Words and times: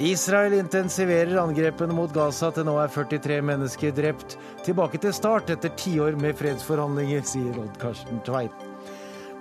Israel 0.00 0.54
intensiverer 0.56 1.36
angrepene 1.36 1.92
mot 1.92 2.12
Gaza 2.14 2.48
til 2.56 2.64
nå 2.64 2.72
er 2.80 2.88
43 2.88 3.42
mennesker 3.44 3.90
drept. 3.92 4.38
Tilbake 4.64 4.96
til 5.02 5.12
start 5.12 5.50
etter 5.52 5.74
tiår 5.76 6.14
med 6.16 6.38
fredsforhandlinger, 6.38 7.20
sier 7.28 7.58
Odd 7.60 7.74
Karsten 7.82 8.22
Tveit. 8.24 8.62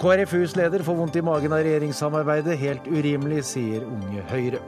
KrFUs 0.04 0.57
leder 0.59 0.84
får 0.84 0.98
vondt 1.00 1.16
i 1.16 1.23
magen 1.23 1.55
av 1.55 1.64
regjeringssamarbeidet. 1.64 2.57
Helt 2.59 2.89
urimelig, 2.91 3.45
sier 3.54 3.86
Unge 3.88 4.25
Høyre. 4.34 4.59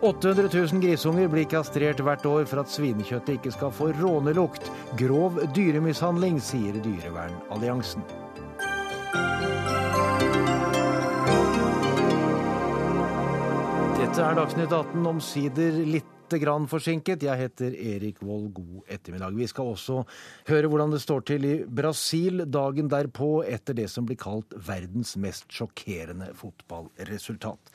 800 0.00 0.48
000 0.48 0.80
grisunger 0.80 1.28
blir 1.28 1.48
kastrert 1.50 2.00
hvert 2.00 2.24
år 2.30 2.48
for 2.48 2.62
at 2.62 2.72
svinekjøttet 2.72 3.36
ikke 3.36 3.52
skal 3.52 3.74
få 3.74 3.90
rånelukt. 4.00 4.72
Grov 4.96 5.42
dyremishandling, 5.52 6.40
sier 6.40 6.80
Dyrevernalliansen. 6.80 8.08
Dette 14.08 14.24
er 14.24 14.38
Dagsnytt 14.38 14.70
18, 14.72 15.02
omsider 15.04 15.74
litt 15.84 16.32
grann 16.40 16.64
forsinket. 16.70 17.26
Jeg 17.26 17.40
heter 17.42 17.74
Erik 17.76 18.22
Vold, 18.24 18.46
god 18.56 18.88
ettermiddag. 18.88 19.34
Vi 19.36 19.48
skal 19.50 19.68
også 19.74 19.98
høre 20.48 20.70
hvordan 20.72 20.94
det 20.94 21.02
står 21.02 21.26
til 21.28 21.44
i 21.44 21.52
Brasil 21.68 22.46
dagen 22.48 22.88
derpå, 22.88 23.42
etter 23.44 23.76
det 23.76 23.84
som 23.92 24.08
blir 24.08 24.16
kalt 24.16 24.56
verdens 24.64 25.12
mest 25.20 25.52
sjokkerende 25.52 26.30
fotballresultat. 26.40 27.68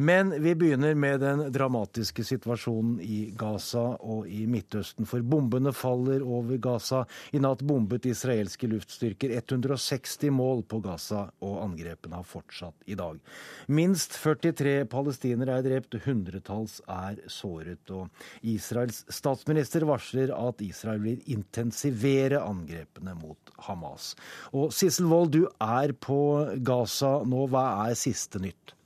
Men 0.00 0.42
vi 0.42 0.54
begynner 0.54 0.94
med 0.94 1.20
den 1.20 1.40
dramatiske 1.52 2.22
situasjonen 2.24 3.00
i 3.02 3.32
Gaza 3.34 3.96
og 3.98 4.28
i 4.30 4.44
Midtøsten. 4.46 5.08
For 5.10 5.24
bombene 5.26 5.72
faller 5.74 6.22
over 6.22 6.60
Gaza. 6.62 7.00
I 7.34 7.40
natt 7.42 7.64
bombet 7.66 8.06
israelske 8.06 8.70
luftstyrker 8.70 9.34
160 9.34 10.30
mål 10.38 10.62
på 10.70 10.78
Gaza, 10.86 11.24
og 11.42 11.58
angrepene 11.64 12.20
har 12.20 12.30
fortsatt 12.30 12.86
i 12.86 12.94
dag. 12.94 13.18
Minst 13.66 14.14
43 14.22 14.86
palestinere 14.86 15.58
er 15.58 15.66
drept, 15.66 15.98
hundretalls 16.06 16.78
er 16.86 17.18
såret. 17.26 17.90
Og 17.90 18.46
Israels 18.54 19.02
statsminister 19.10 19.82
varsler 19.90 20.30
at 20.30 20.62
Israel 20.62 21.02
vil 21.08 21.26
intensivere 21.26 22.38
angrepene 22.46 23.18
mot 23.18 23.54
Hamas. 23.66 24.12
Og 24.54 24.70
Sissel 24.70 25.10
Wold, 25.10 25.34
du 25.34 25.48
er 25.58 25.98
på 25.98 26.22
Gaza 26.62 27.16
nå. 27.26 27.48
Hva 27.50 27.66
er 27.88 27.98
siste 27.98 28.38
nytt? 28.46 28.77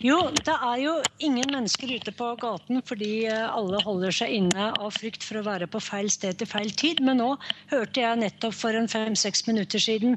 Jo, 0.00 0.16
det 0.32 0.54
er 0.54 0.78
jo 0.80 0.92
ingen 1.20 1.50
mennesker 1.52 1.90
ute 1.92 2.14
på 2.16 2.30
gaten 2.40 2.80
fordi 2.86 3.26
eh, 3.28 3.44
alle 3.52 3.82
holder 3.84 4.14
seg 4.22 4.32
inne 4.38 4.70
av 4.72 4.94
frykt 4.96 5.26
for 5.26 5.40
å 5.40 5.46
være 5.46 5.68
på 5.70 5.82
feil 5.84 6.08
sted 6.10 6.38
til 6.40 6.48
feil 6.48 6.72
tid. 6.72 7.02
Men 7.04 7.20
nå 7.20 7.34
hørte 7.72 8.00
jeg 8.00 8.22
nettopp 8.22 8.56
for 8.56 8.78
en 8.78 8.88
fem-seks 8.90 9.44
minutter 9.50 9.82
siden 9.82 10.16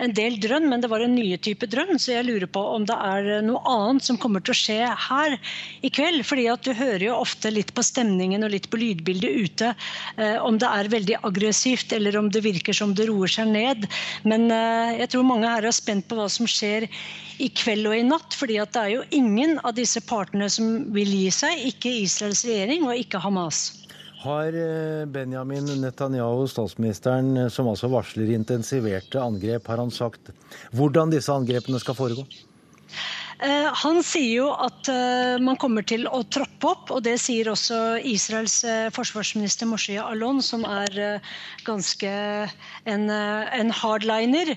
en 0.00 0.14
del 0.16 0.38
drønn, 0.40 0.68
men 0.70 0.80
det 0.80 0.90
var 0.90 1.02
en 1.04 1.14
nye 1.14 1.36
type 1.42 1.68
drønn, 1.70 1.98
så 2.00 2.14
jeg 2.14 2.26
lurer 2.28 2.48
på 2.50 2.62
om 2.74 2.86
det 2.88 2.96
er 2.96 3.28
noe 3.44 3.60
annet 3.68 4.06
som 4.06 4.18
kommer 4.20 4.42
til 4.44 4.54
å 4.54 4.60
skje 4.60 4.78
her 5.08 5.36
i 5.84 5.90
kveld. 5.92 6.24
fordi 6.26 6.46
at 6.52 6.64
du 6.64 6.72
hører 6.76 7.04
jo 7.10 7.18
ofte 7.20 7.52
litt 7.52 7.74
på 7.76 7.84
stemningen 7.84 8.44
og 8.46 8.54
litt 8.54 8.70
på 8.72 8.80
lydbildet 8.80 9.44
ute 9.44 9.72
eh, 10.16 10.38
om 10.40 10.58
det 10.60 10.68
er 10.68 10.92
veldig 10.92 11.18
aggressivt 11.28 11.92
eller 11.96 12.16
om 12.20 12.30
det 12.32 12.44
virker 12.44 12.76
som 12.76 12.94
det 12.96 13.08
roer 13.10 13.30
seg 13.30 13.50
ned. 13.52 13.88
Men 14.24 14.48
eh, 14.54 15.00
jeg 15.02 15.12
tror 15.12 15.28
mange 15.28 15.50
her 15.50 15.68
er 15.68 15.76
spent 15.76 16.08
på 16.08 16.18
hva 16.18 16.28
som 16.32 16.48
skjer 16.48 16.88
i 17.40 17.48
kveld 17.56 17.88
og 17.88 17.96
i 17.96 18.04
natt. 18.04 18.36
fordi 18.36 18.58
at 18.60 18.72
det 18.74 18.80
er 18.80 18.94
jo 18.96 18.99
ingen 19.10 19.58
av 19.64 19.74
disse 19.76 20.02
partene 20.04 20.48
som 20.52 20.90
vil 20.94 21.10
gi 21.14 21.28
seg. 21.34 21.64
Ikke 21.72 21.92
Israels 22.02 22.44
regjering 22.48 22.86
og 22.88 22.98
ikke 22.98 23.20
Hamas. 23.22 23.62
Har 24.20 24.52
eh, 24.52 25.06
Benjamin 25.08 25.68
Netanyahu, 25.80 26.44
statsministeren, 26.50 27.32
eh, 27.40 27.48
som 27.48 27.70
altså 27.70 27.88
varsler 27.88 28.34
intensiverte 28.34 29.22
angrep, 29.22 29.70
har 29.72 29.80
han 29.80 29.92
sagt 29.94 30.32
hvordan 30.76 31.12
disse 31.14 31.32
angrepene 31.32 31.80
skal 31.80 31.96
foregå? 31.96 32.26
Eh, 33.40 33.68
han 33.82 34.02
sier 34.04 34.42
jo 34.42 34.48
at 34.52 34.88
eh, 34.92 35.38
man 35.40 35.56
kommer 35.60 35.84
til 35.88 36.04
å 36.12 36.18
troppe 36.28 36.68
opp, 36.68 36.90
og 36.92 37.00
det 37.06 37.14
sier 37.22 37.48
også 37.48 37.96
Israels 38.04 38.58
eh, 38.68 38.90
forsvarsminister 38.92 39.68
Moshe 39.70 39.96
Alon, 39.96 40.42
som 40.44 40.66
er 40.68 41.22
ganske 41.64 42.10
en, 42.90 43.06
en 43.10 43.72
hardliner. 43.74 44.52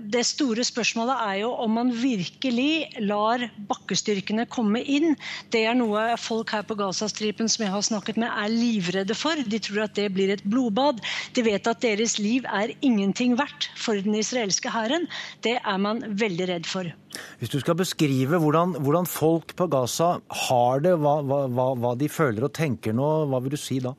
Det 0.00 0.22
store 0.26 0.64
spørsmålet 0.64 1.24
er 1.26 1.34
jo 1.42 1.50
om 1.64 1.74
man 1.76 1.92
virkelig 1.92 3.02
lar 3.04 3.44
bakkestyrkene 3.68 4.46
komme 4.52 4.80
inn. 4.80 5.16
Det 5.52 5.64
er 5.68 5.76
noe 5.76 6.16
folk 6.20 6.54
her 6.54 6.64
på 6.68 6.78
Gazastripen 6.80 7.50
som 7.52 7.66
jeg 7.66 7.74
har 7.74 7.84
snakket 7.84 8.20
med, 8.20 8.32
er 8.32 8.54
livredde 8.54 9.16
for. 9.18 9.36
De 9.44 9.60
tror 9.60 9.84
at 9.88 9.96
det 9.98 10.08
blir 10.16 10.32
et 10.32 10.44
blodbad. 10.46 11.02
De 11.36 11.44
vet 11.44 11.68
at 11.68 11.84
deres 11.84 12.16
liv 12.20 12.48
er 12.48 12.72
ingenting 12.80 13.36
verdt 13.40 13.70
for 13.76 14.00
den 14.00 14.16
israelske 14.20 14.72
hæren. 14.72 15.08
Det 15.44 15.58
er 15.60 15.84
man 15.88 16.04
veldig 16.08 16.52
redd 16.54 16.70
for. 16.70 16.92
Hvis 17.40 17.50
du 17.52 17.58
skal 17.62 17.78
beskrive 17.78 18.38
hvordan, 18.38 18.76
hvordan 18.78 19.08
folk 19.08 19.54
på 19.58 19.66
Gaza 19.72 20.12
har 20.46 20.84
det, 20.84 20.94
hva, 21.00 21.18
hva, 21.26 21.70
hva 21.74 21.94
de 21.98 22.10
føler 22.12 22.46
og 22.46 22.54
tenker 22.56 22.94
nå, 22.96 23.08
hva 23.30 23.42
vil 23.42 23.56
du 23.56 23.60
si 23.60 23.80
da? 23.82 23.94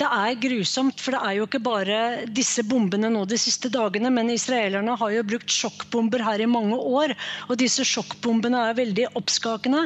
Det 0.00 0.06
er 0.08 0.36
grusomt, 0.40 0.96
for 0.96 1.12
det 1.12 1.18
er 1.20 1.34
jo 1.36 1.44
ikke 1.44 1.58
bare 1.60 1.96
disse 2.32 2.62
bombene 2.64 3.10
nå 3.12 3.26
de 3.28 3.36
siste 3.36 3.68
dagene, 3.68 4.08
men 4.08 4.30
israelerne 4.32 4.94
har 4.96 5.10
jo 5.12 5.24
brukt 5.28 5.52
sjokkbomber 5.52 6.22
her 6.24 6.40
i 6.40 6.46
mange 6.48 6.78
år. 6.78 7.12
Og 7.50 7.58
disse 7.60 7.84
sjokkbombene 7.84 8.62
er 8.70 8.78
veldig 8.78 9.10
oppskakende. 9.20 9.82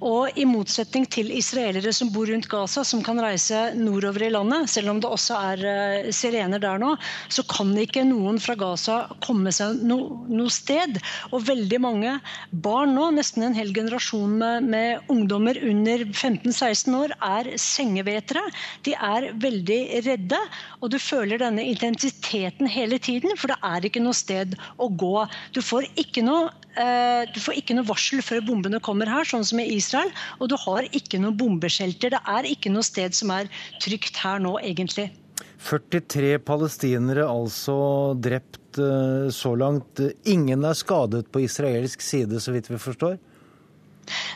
Og 0.00 0.38
i 0.40 0.46
motsetning 0.48 1.04
til 1.12 1.28
israelere 1.36 1.92
som 1.92 2.08
bor 2.14 2.30
rundt 2.32 2.48
Gaza, 2.48 2.80
som 2.80 3.02
kan 3.04 3.20
reise 3.20 3.74
nordover 3.76 4.24
i 4.24 4.30
landet, 4.32 4.70
selv 4.72 4.94
om 4.94 5.02
det 5.04 5.10
også 5.12 5.36
er 5.50 5.66
uh, 5.66 6.08
sirener 6.16 6.64
der 6.64 6.80
nå, 6.80 6.94
så 7.28 7.44
kan 7.52 7.76
ikke 7.76 8.06
noen 8.08 8.40
fra 8.40 8.56
Gaza 8.56 9.02
komme 9.26 9.52
seg 9.52 9.84
no, 9.84 10.24
noe 10.32 10.48
sted. 10.54 10.96
Og 11.28 11.44
veldig 11.50 11.82
mange 11.84 12.16
barn 12.64 12.96
nå, 12.96 13.10
nesten 13.18 13.44
en 13.50 13.58
hel 13.58 13.74
generasjon 13.76 14.32
med, 14.40 14.72
med 14.72 15.12
ungdommer 15.12 15.60
under 15.60 16.08
15-16 16.08 16.98
år, 17.02 17.16
er 17.20 17.52
sengevetere. 17.60 18.48
De 18.88 18.96
er 18.96 19.28
veldig 19.36 19.57
veldig 19.58 20.04
redde. 20.06 20.38
Og 20.80 20.92
du 20.92 20.98
føler 20.98 21.38
denne 21.38 21.62
intensiteten 21.66 22.68
hele 22.70 22.98
tiden, 22.98 23.36
for 23.36 23.48
det 23.48 23.58
er 23.62 23.84
ikke 23.84 24.02
noe 24.02 24.14
sted 24.14 24.56
å 24.78 24.88
gå. 24.88 25.26
Du 25.52 25.60
får 25.62 25.88
ikke 25.96 26.22
noe 26.22 26.50
eh, 26.76 27.26
du 27.32 27.40
får 27.40 27.58
ikke 27.58 27.74
noe 27.74 27.88
varsel 27.88 28.22
før 28.22 28.44
bombene 28.46 28.80
kommer 28.80 29.08
her, 29.10 29.24
sånn 29.24 29.44
som 29.44 29.60
i 29.60 29.68
Israel. 29.76 30.10
Og 30.40 30.50
du 30.50 30.56
har 30.56 30.86
ikke 30.92 31.20
noe 31.20 31.34
bombeshelter. 31.34 32.14
Det 32.14 32.22
er 32.26 32.48
ikke 32.48 32.72
noe 32.72 32.86
sted 32.86 33.14
som 33.14 33.30
er 33.34 33.48
trygt 33.82 34.16
her 34.22 34.38
nå, 34.42 34.58
egentlig. 34.62 35.10
43 35.58 36.38
palestinere 36.46 37.24
altså 37.26 38.14
drept 38.14 38.78
eh, 38.78 39.30
så 39.34 39.54
langt. 39.58 40.00
Ingen 40.30 40.64
er 40.64 40.78
skadet 40.78 41.26
på 41.32 41.42
israelsk 41.42 42.04
side, 42.04 42.38
så 42.40 42.54
vidt 42.54 42.70
vi 42.70 42.78
forstår? 42.78 43.18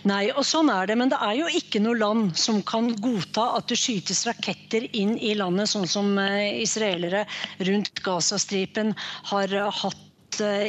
Nei, 0.09 0.25
og 0.33 0.44
sånn 0.47 0.71
er 0.72 0.91
det. 0.91 0.99
Men 1.00 1.12
det 1.12 1.21
er 1.22 1.37
jo 1.41 1.50
ikke 1.60 1.83
noe 1.83 1.99
land 1.99 2.37
som 2.38 2.60
kan 2.66 2.91
godta 3.03 3.49
at 3.59 3.69
det 3.72 3.81
skytes 3.81 4.25
raketter 4.28 4.87
inn 4.93 5.16
i 5.19 5.34
landet, 5.38 5.72
sånn 5.72 5.88
som 5.88 6.15
eh, 6.21 6.62
israelere 6.62 7.27
rundt 7.66 8.03
Gazastripen 8.05 8.97
har 9.32 9.59
hatt 9.82 10.09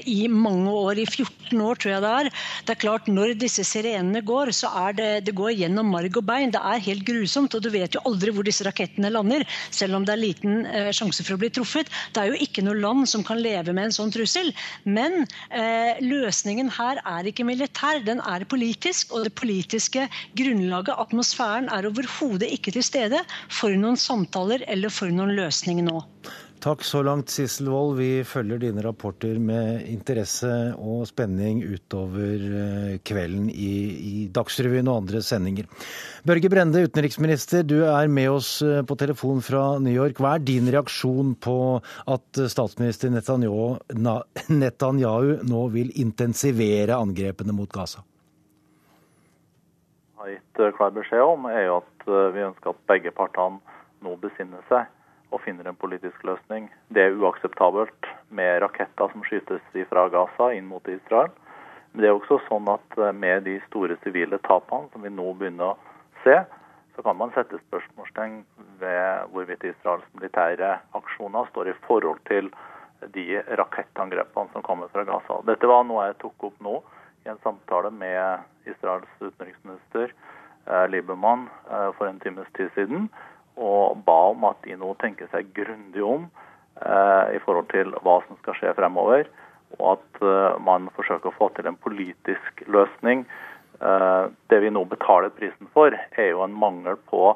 i 0.09 0.27
mange 0.31 0.71
år, 0.71 1.01
i 1.01 1.05
14 1.07 1.61
år 1.61 1.79
tror 1.79 1.93
jeg 1.93 2.03
det 2.03 2.11
er. 2.19 2.29
Det 2.65 2.73
er 2.73 2.81
klart 2.83 3.09
Når 3.13 3.33
disse 3.39 3.63
sirenene 3.67 4.21
går, 4.25 4.51
så 4.55 4.71
er 4.87 4.97
det, 4.97 5.09
det 5.27 5.35
går 5.37 5.53
gjennom 5.57 5.91
marg 5.93 6.17
og 6.19 6.25
bein. 6.27 6.53
Det 6.53 6.61
er 6.61 6.83
helt 6.87 7.05
grusomt, 7.07 7.55
og 7.55 7.63
du 7.63 7.69
vet 7.73 7.95
jo 7.95 8.03
aldri 8.09 8.33
hvor 8.33 8.45
disse 8.47 8.65
rakettene 8.67 9.11
lander. 9.13 9.45
Selv 9.71 9.97
om 9.97 10.07
det 10.07 10.15
er 10.15 10.21
liten 10.21 10.65
eh, 10.65 10.91
sjanse 10.95 11.25
for 11.25 11.35
å 11.35 11.41
bli 11.41 11.51
truffet. 11.53 11.91
Det 12.13 12.23
er 12.23 12.31
jo 12.31 12.41
ikke 12.45 12.65
noe 12.65 12.79
land 12.79 13.09
som 13.09 13.25
kan 13.25 13.41
leve 13.41 13.75
med 13.75 13.89
en 13.89 13.97
sånn 13.97 14.13
trussel. 14.13 14.51
Men 14.85 15.23
eh, 15.49 15.99
løsningen 16.03 16.71
her 16.77 17.01
er 17.03 17.29
ikke 17.29 17.47
militær, 17.47 18.03
den 18.05 18.23
er 18.23 18.47
politisk. 18.49 19.13
Og 19.13 19.27
det 19.27 19.35
politiske 19.39 20.07
grunnlaget, 20.39 20.95
atmosfæren, 20.97 21.69
er 21.73 21.89
overhodet 21.89 22.51
ikke 22.55 22.73
til 22.75 22.85
stede 22.85 23.21
for 23.51 23.73
noen 23.77 23.99
samtaler 23.99 24.65
eller 24.71 24.93
for 24.93 25.13
noen 25.13 25.35
løsning 25.37 25.83
nå. 25.85 26.01
Takk 26.63 26.85
så 26.87 27.01
langt, 27.03 27.27
Sissel 27.27 27.67
Wold. 27.67 27.97
Vi 27.97 28.23
følger 28.23 28.61
dine 28.61 28.83
rapporter 28.85 29.35
med 29.35 29.81
interesse 29.91 30.47
og 30.79 31.01
spenning 31.09 31.59
utover 31.59 32.45
eh, 32.59 32.93
kvelden 33.03 33.49
i, 33.51 33.73
i 33.99 34.13
Dagsrevyen 34.31 34.87
og 34.87 35.01
andre 35.01 35.19
sendinger. 35.27 35.67
Børge 36.23 36.47
Brende, 36.53 36.85
utenriksminister, 36.87 37.65
du 37.67 37.81
er 37.83 38.07
med 38.07 38.29
oss 38.31 38.53
eh, 38.63 38.79
på 38.87 38.95
telefon 38.95 39.43
fra 39.43 39.65
New 39.83 39.91
York. 39.91 40.23
Hva 40.23 40.37
er 40.37 40.47
din 40.47 40.71
reaksjon 40.71 41.35
på 41.43 41.57
at 41.83 42.41
statsminister 42.55 43.11
Netanyahu, 43.11 43.83
Netanyahu 44.63 45.43
nå 45.43 45.67
vil 45.75 45.91
intensivere 45.99 46.95
angrepene 46.95 47.59
mot 47.59 47.75
Gaza? 47.75 48.07
har 50.23 50.31
gitt 50.31 50.75
klar 50.77 50.91
beskjed 50.95 51.27
om, 51.27 51.45
er 51.51 51.65
jo 51.67 51.79
at 51.83 52.07
eh, 52.07 52.27
vi 52.39 52.47
ønsker 52.47 52.71
at 52.71 52.83
begge 52.87 53.11
partene 53.11 53.59
nå 54.03 54.15
besinner 54.23 54.63
seg 54.71 54.87
og 55.33 55.41
finner 55.41 55.67
en 55.67 55.79
politisk 55.79 56.23
løsning. 56.27 56.67
Det 56.93 57.01
er 57.07 57.17
uakseptabelt 57.17 58.09
med 58.29 58.61
raketter 58.61 59.09
som 59.11 59.23
skytes 59.25 59.63
fra 59.89 60.05
Gaza 60.13 60.51
inn 60.53 60.69
mot 60.69 60.87
Israel. 60.87 61.31
Men 61.91 62.03
det 62.03 62.09
er 62.09 62.17
også 62.17 62.39
sånn 62.47 62.69
at 62.73 62.97
eh, 62.97 63.13
med 63.13 63.45
de 63.47 63.57
store 63.67 63.97
sivile 64.05 64.39
tapene 64.47 64.89
som 64.93 65.05
vi 65.05 65.13
nå 65.13 65.33
begynner 65.37 65.73
å 65.73 66.21
se, 66.23 66.37
så 66.93 67.05
kan 67.05 67.17
man 67.17 67.33
sette 67.33 67.57
spørsmålstegn 67.67 68.43
ved 68.81 69.33
hvorvidt 69.33 69.65
Israels 69.65 70.05
militære 70.13 70.75
aksjoner 70.97 71.49
står 71.49 71.71
i 71.71 71.77
forhold 71.87 72.21
til 72.29 72.51
de 73.13 73.41
rakettangrepene 73.59 74.53
som 74.53 74.65
kommer 74.65 74.91
fra 74.93 75.05
Gaza. 75.07 75.41
Dette 75.49 75.69
var 75.69 75.83
noe 75.89 76.05
jeg 76.07 76.19
tok 76.21 76.49
opp 76.49 76.61
nå 76.63 76.77
i 77.25 77.31
en 77.33 77.41
samtale 77.45 77.89
med 77.93 78.69
Israels 78.69 79.09
utenriksminister 79.19 80.13
Liebermann 80.87 81.49
for 81.97 82.07
en 82.07 82.21
times 82.23 82.47
tid 82.55 82.69
siden 82.77 83.09
og 83.57 83.99
ba 84.05 84.19
om 84.31 84.45
at 84.49 84.61
de 84.65 84.77
nå 84.79 84.93
tenker 85.01 85.29
seg 85.33 85.51
grundig 85.55 86.03
om 86.05 86.27
i 86.83 87.39
forhold 87.45 87.67
til 87.69 87.91
hva 88.01 88.15
som 88.25 88.37
skal 88.39 88.55
skje 88.57 88.71
fremover, 88.73 89.27
og 89.77 89.91
at 89.91 90.23
man 90.65 90.87
forsøker 90.95 91.29
å 91.29 91.35
få 91.37 91.51
til 91.53 91.69
en 91.69 91.77
politisk 91.77 92.63
løsning. 92.65 93.21
Det 93.77 94.59
vi 94.63 94.71
nå 94.73 94.81
betaler 94.89 95.29
prisen 95.37 95.69
for, 95.77 95.93
er 95.93 96.31
jo 96.31 96.41
en 96.41 96.57
mangel 96.57 96.97
på 97.11 97.29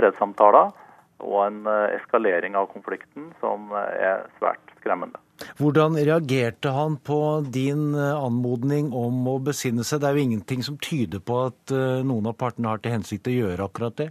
fredssamtaler 0.00 0.72
og 1.20 1.38
en 1.44 1.60
eskalering 1.98 2.56
av 2.56 2.72
konflikten 2.72 3.28
som 3.44 3.68
er 3.76 4.24
svært 4.40 4.76
skremmende. 4.80 5.20
Hvordan 5.58 5.96
reagerte 5.98 6.70
han 6.72 6.96
på 7.04 7.18
din 7.52 7.94
eh, 7.94 8.24
anmodning 8.24 8.92
om 8.96 9.26
å 9.28 9.38
besinne 9.42 9.84
seg? 9.84 10.00
Det 10.00 10.08
er 10.08 10.18
jo 10.18 10.26
ingenting 10.28 10.62
som 10.64 10.78
tyder 10.80 11.20
på 11.20 11.40
at 11.48 11.74
eh, 11.74 12.04
noen 12.06 12.30
av 12.30 12.38
partene 12.40 12.72
har 12.72 12.80
til 12.82 12.96
hensikt 12.96 13.28
å 13.28 13.34
gjøre 13.34 13.66
akkurat 13.68 13.98
det? 14.00 14.08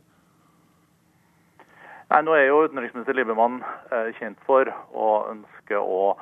Nei, 2.12 2.22
Nå 2.22 2.36
er 2.38 2.48
jo 2.48 2.64
utenriksminister 2.68 3.18
Liebermann 3.18 3.62
eh, 3.92 4.12
kjent 4.20 4.42
for 4.46 4.70
å 4.94 5.10
ønske 5.32 5.80
å 5.80 6.16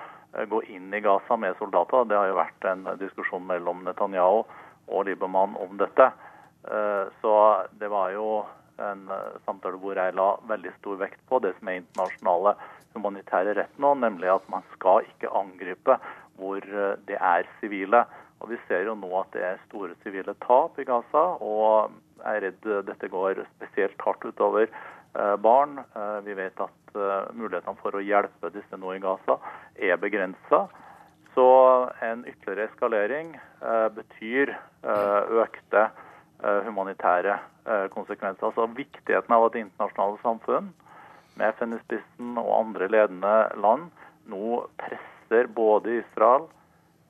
gå 0.49 0.63
inn 0.73 0.93
i 0.95 1.01
Gaza 1.03 1.37
med 1.37 1.57
soldater. 1.59 2.07
Det 2.09 2.17
har 2.17 2.31
jo 2.31 2.39
vært 2.39 2.65
en 2.65 2.87
diskusjon 2.97 3.43
mellom 3.45 3.83
Netanyahu 3.85 4.39
og 4.87 5.03
Liebermann 5.05 5.53
om 5.61 5.75
dette. 5.77 6.07
Så 7.21 7.33
det 7.77 7.91
var 7.93 8.09
jo 8.15 8.39
en 8.81 9.03
samtale 9.45 9.77
hvor 9.77 9.99
jeg 9.99 10.15
la 10.17 10.31
veldig 10.49 10.71
stor 10.79 10.97
vekt 11.03 11.21
på 11.29 11.37
det 11.43 11.51
som 11.59 11.69
er 11.69 11.83
internasjonale 11.83 12.55
humanitære 12.93 13.55
rett 13.57 13.79
nå, 13.81 13.93
nemlig 13.99 14.29
at 14.33 14.45
man 14.51 14.65
skal 14.73 15.05
ikke 15.07 15.31
angripe 15.37 15.97
hvor 16.39 16.61
eh, 16.65 16.95
det 17.07 17.19
er 17.19 17.49
sivile. 17.59 18.05
Og 18.41 18.49
Vi 18.51 18.57
ser 18.67 18.83
jo 18.87 18.95
nå 18.99 19.09
at 19.21 19.31
det 19.35 19.43
er 19.47 19.61
store 19.69 19.95
sivile 20.03 20.35
tap 20.43 20.79
i 20.79 20.85
Gaza, 20.87 21.23
og 21.39 21.93
jeg 22.19 22.39
er 22.39 22.43
redd 22.47 22.65
dette 22.89 23.07
går 23.11 23.39
spesielt 23.53 24.03
hardt 24.03 24.25
utover 24.25 24.67
eh, 24.67 24.89
barn. 25.13 25.79
Eh, 25.79 26.19
vi 26.25 26.37
vet 26.37 26.61
at 26.61 26.95
mulighetene 27.33 27.79
for 27.81 27.97
å 27.97 28.03
hjelpe 28.05 28.51
disse 28.53 28.77
nå 28.77 28.93
i 28.93 29.01
Gaza 29.01 29.39
er 29.75 29.97
begrensa. 29.97 30.67
Så 31.33 31.47
en 32.05 32.21
ytterligere 32.29 32.67
eskalering 32.69 33.31
betyr 33.95 34.51
økte 35.41 35.87
humanitære 36.67 37.39
konsekvenser. 37.95 38.51
Altså 38.51 38.67
Viktigheten 38.77 39.33
av 39.33 39.47
at 39.47 39.55
det 39.55 39.63
internasjonale 39.63 40.21
samfunn 40.21 40.69
med 41.35 41.53
FN 41.57 41.73
i 41.73 41.81
spissen 41.83 42.37
og 42.37 42.51
andre 42.59 42.89
ledende 42.91 43.33
land 43.57 43.89
nå 44.29 44.61
presser 44.79 45.49
både 45.55 45.99
Israel, 46.01 46.47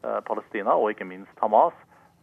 eh, 0.03 0.19
Palestina 0.27 0.77
og 0.79 0.93
ikke 0.93 1.07
minst 1.07 1.43
Hamas 1.43 1.75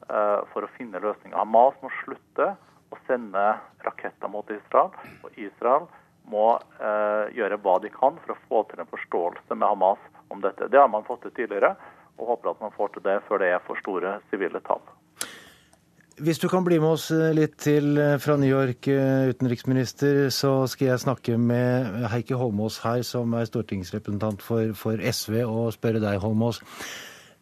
eh, 0.09 0.41
for 0.53 0.65
å 0.65 0.73
finne 0.79 1.03
løsninger. 1.03 1.37
Hamas 1.37 1.77
må 1.83 1.93
slutte 2.01 2.55
å 2.91 2.99
sende 3.07 3.47
raketter 3.87 4.31
mot 4.33 4.51
Israel, 4.51 4.93
og 5.25 5.39
Israel 5.39 5.89
må 6.31 6.53
eh, 6.59 7.33
gjøre 7.37 7.59
hva 7.65 7.79
de 7.83 7.91
kan 7.95 8.19
for 8.23 8.35
å 8.35 8.41
få 8.49 8.63
til 8.71 8.83
en 8.83 8.91
forståelse 8.91 9.57
med 9.57 9.67
Hamas 9.67 10.07
om 10.31 10.43
dette. 10.45 10.71
Det 10.71 10.79
har 10.79 10.91
man 10.93 11.07
fått 11.07 11.25
til 11.27 11.35
tidligere, 11.39 11.75
og 12.21 12.35
håper 12.35 12.53
at 12.53 12.65
man 12.65 12.75
får 12.77 12.95
til 12.95 13.07
det 13.07 13.21
før 13.29 13.43
det 13.43 13.55
er 13.55 13.63
for 13.67 13.81
store 13.81 14.19
sivile 14.31 14.63
tap. 14.67 14.91
Hvis 16.21 16.39
du 16.39 16.49
kan 16.53 16.65
bli 16.67 16.77
med 16.77 16.99
oss 16.99 17.07
eh, 17.15 17.31
litt 17.33 17.55
til 17.65 17.95
eh, 17.97 18.19
fra 18.21 18.35
New 18.37 18.51
York, 18.51 18.85
eh, 18.93 19.31
utenriksminister, 19.33 20.27
så 20.35 20.67
skal 20.69 20.91
jeg 20.91 21.05
snakke 21.07 21.39
med 21.41 22.05
Heikki 22.13 22.37
Holmås 22.37 22.77
her, 22.85 23.01
som 23.09 23.33
er 23.39 23.49
stortingsrepresentant 23.49 24.45
for, 24.45 24.75
for 24.77 25.01
SV, 25.01 25.39
og 25.47 25.73
spørre 25.73 26.03
deg, 26.03 26.21
Holmås. 26.21 26.61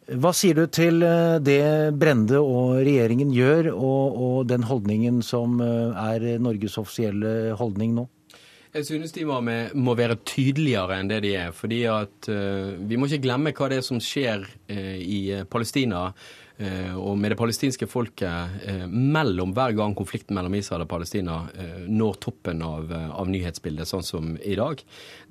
Hva 0.09 0.31
sier 0.33 0.57
du 0.57 0.63
til 0.73 1.03
det 1.45 1.61
Brende 2.01 2.39
og 2.41 2.79
regjeringen 2.81 3.29
gjør, 3.35 3.69
og, 3.75 4.15
og 4.17 4.37
den 4.49 4.63
holdningen 4.65 5.19
som 5.21 5.59
er 5.61 6.25
Norges 6.41 6.79
offisielle 6.81 7.53
holdning 7.59 7.93
nå? 7.93 8.07
Jeg 8.73 8.85
synes 8.85 9.13
de 9.13 9.23
må, 9.25 9.39
med, 9.41 9.71
må, 9.77 9.95
være 9.97 10.19
tydeligere 10.29 10.99
enn 11.01 11.09
det 11.09 11.23
de 11.25 11.31
er. 11.37 11.53
fordi 11.53 11.83
at 11.89 12.29
uh, 12.29 12.77
Vi 12.89 12.97
må 12.97 13.07
ikke 13.09 13.23
glemme 13.23 13.53
hva 13.57 13.69
det 13.69 13.79
er 13.81 13.85
som 13.85 14.01
skjer 14.01 14.45
uh, 14.45 14.97
i 14.97 15.41
Palestina 15.49 16.11
Eh, 16.11 16.48
og 16.99 17.17
med 17.19 17.31
det 17.31 17.37
palestinske 17.39 17.87
folket 17.87 18.63
eh, 18.67 18.85
mellom 18.87 19.53
hver 19.55 19.73
gang 19.77 19.93
konflikten 19.97 20.35
mellom 20.35 20.57
Israel 20.59 20.83
og 20.83 20.89
Palestina 20.91 21.37
eh, 21.55 21.85
når 21.87 22.19
toppen 22.25 22.61
av, 22.65 22.91
av, 22.91 23.29
nyhetsbildet, 23.31 23.87
sånn 23.87 24.05
som 24.05 24.33
i 24.43 24.57
dag. 24.59 24.81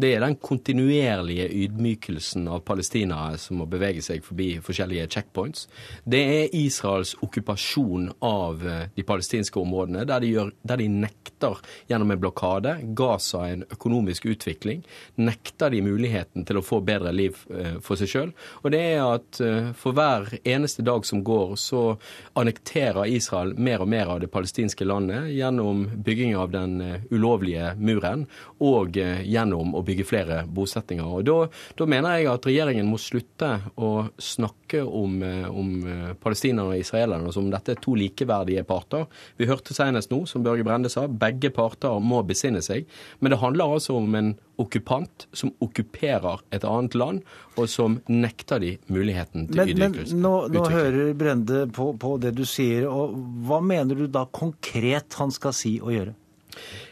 Det 0.00 0.12
er 0.14 0.24
den 0.24 0.38
kontinuerlige 0.40 1.48
ydmykelsen 1.64 2.48
av 2.48 2.62
Palestina 2.68 3.20
som 3.40 3.60
må 3.60 3.68
bevege 3.70 4.02
seg 4.04 4.24
forbi 4.24 4.50
forskjellige 4.64 5.08
checkpoints. 5.12 5.66
Det 6.04 6.22
er 6.38 6.56
Israels 6.56 7.14
okkupasjon 7.24 8.10
av 8.24 8.64
de 8.94 9.04
palestinske 9.06 9.60
områdene, 9.60 10.06
der 10.08 10.24
de, 10.24 10.32
gjør, 10.32 10.52
der 10.64 10.80
de 10.80 10.88
nekter 10.92 11.60
gjennom 11.90 12.14
en 12.14 12.22
blokade 12.22 12.74
Gaza 12.98 13.44
en 13.50 13.66
økonomisk 13.68 14.28
utvikling. 14.30 14.84
Nekter 15.20 15.74
de 15.74 15.82
muligheten 15.84 16.46
til 16.48 16.60
å 16.60 16.64
få 16.64 16.80
bedre 16.86 17.12
liv 17.14 17.36
for 17.84 17.98
seg 17.98 18.12
sjøl. 18.12 18.34
Og 18.62 18.72
det 18.74 18.82
er 18.94 19.04
at 19.04 19.40
for 19.78 19.96
hver 19.96 20.30
eneste 20.42 20.84
dag 20.86 21.06
som 21.06 21.17
som 21.18 21.24
går, 21.24 21.56
så 21.56 21.96
annekterer 22.34 23.06
Israel 23.06 23.54
mer 23.58 23.82
og 23.82 23.88
mer 23.88 24.06
av 24.06 24.20
det 24.20 24.30
palestinske 24.30 24.84
landet 24.84 25.30
gjennom 25.34 25.86
bygging 26.04 26.36
av 26.36 26.50
den 26.50 26.80
eh, 26.80 27.00
ulovlige 27.10 27.74
muren 27.78 28.26
og 28.60 28.96
eh, 28.96 29.22
gjennom 29.26 29.74
å 29.74 29.82
bygge 29.82 30.06
flere 30.06 30.44
bosettinger. 30.46 31.06
Og 31.06 31.24
Da, 31.28 31.48
da 31.76 31.86
mener 31.86 32.18
jeg 32.18 32.30
at 32.30 32.46
regjeringen 32.46 32.88
må 32.88 32.98
slutte 32.98 33.50
å 33.76 34.08
snakke 34.18 34.82
om, 34.82 35.22
eh, 35.22 35.48
om 35.48 36.14
palestinerne 36.22 36.76
og 36.76 36.78
israelerne 36.78 37.32
som 37.32 37.48
om 37.48 37.52
dette 37.52 37.74
er 37.74 37.82
to 37.82 37.96
likeverdige 37.98 38.64
parter. 38.64 39.06
Vi 39.36 39.48
hørte 39.48 39.74
senest 39.74 40.10
nå, 40.10 40.24
som 40.26 40.44
Børge 40.44 40.64
Brende 40.64 40.90
sa, 40.92 41.06
begge 41.08 41.50
parter 41.50 41.98
må 42.00 42.22
besinne 42.26 42.62
seg. 42.62 42.86
Men 43.20 43.34
det 43.34 43.42
handler 43.42 43.78
altså 43.78 43.98
om 43.98 44.14
en 44.14 44.36
okkupant 44.58 45.26
som 45.36 45.52
okkuperer 45.64 46.42
et 46.54 46.64
annet 46.66 46.96
land, 46.98 47.22
og 47.56 47.68
som 47.70 47.98
nekter 48.10 48.62
de 48.62 48.72
muligheten 48.90 49.46
til 49.50 49.60
men, 49.60 49.74
utvikling. 49.74 50.12
Men 50.12 50.24
nå, 50.24 50.34
nå 50.54 50.64
hører 50.72 51.12
Brende 51.18 51.64
på, 51.74 51.92
på 52.00 52.16
det 52.22 52.34
du 52.38 52.44
sier, 52.48 52.88
og 52.90 53.14
hva 53.46 53.60
mener 53.64 53.98
du 53.98 54.08
da 54.10 54.26
konkret 54.26 55.18
han 55.20 55.34
skal 55.34 55.54
si 55.56 55.78
og 55.82 55.94
gjøre? 55.94 56.16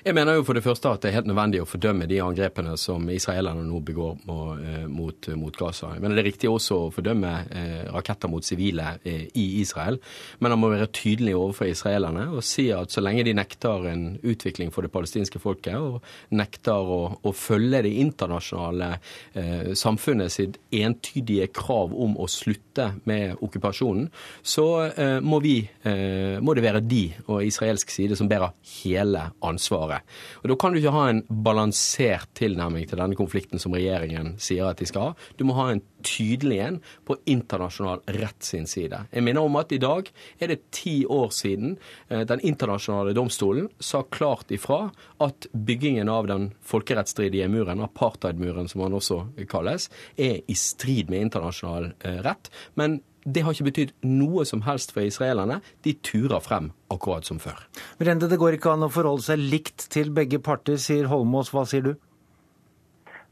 Jeg 0.06 0.14
mener 0.14 0.36
jo 0.36 0.44
for 0.46 0.54
det 0.54 0.62
første 0.62 0.90
at 0.94 1.02
det 1.02 1.08
er 1.08 1.16
helt 1.16 1.26
nødvendig 1.26 1.58
å 1.58 1.66
fordømme 1.66 2.06
de 2.06 2.20
angrepene 2.22 2.76
som 2.78 3.08
israelerne 3.10 3.64
nå 3.66 3.80
begår 3.82 4.20
eh, 4.62 4.84
mot, 4.86 5.26
mot 5.34 5.56
Gaza. 5.58 5.88
Jeg 5.96 6.04
mener 6.04 6.14
det 6.14 6.22
er 6.22 6.28
riktig 6.28 6.46
også 6.46 6.76
å 6.78 6.92
fordømme 6.94 7.32
eh, 7.50 7.88
raketter 7.90 8.30
mot 8.30 8.46
sivile 8.46 8.92
eh, 9.02 9.24
i 9.34 9.46
Israel. 9.64 9.98
Men 10.38 10.54
han 10.54 10.60
må 10.62 10.70
være 10.70 10.86
tydelig 10.94 11.34
overfor 11.34 11.72
israelerne 11.72 12.28
og 12.38 12.46
si 12.46 12.68
at 12.70 12.94
så 12.94 13.02
lenge 13.02 13.24
de 13.26 13.34
nekter 13.34 13.88
en 13.90 14.04
utvikling 14.22 14.70
for 14.70 14.86
det 14.86 14.92
palestinske 14.94 15.42
folket, 15.42 15.74
og 15.74 15.98
nekter 16.38 16.86
å, 16.86 17.00
å 17.26 17.34
følge 17.34 17.82
det 17.88 17.96
internasjonale 18.04 18.92
eh, 19.34 19.74
samfunnet 19.74 20.36
sitt 20.36 20.60
entydige 20.70 21.50
krav 21.50 21.90
om 21.90 22.14
å 22.14 22.28
slutte 22.30 22.92
med 23.10 23.42
okkupasjonen, 23.42 24.06
så 24.46 24.68
eh, 24.86 25.18
må, 25.18 25.42
vi, 25.42 25.58
eh, 25.82 26.38
må 26.38 26.54
det 26.54 26.66
være 26.68 26.86
de 26.86 27.04
og 27.26 27.42
israelsk 27.42 27.90
side 27.90 28.14
som 28.14 28.30
bærer 28.30 28.54
hele 28.84 29.32
ansvaret 29.42 29.95
videre. 29.96 30.42
Og 30.42 30.48
Da 30.48 30.56
kan 30.56 30.72
du 30.72 30.78
ikke 30.78 30.94
ha 30.94 31.08
en 31.10 31.22
balansert 31.28 32.28
tilnærming 32.34 32.86
til 32.88 32.98
denne 32.98 33.16
konflikten 33.16 33.58
som 33.58 33.72
regjeringen 33.72 34.36
sier 34.38 34.68
at 34.70 34.78
de 34.78 34.86
skal 34.86 35.10
ha. 35.10 35.14
Du 35.36 35.44
må 35.44 35.54
ha 35.54 35.70
en 35.72 35.82
tydelig 36.02 36.60
en 36.60 36.80
på 37.04 37.16
internasjonal 37.26 38.00
rett 38.06 38.42
sin 38.42 38.66
side. 38.66 39.06
Jeg 39.10 39.22
minner 39.22 39.42
om 39.42 39.56
at 39.56 39.72
i 39.72 39.78
dag 39.78 40.08
er 40.38 40.48
det 40.48 40.70
ti 40.70 41.04
år 41.06 41.30
siden 41.30 41.78
eh, 42.08 42.24
Den 42.26 42.40
internasjonale 42.40 43.12
domstolen 43.12 43.68
sa 43.80 44.02
klart 44.02 44.50
ifra 44.50 44.90
at 45.18 45.46
byggingen 45.52 46.08
av 46.08 46.26
den 46.26 46.52
folkerettsstridige 46.62 47.48
muren, 47.48 47.80
apartheidmuren 47.80 48.68
som 48.68 48.82
den 48.82 48.96
også 48.96 49.26
kalles, 49.48 49.90
er 50.16 50.42
i 50.46 50.54
strid 50.54 51.10
med 51.10 51.26
internasjonal 51.26 51.92
eh, 52.04 52.22
rett. 52.22 52.50
Men 52.74 53.00
det 53.26 53.42
har 53.42 53.54
ikke 53.54 53.70
betydd 53.70 53.92
noe 54.06 54.44
som 54.46 54.62
helst 54.66 54.92
for 54.94 55.02
israelerne. 55.02 55.58
De 55.82 55.96
turer 56.06 56.42
frem 56.44 56.70
akkurat 56.92 57.26
som 57.26 57.40
før. 57.42 57.58
Brende, 57.98 58.30
det 58.30 58.38
går 58.38 58.56
ikke 58.56 58.76
an 58.76 58.86
å 58.86 58.92
forholde 58.92 59.26
seg 59.26 59.42
likt 59.42 59.88
til 59.92 60.12
begge 60.14 60.38
parter, 60.38 60.78
sier 60.80 61.10
Holmås. 61.10 61.50
Hva 61.54 61.66
sier 61.66 61.82
du? 61.88 61.92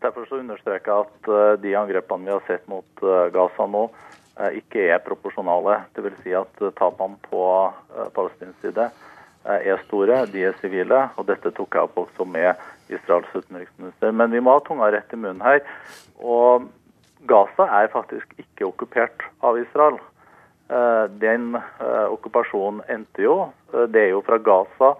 Derfor 0.02 0.26
så 0.28 0.42
understreker 0.42 0.90
jeg 0.90 1.06
at 1.06 1.30
eh, 1.32 1.54
de 1.62 1.78
angrepene 1.78 2.26
vi 2.26 2.34
har 2.34 2.44
sett 2.48 2.66
mot 2.68 3.06
eh, 3.06 3.30
Gaza 3.32 3.68
nå, 3.70 3.86
eh, 4.36 4.58
ikke 4.60 4.90
er 4.90 5.00
proporsjonale. 5.06 5.78
Dvs. 5.96 6.20
Si 6.26 6.34
at 6.36 6.62
tapene 6.76 7.16
på 7.30 7.46
palestinsk 8.16 8.66
side 8.66 8.90
er 9.44 9.80
store, 9.84 10.22
de 10.32 10.46
er 10.48 10.56
sivile. 10.60 11.06
og 11.20 11.28
Dette 11.28 11.52
tok 11.54 11.76
jeg 11.76 11.86
opp 11.86 11.98
også 12.06 12.26
med 12.28 12.58
Israels 12.92 13.30
utenriksminister. 13.32 14.12
Men 14.12 14.32
vi 14.32 14.40
må 14.44 14.56
ha 14.56 14.62
tunga 14.64 14.90
rett 14.92 15.12
i 15.12 15.20
munnen 15.20 15.44
her. 15.44 15.62
og 16.18 16.66
Gaza 17.28 17.66
er 17.80 17.92
faktisk 17.92 18.34
ikke 18.40 18.68
okkupert 18.68 19.24
av 19.44 19.58
Israel. 19.60 19.98
Eh, 20.68 21.04
den 21.20 21.54
eh, 21.56 22.06
okkupasjonen 22.12 22.82
endte 22.88 23.24
jo. 23.24 23.34
Eh, 23.72 23.86
det 23.92 24.06
er 24.06 24.14
jo 24.14 24.22
fra 24.26 24.38
Gaza 24.38 24.94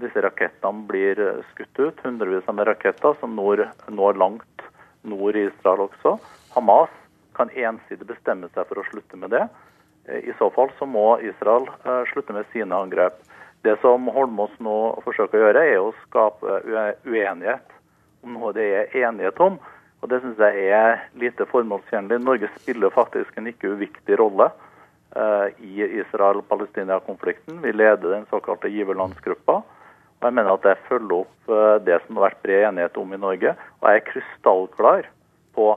disse 0.00 0.22
rakettene 0.24 0.86
blir 0.88 1.18
skutt 1.50 1.76
ut. 1.76 1.98
Hundrevis 2.00 2.46
av 2.48 2.62
raketter 2.64 3.12
som 3.20 3.34
når, 3.36 3.66
når 3.92 4.16
langt 4.16 4.62
nord 5.04 5.36
i 5.36 5.42
Israel 5.50 5.82
også. 5.84 6.14
Hamas 6.54 6.94
kan 7.36 7.52
ensidig 7.52 8.08
bestemme 8.08 8.48
seg 8.54 8.64
for 8.70 8.80
å 8.80 8.86
slutte 8.88 9.20
med 9.20 9.34
det. 9.36 9.42
I 10.08 10.32
så 10.38 10.48
fall 10.54 10.72
så 10.78 10.88
må 10.88 11.18
Israel 11.20 11.68
slutte 12.08 12.32
med 12.32 12.48
sine 12.54 12.72
angrep. 12.72 13.20
Det 13.68 13.76
som 13.82 14.08
Holmås 14.16 14.56
nå 14.64 14.78
forsøker 15.04 15.42
å 15.42 15.44
gjøre, 15.50 15.66
er 15.68 15.84
å 15.84 15.92
skape 16.06 16.62
uenighet 17.04 17.76
om 18.24 18.40
noe 18.40 18.56
det 18.56 18.70
er 18.80 18.96
enighet 19.04 19.44
om. 19.44 19.60
Og 20.02 20.10
Det 20.12 20.20
syns 20.22 20.38
jeg 20.38 20.68
er 20.76 21.00
lite 21.18 21.46
formålstjenlig. 21.50 22.18
Norge 22.22 22.50
spiller 22.58 22.92
faktisk 22.94 23.38
en 23.38 23.48
ikke 23.50 23.72
uviktig 23.74 24.18
rolle 24.20 24.50
uh, 25.16 25.48
i 25.64 25.86
Israel-Palestina-konflikten. 26.02 27.62
Vi 27.64 27.72
leder 27.72 28.12
den 28.12 28.28
såkalte 28.30 28.70
giverlandsgruppa. 28.70 29.62
Og 30.16 30.28
jeg 30.28 30.36
mener 30.36 30.52
at 30.52 30.68
jeg 30.68 30.84
følger 30.88 31.24
opp 31.24 31.50
uh, 31.50 31.76
det 31.84 31.98
som 32.04 32.18
har 32.18 32.28
vært 32.28 32.42
bred 32.44 32.68
enighet 32.70 33.00
om 33.00 33.16
i 33.16 33.20
Norge. 33.24 33.56
Og 33.80 33.88
jeg 33.88 34.02
er 34.02 34.08
krystallklar 34.12 35.10
på 35.56 35.72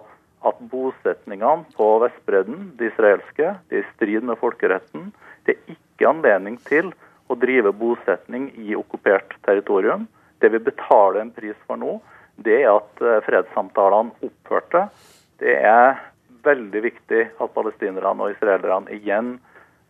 at 0.48 0.62
bosetningene 0.72 1.68
på 1.76 1.88
Vestbredden, 2.04 2.70
de 2.80 2.88
israelske, 2.92 3.56
de 3.72 3.80
er 3.80 3.84
i 3.84 3.92
strid 3.96 4.28
med 4.28 4.40
folkeretten. 4.40 5.10
Det 5.48 5.56
er 5.56 5.76
ikke 5.76 6.12
anledning 6.12 6.60
til 6.68 6.94
å 7.30 7.36
drive 7.40 7.74
bosetning 7.76 8.50
i 8.60 8.76
okkupert 8.78 9.36
territorium. 9.48 10.08
Det 10.40 10.52
vi 10.54 10.62
betaler 10.64 11.22
en 11.22 11.34
pris 11.36 11.58
for 11.68 11.80
nå, 11.80 11.98
det 12.46 12.62
at 12.70 13.04
eh, 13.04 13.22
fredssamtalene 13.26 14.16
opphørte. 14.26 14.88
Det 15.40 15.56
er 15.56 16.00
veldig 16.46 16.82
viktig 16.84 17.24
at 17.28 17.56
palestinerne 17.56 18.26
og 18.26 18.36
israelerne 18.36 18.92
igjen 18.96 19.36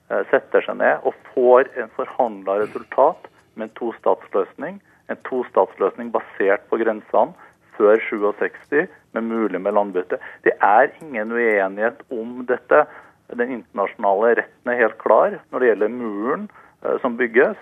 eh, 0.10 0.24
setter 0.32 0.66
seg 0.66 0.80
ned 0.82 1.06
og 1.08 1.18
får 1.34 1.70
en 1.80 1.92
forhandla 1.98 2.60
resultat 2.64 3.30
med 3.56 3.70
en 3.70 3.76
tostatsløsning. 3.80 4.80
En 5.10 5.22
tostatsløsning 5.30 6.12
basert 6.14 6.66
på 6.70 6.80
grensene 6.82 7.36
før 7.80 8.02
67, 8.10 8.90
men 9.16 9.30
mulig 9.32 9.62
med 9.62 9.74
landbytte. 9.78 10.20
Det 10.44 10.56
er 10.60 10.92
ingen 11.02 11.32
uenighet 11.32 12.02
om 12.12 12.42
dette. 12.50 12.84
Den 13.30 13.60
internasjonale 13.60 14.34
retten 14.42 14.72
er 14.72 14.82
helt 14.82 14.98
klar 15.02 15.38
når 15.52 15.62
det 15.62 15.70
gjelder 15.72 15.94
muren 15.94 16.50
eh, 16.84 16.98
som 17.04 17.18
bygges. 17.20 17.58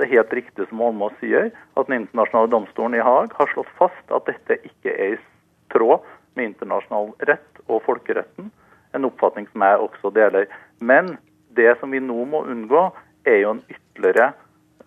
Det 0.00 0.06
er 0.06 0.16
helt 0.16 0.30
riktig 0.32 0.64
som 0.70 0.80
Holmås 0.80 1.16
sier, 1.20 1.50
at 1.76 1.88
Den 1.90 1.98
internasjonale 1.98 2.48
domstolen 2.48 2.94
i 2.96 3.02
Haag 3.04 3.34
har 3.36 3.50
slått 3.52 3.68
fast 3.76 4.12
at 4.16 4.24
dette 4.30 4.56
ikke 4.64 4.94
er 4.94 5.16
i 5.18 5.18
tråd 5.68 6.06
med 6.38 6.54
internasjonal 6.54 7.10
rett 7.28 7.58
og 7.66 7.82
folkeretten. 7.84 8.46
En 8.96 9.04
oppfatning 9.04 9.44
som 9.50 9.60
jeg 9.60 9.82
også 9.84 10.12
deler. 10.16 10.46
Men 10.80 11.18
det 11.52 11.74
som 11.82 11.92
vi 11.92 12.00
nå 12.00 12.24
må 12.32 12.40
unngå, 12.48 12.86
er 13.28 13.42
jo 13.42 13.50
en 13.52 13.60
ytterligere 13.68 14.30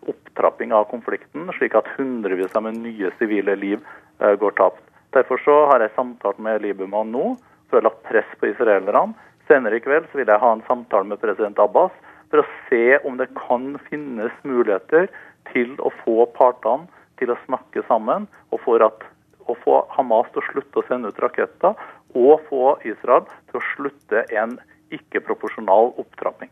opptrapping 0.09 0.73
av 0.73 0.87
konflikten, 0.89 1.45
slik 1.59 1.77
at 1.77 1.91
hundrevis 1.93 2.57
av 2.57 2.71
nye 2.73 3.11
sivile 3.19 3.53
liv 3.53 3.83
uh, 4.17 4.33
går 4.33 4.57
tapt. 4.57 4.81
Derfor 5.13 5.37
så 5.45 5.59
har 5.69 5.85
jeg 5.85 5.93
samtalt 5.93 6.41
med 6.41 6.65
Libemann 6.65 7.13
nå, 7.13 7.35
for 7.69 7.77
å 7.77 7.83
ha 7.83 7.91
lagt 7.91 8.01
press 8.09 8.33
på 8.41 8.49
israelerne. 8.49 9.13
Senere 9.45 9.77
i 9.77 9.85
kveld 9.85 10.09
så 10.09 10.23
vil 10.23 10.33
jeg 10.33 10.41
ha 10.41 10.51
en 10.57 10.65
samtale 10.65 11.05
med 11.05 11.21
president 11.21 11.61
Abbas 11.61 11.93
for 12.33 12.41
å 12.41 12.49
se 12.65 12.97
om 13.05 13.19
det 13.21 13.27
kan 13.37 13.75
finnes 13.91 14.33
muligheter 14.41 15.05
til 15.51 15.75
å 15.77 15.91
få 16.01 16.23
partene 16.33 16.89
til 17.21 17.29
å 17.29 17.37
snakke 17.43 17.83
sammen, 17.85 18.25
og 18.49 18.63
for 18.65 18.81
at, 18.81 19.05
å 19.45 19.53
få 19.61 19.83
Hamas 19.93 20.31
til 20.33 20.41
å 20.41 20.47
slutte 20.47 20.81
å 20.81 20.85
sende 20.87 21.11
ut 21.13 21.21
raketter, 21.21 21.77
og 22.17 22.41
få 22.49 22.73
Israel 22.89 23.27
til 23.51 23.59
å 23.59 23.65
slutte 23.75 24.23
en 24.33 24.57
ikke-proporsjonal 24.97 25.93
opptrapping. 26.01 26.49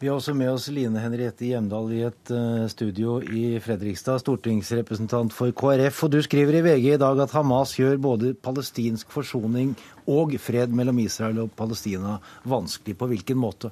Vi 0.00 0.08
har 0.08 0.16
også 0.18 0.34
med 0.34 0.50
oss 0.50 0.66
Line 0.74 0.98
Henriette 0.98 1.46
Hjemdal 1.46 1.92
i 1.94 2.00
et 2.08 2.30
uh, 2.34 2.64
studio 2.70 3.20
i 3.22 3.60
Fredrikstad, 3.62 4.18
stortingsrepresentant 4.24 5.32
for 5.32 5.54
KrF. 5.54 6.00
Og 6.06 6.12
du 6.16 6.18
skriver 6.24 6.58
i 6.58 6.62
VG 6.66 6.88
i 6.96 7.00
dag 7.00 7.22
at 7.22 7.34
Hamas 7.36 7.76
gjør 7.78 8.00
både 8.02 8.32
palestinsk 8.34 9.14
forsoning 9.14 9.72
og 10.10 10.34
fred 10.42 10.74
mellom 10.74 10.98
Israel 11.04 11.44
og 11.44 11.54
Palestina 11.56 12.18
vanskelig. 12.42 12.96
På 12.98 13.08
hvilken 13.12 13.38
måte? 13.38 13.70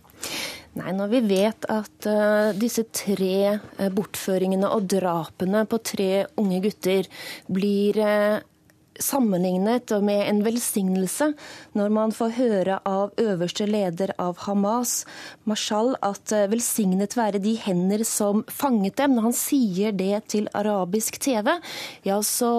Nei, 0.78 0.94
Når 0.96 1.10
vi 1.10 1.24
vet 1.34 1.66
at 1.68 2.08
uh, 2.08 2.54
disse 2.56 2.86
tre 2.94 3.58
uh, 3.58 3.90
bortføringene 3.92 4.70
og 4.72 4.86
drapene 4.94 5.66
på 5.68 5.82
tre 5.84 6.10
unge 6.40 6.62
gutter 6.64 7.10
blir 7.50 7.98
uh, 7.98 8.38
sammenlignet 9.00 9.92
med 10.04 10.22
en 10.28 10.42
velsignelse 10.44 11.32
når 11.78 11.92
man 11.94 12.14
får 12.14 12.34
høre 12.36 12.78
av 12.88 13.14
øverste 13.20 13.66
leder 13.68 14.12
av 14.20 14.42
Hamas, 14.44 15.02
Mashal, 15.48 15.94
at 16.04 16.34
velsignet 16.52 17.16
være 17.16 17.40
de 17.42 17.54
hender 17.60 18.04
som 18.08 18.44
fanget 18.50 18.98
dem. 19.00 19.16
Når 19.16 19.28
han 19.30 19.36
sier 19.36 19.96
det 19.96 20.24
til 20.34 20.48
arabisk 20.56 21.20
TV, 21.22 21.54
ja, 22.06 22.20
så 22.26 22.52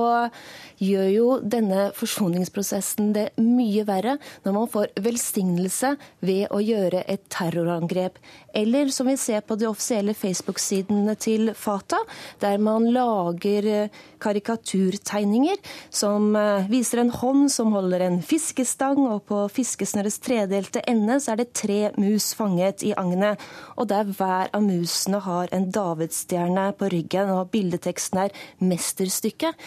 gjør 0.81 1.09
jo 1.13 1.27
denne 1.41 1.89
forsoningsprosessen 1.97 3.11
det 3.15 3.27
mye 3.41 3.85
verre 3.87 4.17
når 4.45 4.55
man 4.55 4.71
får 4.71 4.93
velsignelse 5.03 5.95
ved 6.25 6.47
å 6.53 6.61
gjøre 6.63 7.03
et 7.09 7.25
terrorangrep. 7.33 8.17
Eller 8.53 8.91
som 8.93 9.07
vi 9.09 9.15
ser 9.17 9.41
på 9.41 9.57
de 9.57 9.67
offisielle 9.69 10.13
Facebook-sidene 10.17 11.15
til 11.17 11.53
Fatah, 11.57 12.03
der 12.41 12.59
man 12.61 12.85
lager 12.93 13.67
eh, 13.69 14.01
karikaturtegninger 14.23 15.57
som 15.93 16.35
eh, 16.37 16.69
viser 16.69 17.01
en 17.01 17.13
hånd 17.13 17.49
som 17.53 17.73
holder 17.73 18.05
en 18.05 18.19
fiskestang, 18.23 19.01
og 19.09 19.25
på 19.29 19.41
fiskesnørets 19.53 20.19
tredelte 20.23 20.83
ende 20.89 21.19
så 21.23 21.33
er 21.33 21.41
det 21.41 21.53
tre 21.57 21.79
mus 21.97 22.31
fanget 22.37 22.85
i 22.85 22.93
agnet. 22.97 23.41
Og 23.77 23.89
der 23.91 24.07
hver 24.13 24.53
av 24.53 24.63
musene 24.65 25.21
har 25.25 25.51
en 25.55 25.69
davidsstjerne 25.73 26.69
på 26.77 26.91
ryggen, 26.93 27.33
og 27.33 27.49
bildeteksten 27.53 28.25
er 28.25 28.37
'mesterstykket'. 28.61 29.57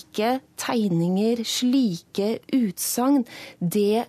Slike 0.00 0.40
tegninger, 0.56 1.42
slike 1.44 2.38
utsagn, 2.56 3.26
det 3.60 4.06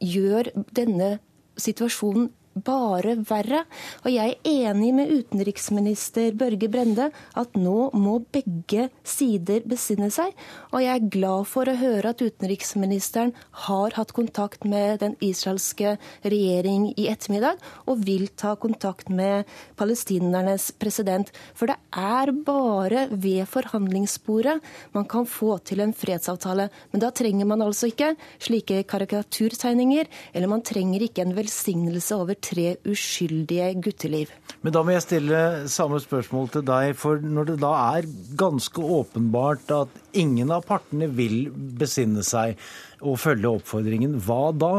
gjør 0.00 0.50
denne 0.76 1.18
situasjonen 1.60 2.30
bare 2.54 3.16
verre. 3.26 3.64
Og 4.04 4.10
jeg 4.12 4.34
er 4.34 4.70
enig 4.70 4.92
med 4.94 5.10
utenriksminister 5.10 6.34
Børge 6.38 6.68
Brende 6.70 7.10
at 7.38 7.56
nå 7.58 7.90
må 7.98 8.18
begge 8.34 8.88
sider 9.06 9.64
besinne 9.68 10.10
seg. 10.14 10.32
Og 10.72 10.82
jeg 10.84 10.94
er 10.94 11.10
glad 11.16 11.48
for 11.50 11.68
å 11.68 11.76
høre 11.78 12.14
at 12.14 12.22
utenriksministeren 12.22 13.34
har 13.66 13.96
hatt 13.98 14.14
kontakt 14.16 14.64
med 14.68 15.02
den 15.02 15.16
israelske 15.24 15.96
regjering 16.24 16.90
i 17.00 17.08
ettermiddag, 17.10 17.58
og 17.90 18.04
vil 18.06 18.28
ta 18.38 18.54
kontakt 18.60 19.10
med 19.10 19.48
palestinernes 19.78 20.70
president. 20.78 21.30
For 21.56 21.70
det 21.70 21.78
er 21.98 22.32
bare 22.46 23.06
ved 23.10 23.44
forhandlingsbordet 23.50 24.58
man 24.94 25.08
kan 25.10 25.26
få 25.28 25.58
til 25.66 25.82
en 25.84 25.94
fredsavtale. 25.96 26.68
Men 26.92 27.02
da 27.02 27.10
trenger 27.14 27.48
man 27.48 27.64
altså 27.64 27.90
ikke 27.90 28.14
slike 28.42 28.84
karikaturtegninger, 28.90 30.08
eller 30.34 30.50
man 30.50 30.64
trenger 30.66 31.04
ikke 31.04 31.24
en 31.24 31.36
velsignelse 31.36 32.16
over 32.16 32.38
tre 32.44 32.74
uskyldige 32.88 33.70
gutteliv. 33.84 34.32
Men 34.64 34.74
da 34.76 34.82
må 34.84 34.94
jeg 34.94 35.04
stille 35.04 35.38
samme 35.72 36.00
spørsmål 36.02 36.50
til 36.54 36.66
deg. 36.68 36.94
For 36.98 37.20
når 37.20 37.52
det 37.52 37.60
da 37.64 37.72
er 37.98 38.10
ganske 38.40 38.88
åpenbart 38.98 39.72
at 39.76 40.02
ingen 40.16 40.52
av 40.54 40.66
partene 40.68 41.10
vil 41.12 41.48
besinne 41.52 42.24
seg 42.26 42.60
og 43.04 43.18
følge 43.20 43.56
oppfordringen, 43.58 44.18
hva 44.24 44.44
da? 44.56 44.74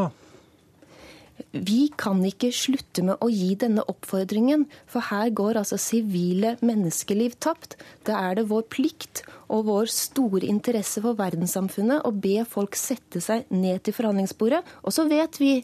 Vi 1.52 1.90
kan 2.00 2.22
ikke 2.24 2.48
slutte 2.54 3.02
med 3.04 3.20
å 3.20 3.28
gi 3.28 3.52
denne 3.60 3.84
oppfordringen, 3.88 4.64
for 4.88 5.04
her 5.10 5.30
går 5.36 5.60
altså 5.60 5.78
sivile 5.80 6.54
menneskeliv 6.64 7.36
tapt. 7.44 7.76
Da 8.08 8.16
er 8.28 8.38
det 8.38 8.48
vår 8.50 8.66
plikt 8.72 9.22
og 9.52 9.66
vår 9.68 9.92
store 9.92 10.48
interesse 10.48 11.02
for 11.04 11.18
verdenssamfunnet 11.18 12.08
å 12.08 12.12
be 12.12 12.40
folk 12.48 12.76
sette 12.80 13.20
seg 13.24 13.48
ned 13.52 13.84
til 13.84 13.96
forhandlingsbordet. 13.96 14.62
Og 14.84 14.96
så 14.96 15.06
vet 15.10 15.40
vi 15.42 15.54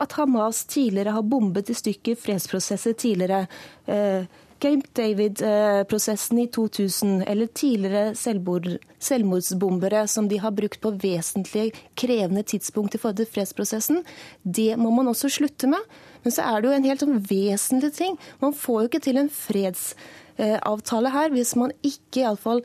at 0.00 0.14
Hamas 0.18 0.64
tidligere 0.70 1.14
har 1.16 1.26
bombet 1.28 1.70
i 1.70 1.76
stykker 1.76 2.18
fredsprosesser 2.20 2.96
tidligere. 2.98 3.46
Eh, 3.86 4.24
Camp 4.60 4.84
David-prosessen 4.94 6.38
i 6.38 6.46
2000, 6.52 7.22
eller 7.28 7.46
tidligere 7.46 8.14
selvmord, 8.14 8.66
selvmordsbombere 9.00 10.02
som 10.08 10.28
de 10.28 10.36
har 10.42 10.52
brukt 10.52 10.82
på 10.82 10.92
vesentlig 11.00 11.70
krevende 11.96 12.42
tidspunkt 12.44 12.94
i 12.94 13.00
forhold 13.00 13.22
til 13.22 13.30
fredsprosessen, 13.32 14.02
det 14.44 14.76
må 14.76 14.92
man 14.92 15.08
også 15.08 15.32
slutte 15.32 15.70
med. 15.70 15.80
Men 16.24 16.36
så 16.36 16.44
er 16.44 16.60
det 16.60 16.68
jo 16.68 16.76
en 16.76 16.88
helt 16.90 17.04
sånn 17.06 17.22
vesentlig 17.30 17.92
ting. 17.96 18.18
Man 18.44 18.52
får 18.52 18.82
jo 18.82 18.90
ikke 18.90 19.04
til 19.06 19.22
en 19.22 19.32
fredsavtale 19.32 21.14
her 21.16 21.32
hvis 21.32 21.54
man 21.56 21.72
ikke 21.80 22.26
iallfall 22.26 22.60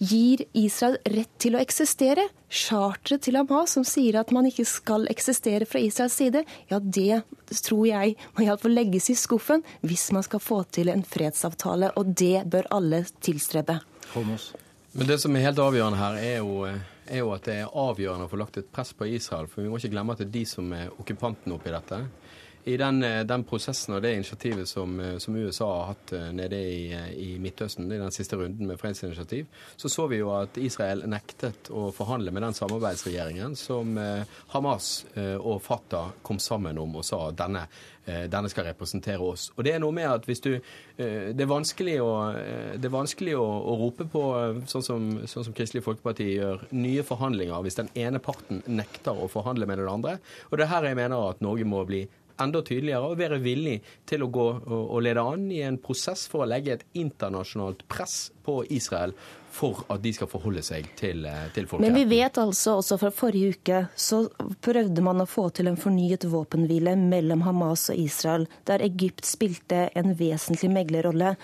gir 0.00 0.42
Israel 0.56 0.96
rett 1.04 1.32
til 1.42 1.56
å 1.56 1.60
eksistere. 1.60 2.24
Charteret 2.48 3.26
til 3.26 3.36
Hamas 3.38 3.76
som 3.76 3.84
sier 3.86 4.16
at 4.20 4.32
man 4.34 4.48
ikke 4.48 4.64
skal 4.68 5.04
eksistere 5.12 5.68
fra 5.68 5.82
Israels 5.84 6.16
side, 6.16 6.42
ja 6.70 6.80
det 6.80 7.20
tror 7.66 7.84
jeg 7.86 8.16
må 8.34 8.46
iallfall 8.46 8.74
legges 8.74 9.10
i 9.12 9.18
skuffen 9.18 9.62
hvis 9.86 10.08
man 10.16 10.24
skal 10.26 10.42
få 10.42 10.62
til 10.72 10.90
en 10.90 11.04
fredsavtale, 11.06 11.92
og 12.00 12.16
det 12.18 12.46
bør 12.50 12.70
alle 12.80 13.04
tilstrebe. 13.20 13.78
Holmos. 14.14 14.50
Men 14.92 15.06
det 15.06 15.20
som 15.22 15.36
er 15.36 15.46
helt 15.46 15.60
avgjørende 15.62 16.00
her, 16.00 16.16
er 16.18 16.40
jo, 16.40 16.64
er 16.66 17.20
jo, 17.20 17.28
at 17.36 17.44
det 17.46 17.60
er 17.60 17.76
avgjørende 17.78 18.26
å 18.26 18.30
få 18.32 18.40
lagt 18.40 18.58
et 18.58 18.72
press 18.74 18.90
på 18.96 19.06
Israel. 19.06 19.46
For 19.46 19.62
vi 19.62 19.70
må 19.70 19.78
ikke 19.78 19.92
glemme 19.92 20.16
at 20.16 20.22
det 20.22 20.26
er 20.26 20.34
de 20.40 20.42
som 20.50 20.72
er 20.74 20.90
okkupanten 20.96 21.54
oppi 21.54 21.70
dette. 21.70 22.00
I 22.70 22.76
den, 22.76 23.02
eh, 23.02 23.20
den, 23.26 23.44
prosessen 23.44 23.96
og 23.96 24.02
det 24.04 24.14
initiativet 24.14 24.68
som, 24.68 25.00
eh, 25.00 25.16
som 25.18 25.36
USA 25.36 25.66
har 25.66 25.86
hatt 25.92 26.12
eh, 26.12 26.28
nede 26.36 26.56
i, 26.56 26.82
i, 27.16 27.30
Midtøsten, 27.42 27.90
i 27.90 27.98
den 27.98 28.14
siste 28.14 28.38
runden 28.38 28.68
med 28.68 28.78
fredsinitiativ, 28.80 29.46
så 29.76 29.88
så 29.88 30.06
vi 30.10 30.20
jo 30.20 30.30
at 30.36 30.58
Israel 30.60 31.02
nektet 31.10 31.70
å 31.74 31.88
forhandle 31.94 32.32
med 32.34 32.44
den 32.46 32.56
samarbeidsregjeringen 32.56 33.56
som 33.58 33.96
Hamas 34.52 35.04
og 35.16 35.60
Fatah 35.62 36.12
kom 36.22 36.38
sammen 36.38 36.78
om 36.78 36.98
og 37.00 37.04
sa 37.06 37.18
at 37.28 37.38
denne, 37.38 37.62
denne 38.30 38.50
skal 38.50 38.66
representere 38.68 39.24
oss. 39.24 39.48
Og 39.56 39.64
Det 39.64 39.74
er 39.74 39.82
noe 39.82 39.94
med 39.94 40.08
at 40.08 40.26
hvis 40.28 40.42
du 40.44 40.50
Det 40.96 41.40
er 41.40 41.48
vanskelig 41.48 41.96
å, 42.02 42.10
er 42.36 42.92
vanskelig 42.92 43.36
å, 43.38 43.44
å 43.44 43.76
rope 43.80 44.04
på, 44.04 44.22
sånn 44.68 44.84
som, 44.84 45.10
sånn 45.24 45.46
som 45.46 45.56
Kristelig 45.56 45.84
Folkeparti 45.86 46.26
gjør, 46.34 46.66
nye 46.76 47.04
forhandlinger 47.06 47.62
hvis 47.64 47.80
den 47.80 47.88
ene 47.94 48.20
parten 48.20 48.62
nekter 48.66 49.16
å 49.16 49.30
forhandle 49.32 49.66
med 49.66 49.80
den 49.80 49.88
andre. 49.88 50.18
Og 50.50 50.58
det 50.58 50.66
er 50.66 50.74
her 50.74 50.90
jeg 50.90 51.00
mener 51.00 51.30
at 51.30 51.40
Norge 51.44 51.64
må 51.64 51.84
bli 51.88 52.04
enda 52.42 52.62
tydeligere 52.66 53.10
og 53.10 53.18
være 53.20 53.40
villig 53.42 53.78
til 54.08 54.24
å 54.24 54.30
gå 54.32 54.46
og 54.70 55.02
lede 55.04 55.24
an 55.24 55.48
i 55.52 55.62
en 55.66 55.78
prosess 55.82 56.26
for 56.30 56.44
å 56.44 56.50
legge 56.50 56.78
et 56.78 56.86
internasjonalt 56.98 57.86
press 57.90 58.30
på 58.44 58.62
Israel 58.70 59.14
for 59.50 59.82
at 59.90 60.02
de 60.02 60.12
skal 60.14 60.28
forholde 60.30 60.62
seg 60.62 60.86
til, 60.98 61.24
eh, 61.26 61.48
til 61.54 61.66
folkeretten. 61.66 61.92
Men 61.92 62.08
vi 62.08 62.16
vet 62.20 62.38
altså 62.38 62.76
også 62.78 62.98
fra 63.00 63.10
forrige 63.14 63.56
uke 63.56 63.80
så 63.96 64.22
prøvde 64.62 65.02
man 65.02 65.22
å 65.22 65.28
få 65.28 65.48
til 65.54 65.70
en 65.70 65.78
fornyet 65.80 66.26
våpenhvile 66.30 66.96
mellom 66.96 67.42
Hamas 67.46 67.88
og 67.90 67.98
Israel, 67.98 68.46
der 68.64 68.84
Egypt 68.86 69.26
spilte 69.26 69.88
en 69.94 70.14
vesentlig 70.14 70.70
meglerrolle. 70.70 71.36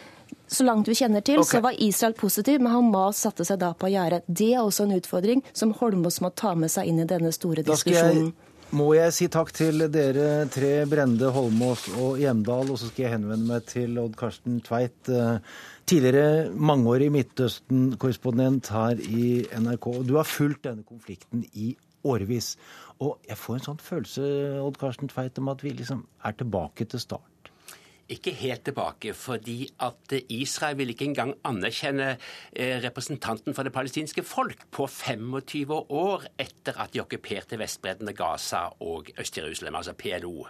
Så 0.46 0.64
langt 0.64 0.88
vi 0.88 0.94
kjenner 0.94 1.22
til, 1.26 1.40
okay. 1.42 1.58
så 1.58 1.62
var 1.62 1.82
Israel 1.82 2.14
positiv, 2.14 2.60
men 2.60 2.72
Hamas 2.72 3.18
satte 3.26 3.44
seg 3.44 3.58
da 3.58 3.72
på 3.74 3.90
gjerdet. 3.90 4.22
Det 4.26 4.52
er 4.54 4.62
også 4.62 4.86
en 4.86 4.98
utfordring 4.98 5.42
som 5.52 5.74
Holmås 5.74 6.20
må 6.22 6.30
ta 6.30 6.54
med 6.54 6.70
seg 6.70 6.86
inn 6.86 7.02
i 7.02 7.08
denne 7.10 7.32
store 7.34 7.66
diskusjonen 7.66 8.32
må 8.74 8.88
jeg 8.96 9.14
si 9.14 9.26
takk 9.30 9.52
til 9.54 9.84
dere 9.92 10.46
tre, 10.50 10.70
Brende, 10.90 11.28
Holmås 11.30 11.86
og 11.94 12.18
Hjemdal. 12.18 12.72
Og 12.72 12.80
så 12.80 12.90
skal 12.90 13.04
jeg 13.04 13.12
henvende 13.14 13.46
meg 13.46 13.66
til 13.70 13.98
Odd 14.02 14.16
Karsten 14.18 14.58
Tveit, 14.66 15.08
eh, 15.08 15.38
tidligere 15.86 16.50
mangeårig 16.50 17.12
Midtøsten-korrespondent 17.14 18.72
her 18.74 18.98
i 18.98 19.46
NRK. 19.54 20.02
Du 20.08 20.16
har 20.16 20.26
fulgt 20.26 20.64
denne 20.64 20.82
konflikten 20.82 21.44
i 21.54 21.76
årevis. 22.04 22.56
Og 22.98 23.18
jeg 23.28 23.38
får 23.38 23.54
en 23.54 23.66
sånn 23.68 23.82
følelse, 23.82 24.26
Odd 24.64 24.78
Karsten 24.80 25.08
Tveit, 25.12 25.38
om 25.38 25.48
at 25.48 25.62
vi 25.62 25.70
liksom 25.70 26.06
er 26.24 26.32
tilbake 26.32 26.88
til 26.90 27.00
start 27.00 27.35
ikke 28.08 28.32
helt 28.38 28.64
tilbake, 28.64 29.14
fordi 29.14 29.66
at 29.82 30.12
Israel 30.30 30.78
vil 30.78 30.92
ikke 30.92 31.08
engang 31.10 31.34
anerkjenne 31.44 32.12
eh, 32.52 32.76
representanten 32.84 33.54
for 33.54 33.66
det 33.66 33.74
palestinske 33.74 34.22
folk 34.22 34.66
på 34.70 34.86
25 34.86 35.74
år 35.74 36.28
etter 36.38 36.78
at 36.82 36.94
de 36.94 37.02
okkuperte 37.02 37.58
Vestbredden, 37.58 38.12
Gaza 38.14 38.68
og 38.80 39.10
Øst-Jerusalem, 39.18 39.74
altså 39.74 39.96
PLO. 39.98 40.46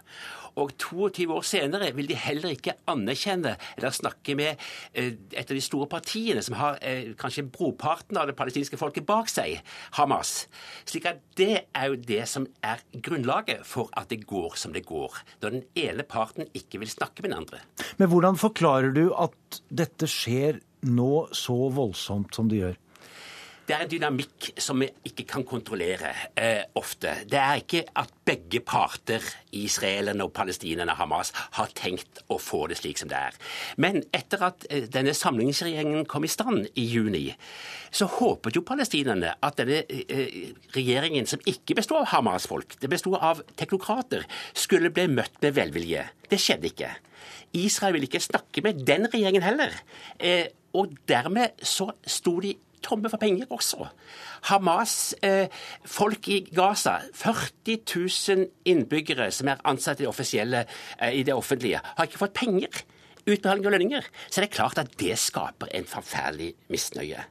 Og 0.57 0.73
22 0.81 1.27
år 1.37 1.45
senere 1.45 1.91
vil 1.97 2.09
de 2.09 2.17
heller 2.19 2.55
ikke 2.55 2.77
anerkjenne 2.89 3.57
eller 3.77 3.95
snakke 3.95 4.37
med 4.39 4.63
eh, 4.97 5.13
et 5.33 5.45
av 5.45 5.55
de 5.55 5.65
store 5.65 5.89
partiene 5.91 6.43
som 6.45 6.57
har 6.57 6.79
eh, 6.81 7.13
kanskje 7.19 7.47
broparten 7.53 8.17
av 8.17 8.31
det 8.31 8.37
palestinske 8.39 8.79
folket 8.81 9.07
bak 9.09 9.29
seg, 9.33 9.61
Hamas. 9.99 10.47
Slik 10.89 11.09
at 11.11 11.21
det 11.39 11.67
er 11.77 11.91
jo 11.93 12.01
det 12.01 12.23
som 12.31 12.49
er 12.65 12.81
grunnlaget 12.95 13.67
for 13.69 13.93
at 13.97 14.09
det 14.13 14.25
går 14.29 14.57
som 14.57 14.73
det 14.77 14.87
går. 14.89 15.21
Når 15.45 15.59
den 15.59 15.67
ene 15.77 16.07
parten 16.09 16.49
ikke 16.57 16.81
vil 16.83 16.93
snakke 16.93 17.23
med 17.23 17.33
den 17.33 17.43
andre. 17.43 17.61
Men 18.01 18.11
hvordan 18.13 18.41
forklarer 18.41 18.97
du 18.97 19.11
at 19.13 19.61
dette 19.69 20.09
skjer 20.11 20.63
nå 20.87 21.27
så 21.37 21.57
voldsomt 21.75 22.37
som 22.37 22.49
det 22.49 22.63
gjør? 22.63 22.83
Det 23.67 23.75
er 23.75 23.83
en 23.83 23.91
dynamikk 23.91 24.53
som 24.63 24.79
vi 24.79 24.87
ikke 25.09 25.25
kan 25.27 25.45
kontrollere 25.47 26.13
eh, 26.39 26.63
ofte. 26.79 27.17
Det 27.27 27.39
er 27.41 27.59
ikke 27.59 27.83
at 27.99 28.13
begge 28.27 28.61
parter, 28.63 29.25
israelerne 29.59 30.23
og 30.23 30.31
palestinerne, 30.37 30.95
Hamas, 30.95 31.33
har 31.59 31.73
tenkt 31.75 32.21
å 32.31 32.39
få 32.39 32.69
det 32.71 32.79
slik 32.79 33.01
som 33.01 33.11
det 33.11 33.19
er. 33.19 33.39
Men 33.83 34.05
etter 34.15 34.45
at 34.47 34.69
eh, 34.71 34.87
denne 34.93 35.15
samlingsregjeringen 35.19 36.07
kom 36.07 36.27
i 36.27 36.31
stand 36.31 36.69
i 36.79 36.85
juni, 36.87 37.25
så 37.91 38.07
håpet 38.11 38.55
jo 38.55 38.63
palestinerne 38.67 39.33
at 39.35 39.59
denne 39.59 39.83
eh, 39.83 40.53
regjeringen, 40.77 41.27
som 41.27 41.43
ikke 41.43 41.79
bestod 41.81 42.05
av 42.05 42.13
Hamas-folk, 42.15 42.79
det 42.79 42.93
bestod 42.93 43.19
av 43.19 43.43
teknokrater, 43.59 44.29
skulle 44.55 44.93
bli 44.95 45.09
møtt 45.11 45.43
med 45.43 45.59
velvilje. 45.59 46.07
Det 46.31 46.39
skjedde 46.39 46.71
ikke. 46.71 46.93
Israel 47.59 47.97
ville 47.97 48.07
ikke 48.07 48.23
snakke 48.23 48.63
med 48.63 48.87
den 48.87 49.11
regjeringen 49.11 49.43
heller. 49.43 49.75
Eh, 50.23 50.53
og 50.77 50.95
dermed 51.09 51.57
så 51.65 51.89
sto 52.07 52.37
de 52.45 52.53
tomme 52.87 53.11
for 53.13 53.21
penger 53.23 53.51
også. 53.53 53.89
Hamas, 54.51 55.15
eh, 55.23 55.53
i 56.33 56.41
Gaza, 56.55 56.99
40 57.13 57.79
000 57.83 58.47
innbyggere 58.65 59.31
som 59.35 59.51
er 59.51 59.63
ansatt 59.65 60.01
i 60.01 60.07
det, 60.07 60.67
eh, 60.99 61.21
i 61.21 61.23
det 61.23 61.35
offentlige, 61.35 61.81
har 61.83 62.07
ikke 62.07 62.23
fått 62.23 62.35
penger. 62.35 62.85
Utbetaling 63.27 63.67
av 63.67 63.73
lønninger. 63.73 64.05
Så 64.31 64.41
det 64.41 64.51
er 64.51 64.57
klart 64.57 64.79
at 64.79 64.97
det 64.99 65.19
skaper 65.19 65.69
en 65.75 65.85
forferdelig 65.85 66.55
misnøye. 66.71 67.25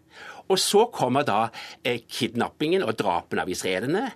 Og 0.50 0.60
så 0.60 0.86
kommer 0.92 1.24
da 1.24 1.50
eh, 1.84 2.02
kidnappingen 2.04 2.84
og 2.84 2.98
drapene 3.00 3.46
av 3.46 3.50
israelerne, 3.50 4.12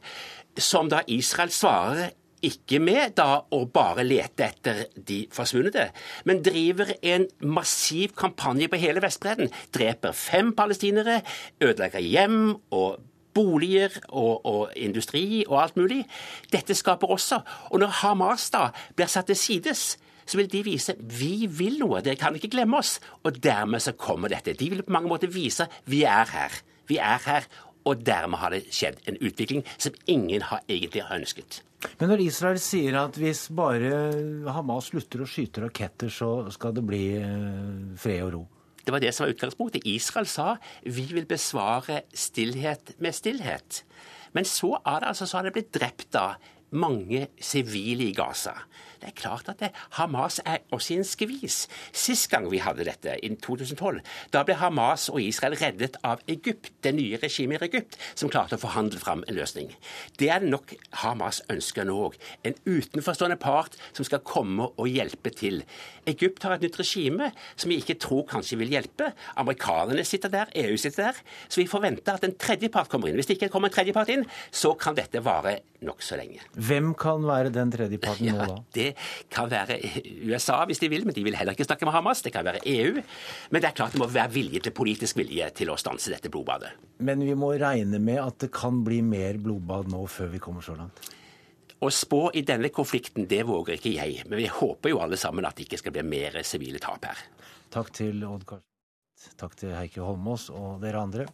som 0.60 0.90
da 0.92 1.02
Israel 1.08 1.54
svarer 1.56 2.12
ikke 2.46 2.80
med 2.84 3.16
da 3.20 3.42
å 3.52 3.62
bare 3.74 4.06
lete 4.08 4.48
etter 4.48 4.82
de 4.96 5.22
forsvunne, 5.34 5.90
men 6.30 6.42
driver 6.46 6.94
en 7.02 7.28
massiv 7.44 8.16
kampanje 8.18 8.70
på 8.72 8.80
hele 8.82 9.04
Vestbredden. 9.04 9.52
Dreper 9.76 10.16
fem 10.16 10.54
palestinere, 10.58 11.22
ødelegger 11.62 12.04
hjem 12.04 12.42
og 12.76 13.00
boliger 13.36 13.94
og, 14.10 14.46
og, 14.46 14.62
industri 14.76 15.44
og 15.48 15.58
alt 15.64 15.80
mulig. 15.80 16.04
Dette 16.52 16.76
skaper 16.76 17.12
også 17.14 17.42
Og 17.70 17.80
når 17.80 18.00
Hamas 18.02 18.50
da 18.54 18.70
blir 18.96 19.10
satt 19.12 19.30
til 19.30 19.38
sides, 19.38 19.98
så 20.26 20.38
vil 20.38 20.50
de 20.52 20.64
vise 20.66 20.96
vi 21.00 21.48
vil 21.50 21.80
noe, 21.82 22.04
dere 22.06 22.20
kan 22.20 22.36
ikke 22.36 22.52
glemme 22.54 22.78
oss. 22.78 23.00
Og 23.24 23.38
dermed 23.44 23.82
så 23.82 23.96
kommer 23.98 24.30
dette. 24.30 24.54
De 24.54 24.70
vil 24.70 24.84
på 24.86 24.94
mange 24.94 25.10
måter 25.10 25.32
vise 25.34 25.68
vi 25.90 26.04
er 26.04 26.30
her. 26.30 26.60
Vi 26.90 26.98
er 26.98 27.22
her, 27.26 27.46
og 27.90 28.06
dermed 28.06 28.42
har 28.42 28.54
det 28.54 28.68
skjedd 28.74 29.02
en 29.10 29.18
utvikling 29.18 29.66
som 29.78 29.96
ingen 30.12 30.46
har 30.50 30.64
egentlig 30.70 31.04
ønsket. 31.10 31.64
Men 32.00 32.12
når 32.12 32.26
Israel 32.26 32.60
sier 32.62 32.98
at 33.00 33.18
hvis 33.20 33.46
bare 33.56 33.92
Hamas 34.52 34.90
slutter 34.92 35.24
å 35.24 35.28
skyte 35.30 35.64
raketter, 35.64 36.12
så 36.12 36.50
skal 36.52 36.76
det 36.76 36.84
bli 36.88 37.04
eh, 37.18 37.94
fred 38.00 38.26
og 38.28 38.34
ro? 38.36 38.42
Det 38.84 38.94
var 38.96 39.04
det 39.04 39.14
som 39.16 39.26
var 39.26 39.34
utgangspunktet. 39.36 39.88
Israel 39.88 40.28
sa 40.28 40.56
vi 40.84 41.06
vil 41.12 41.28
besvare 41.30 42.04
stillhet 42.16 42.96
med 43.04 43.16
stillhet. 43.16 43.84
Men 44.36 44.48
så 44.48 44.76
er 44.80 45.02
det 45.02 45.12
altså 45.12 45.28
så 45.28 45.40
har 45.40 45.48
det 45.48 45.56
blitt 45.56 45.74
drept 45.76 46.10
da 46.16 46.34
mange 46.72 47.28
sivile 47.42 48.10
i 48.10 48.14
Gaza. 48.14 48.56
Det 49.00 49.08
er 49.08 49.16
klart 49.16 49.48
at 49.48 49.60
det, 49.62 49.70
Hamas 49.96 50.42
er 50.46 50.58
også 50.76 50.94
i 50.94 50.98
en 51.00 51.08
skvis. 51.08 51.60
Sist 51.96 52.28
gang 52.32 52.50
vi 52.52 52.60
hadde 52.60 52.84
dette, 52.84 53.16
i 53.24 53.30
2012, 53.32 54.02
da 54.34 54.42
ble 54.44 54.58
Hamas 54.60 55.08
og 55.14 55.22
Israel 55.24 55.56
reddet 55.60 55.96
av 56.04 56.20
Egypt, 56.28 56.74
det 56.84 56.92
nye 56.98 57.20
regimet 57.22 57.64
i 57.64 57.70
Egypt, 57.70 57.96
som 58.20 58.32
klarte 58.32 58.58
å 58.58 58.62
forhandle 58.62 59.00
fram 59.00 59.24
en 59.28 59.38
løsning. 59.38 59.72
Det 60.20 60.28
er 60.34 60.44
det 60.44 60.52
nok 60.52 60.74
Hamas 61.04 61.40
ønsker 61.52 61.88
nå 61.88 61.96
òg. 62.10 62.18
En 62.44 62.58
utenforstående 62.68 63.40
part 63.40 63.80
som 63.94 64.08
skal 64.08 64.24
komme 64.26 64.68
og 64.76 64.92
hjelpe 64.92 65.32
til. 65.32 65.64
Egypt 66.10 66.44
har 66.44 66.58
et 66.58 66.68
nytt 66.68 66.82
regime 66.82 67.32
som 67.56 67.72
vi 67.72 67.80
ikke 67.80 68.00
tror 68.04 68.28
kanskje 68.28 68.60
vil 68.60 68.76
hjelpe. 68.76 69.14
Amerikanerne 69.40 70.04
sitter 70.08 70.34
der, 70.34 70.52
EU 70.60 70.76
sitter 70.76 71.10
der. 71.10 71.24
Så 71.48 71.64
vi 71.64 71.70
forventer 71.72 72.20
at 72.20 72.28
en 72.28 72.36
tredjepart 72.36 72.92
kommer 72.92 73.08
inn. 73.08 73.20
Hvis 73.20 73.32
det 73.32 73.40
ikke 73.40 73.54
kommer 73.54 73.72
en 73.72 73.78
tredjepart 73.80 74.12
inn, 74.12 74.28
så 74.52 74.76
kan 74.80 74.98
dette 74.98 75.24
vare 75.24 75.60
nokså 75.88 76.20
lenge. 76.20 76.44
Hvem 76.60 76.92
kan 77.00 77.24
være 77.24 77.52
den 77.56 77.72
tredjeparten 77.72 78.28
ja, 78.28 78.36
nå, 78.36 78.48
da? 78.50 78.58
Det 78.76 78.90
kan 79.32 79.50
være 79.52 79.78
USA 80.28 80.60
hvis 80.70 80.82
de 80.84 80.90
vil, 80.92 81.06
men 81.08 81.16
de 81.16 81.24
vil 81.26 81.38
heller 81.40 81.56
ikke 81.56 81.68
snakke 81.68 81.88
med 81.88 81.96
Hamas. 81.96 82.24
Det 82.26 82.34
kan 82.36 82.46
være 82.48 82.64
EU. 82.68 83.04
Men 83.50 83.64
det 83.64 83.72
er 83.72 83.78
klart 83.78 83.96
det 83.96 84.02
må 84.02 84.10
være 84.12 84.34
vilje 84.36 84.64
til 84.66 84.76
politisk 84.76 85.20
vilje 85.22 85.48
til 85.62 85.72
å 85.72 85.78
stanse 85.80 86.12
dette 86.12 86.32
blodbadet. 86.34 86.74
Men 87.06 87.24
vi 87.24 87.38
må 87.40 87.54
regne 87.60 88.02
med 88.04 88.20
at 88.24 88.42
det 88.44 88.52
kan 88.56 88.84
bli 88.86 89.02
mer 89.06 89.40
blodbad 89.42 89.92
nå 89.94 90.04
før 90.12 90.34
vi 90.36 90.44
kommer 90.44 90.66
så 90.66 90.76
langt? 90.80 91.00
Å 91.80 91.88
spå 91.96 92.26
i 92.36 92.44
denne 92.44 92.68
konflikten, 92.76 93.24
det 93.32 93.46
våger 93.48 93.78
ikke 93.78 93.94
jeg. 93.96 94.26
Men 94.28 94.42
vi 94.42 94.50
håper 94.52 94.92
jo 94.92 95.00
alle 95.00 95.20
sammen 95.20 95.48
at 95.48 95.56
det 95.56 95.70
ikke 95.70 95.80
skal 95.80 95.96
bli 95.96 96.04
mer 96.04 96.42
sivile 96.44 96.82
tap 96.84 97.08
her. 97.08 97.22
Takk 97.72 97.94
til 97.96 98.26
Odd 98.28 98.44
Karsten. 98.50 99.36
Takk 99.40 99.56
til 99.60 99.72
Heikki 99.76 100.04
Holmås 100.04 100.50
og 100.52 100.82
dere 100.84 101.00
andre. 101.04 101.28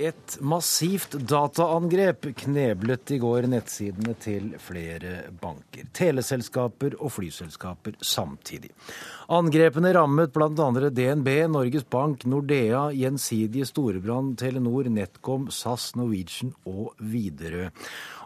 Et 0.00 0.36
massivt 0.40 1.12
dataangrep 1.28 2.30
kneblet 2.40 3.10
i 3.12 3.18
går 3.20 3.44
nettsidene 3.52 4.14
til 4.16 4.46
flere 4.62 5.26
banker, 5.42 5.90
teleselskaper 5.92 6.96
og 6.96 7.12
flyselskaper 7.18 7.98
samtidig. 8.00 8.70
Angrepene 9.36 9.92
rammet 9.92 10.32
bl.a. 10.32 10.70
DNB, 10.88 11.28
Norges 11.52 11.84
Bank, 11.84 12.24
Nordea, 12.24 12.86
Gjensidige 12.96 13.68
Storebrand, 13.68 14.38
Telenor, 14.40 14.88
NetCom, 14.88 15.50
SAS, 15.52 15.90
Norwegian 16.00 16.54
og 16.64 16.94
Widerøe. 16.96 17.68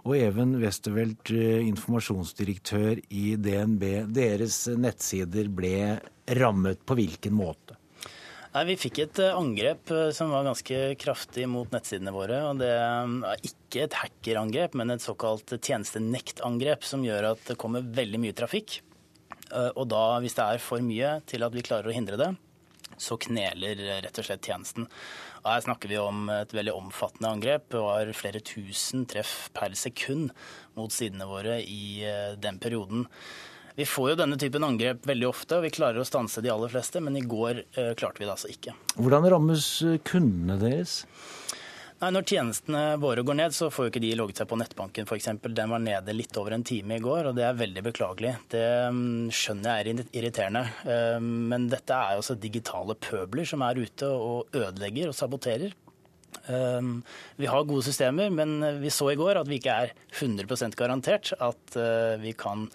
Og 0.06 0.18
Even 0.20 0.54
Westervelt, 0.62 1.32
eh, 1.34 1.64
informasjonsdirektør 1.66 3.02
i 3.10 3.34
DNB. 3.34 4.04
Deres 4.14 4.68
nettsider 4.78 5.50
ble 5.50 5.98
rammet 6.38 6.86
på 6.86 7.02
hvilken 7.02 7.34
måte? 7.34 7.80
Nei, 8.54 8.68
Vi 8.68 8.74
fikk 8.78 9.00
et 9.02 9.18
eh, 9.18 9.34
angrep 9.34 9.90
eh, 9.90 10.12
som 10.14 10.30
var 10.30 10.44
ganske 10.46 10.76
kraftig 11.02 11.48
mot 11.50 11.72
nettsidene 11.74 12.12
våre. 12.14 12.38
og 12.46 12.60
Det 12.62 12.70
er 12.70 13.48
ikke 13.48 13.82
et 13.82 13.96
hackerangrep, 13.98 14.76
men 14.78 14.94
et 14.94 15.02
såkalt 15.02 15.56
tjenestenektangrep 15.56 16.86
som 16.86 17.02
gjør 17.02 17.32
at 17.32 17.42
det 17.48 17.58
kommer 17.58 17.82
veldig 17.96 18.20
mye 18.22 18.36
trafikk. 18.38 18.76
Eh, 19.50 19.72
og 19.74 19.88
da, 19.90 20.04
hvis 20.22 20.38
det 20.38 20.46
er 20.46 20.62
for 20.62 20.84
mye 20.86 21.16
til 21.26 21.42
at 21.42 21.56
vi 21.56 21.64
klarer 21.66 21.90
å 21.90 21.96
hindre 21.96 22.20
det, 22.20 22.30
så 22.94 23.18
kneler 23.18 23.82
rett 24.04 24.20
og 24.22 24.28
slett 24.28 24.46
tjenesten. 24.46 24.86
Og 25.42 25.48
her 25.50 25.64
snakker 25.64 25.90
vi 25.90 25.98
om 25.98 26.28
et 26.30 26.54
veldig 26.54 26.76
omfattende 26.78 27.32
angrep. 27.34 27.66
Det 27.74 27.82
var 27.82 28.12
flere 28.14 28.38
tusen 28.38 29.02
treff 29.10 29.48
per 29.56 29.74
sekund 29.74 30.30
mot 30.78 30.94
sidene 30.94 31.26
våre 31.26 31.58
i 31.58 32.06
den 32.38 32.62
perioden. 32.62 33.08
Vi 33.74 33.86
får 33.86 34.12
jo 34.12 34.18
denne 34.20 34.36
typen 34.38 34.62
angrep 34.62 35.06
veldig 35.08 35.26
ofte, 35.26 35.56
og 35.58 35.64
vi 35.66 35.72
klarer 35.74 35.98
å 35.98 36.06
stanse 36.06 36.42
de 36.44 36.50
aller 36.52 36.70
fleste, 36.70 37.00
men 37.02 37.16
i 37.18 37.24
går 37.26 37.64
eh, 37.74 37.94
klarte 37.98 38.22
vi 38.22 38.28
det 38.28 38.34
altså 38.36 38.50
ikke. 38.52 38.74
Hvordan 38.94 39.26
rammes 39.32 39.66
eh, 39.82 39.96
kundene 40.06 40.54
deres? 40.60 41.00
Nei, 41.98 42.12
Når 42.14 42.26
tjenestene 42.28 42.84
våre 43.02 43.24
går 43.26 43.38
ned, 43.40 43.56
så 43.56 43.72
får 43.74 43.88
jo 43.88 43.92
ikke 43.92 44.04
de 44.04 44.12
logget 44.20 44.42
seg 44.42 44.50
på 44.52 44.60
nettbanken 44.60 45.10
f.eks. 45.10 45.26
Den 45.42 45.74
var 45.74 45.82
nede 45.82 46.14
litt 46.14 46.38
over 46.38 46.54
en 46.54 46.66
time 46.66 47.00
i 47.00 47.02
går, 47.02 47.30
og 47.30 47.34
det 47.38 47.48
er 47.48 47.58
veldig 47.58 47.84
beklagelig. 47.88 48.36
Det 48.54 48.64
um, 48.94 49.26
skjønner 49.34 49.82
jeg 49.82 49.96
er 49.96 50.06
irriterende. 50.20 50.64
Um, 50.86 51.28
men 51.50 51.66
dette 51.72 51.98
er 51.98 52.14
jo 52.14 52.22
også 52.22 52.38
digitale 52.38 52.94
pøbler 52.94 53.48
som 53.48 53.66
er 53.66 53.82
ute 53.82 54.06
og 54.06 54.54
ødelegger 54.54 55.10
og 55.10 55.18
saboterer. 55.18 55.74
Vi 56.44 57.46
har 57.48 57.62
gode 57.64 57.84
systemer, 57.86 58.28
men 58.28 58.58
vi 58.82 58.90
så 58.92 59.06
i 59.12 59.16
går 59.16 59.38
at 59.38 59.48
vi 59.48 59.56
ikke 59.60 59.76
er 59.86 59.92
100 60.18 60.74
garantert 60.76 61.30
at 61.40 61.76
vi 62.20 62.34
kan 62.36 62.66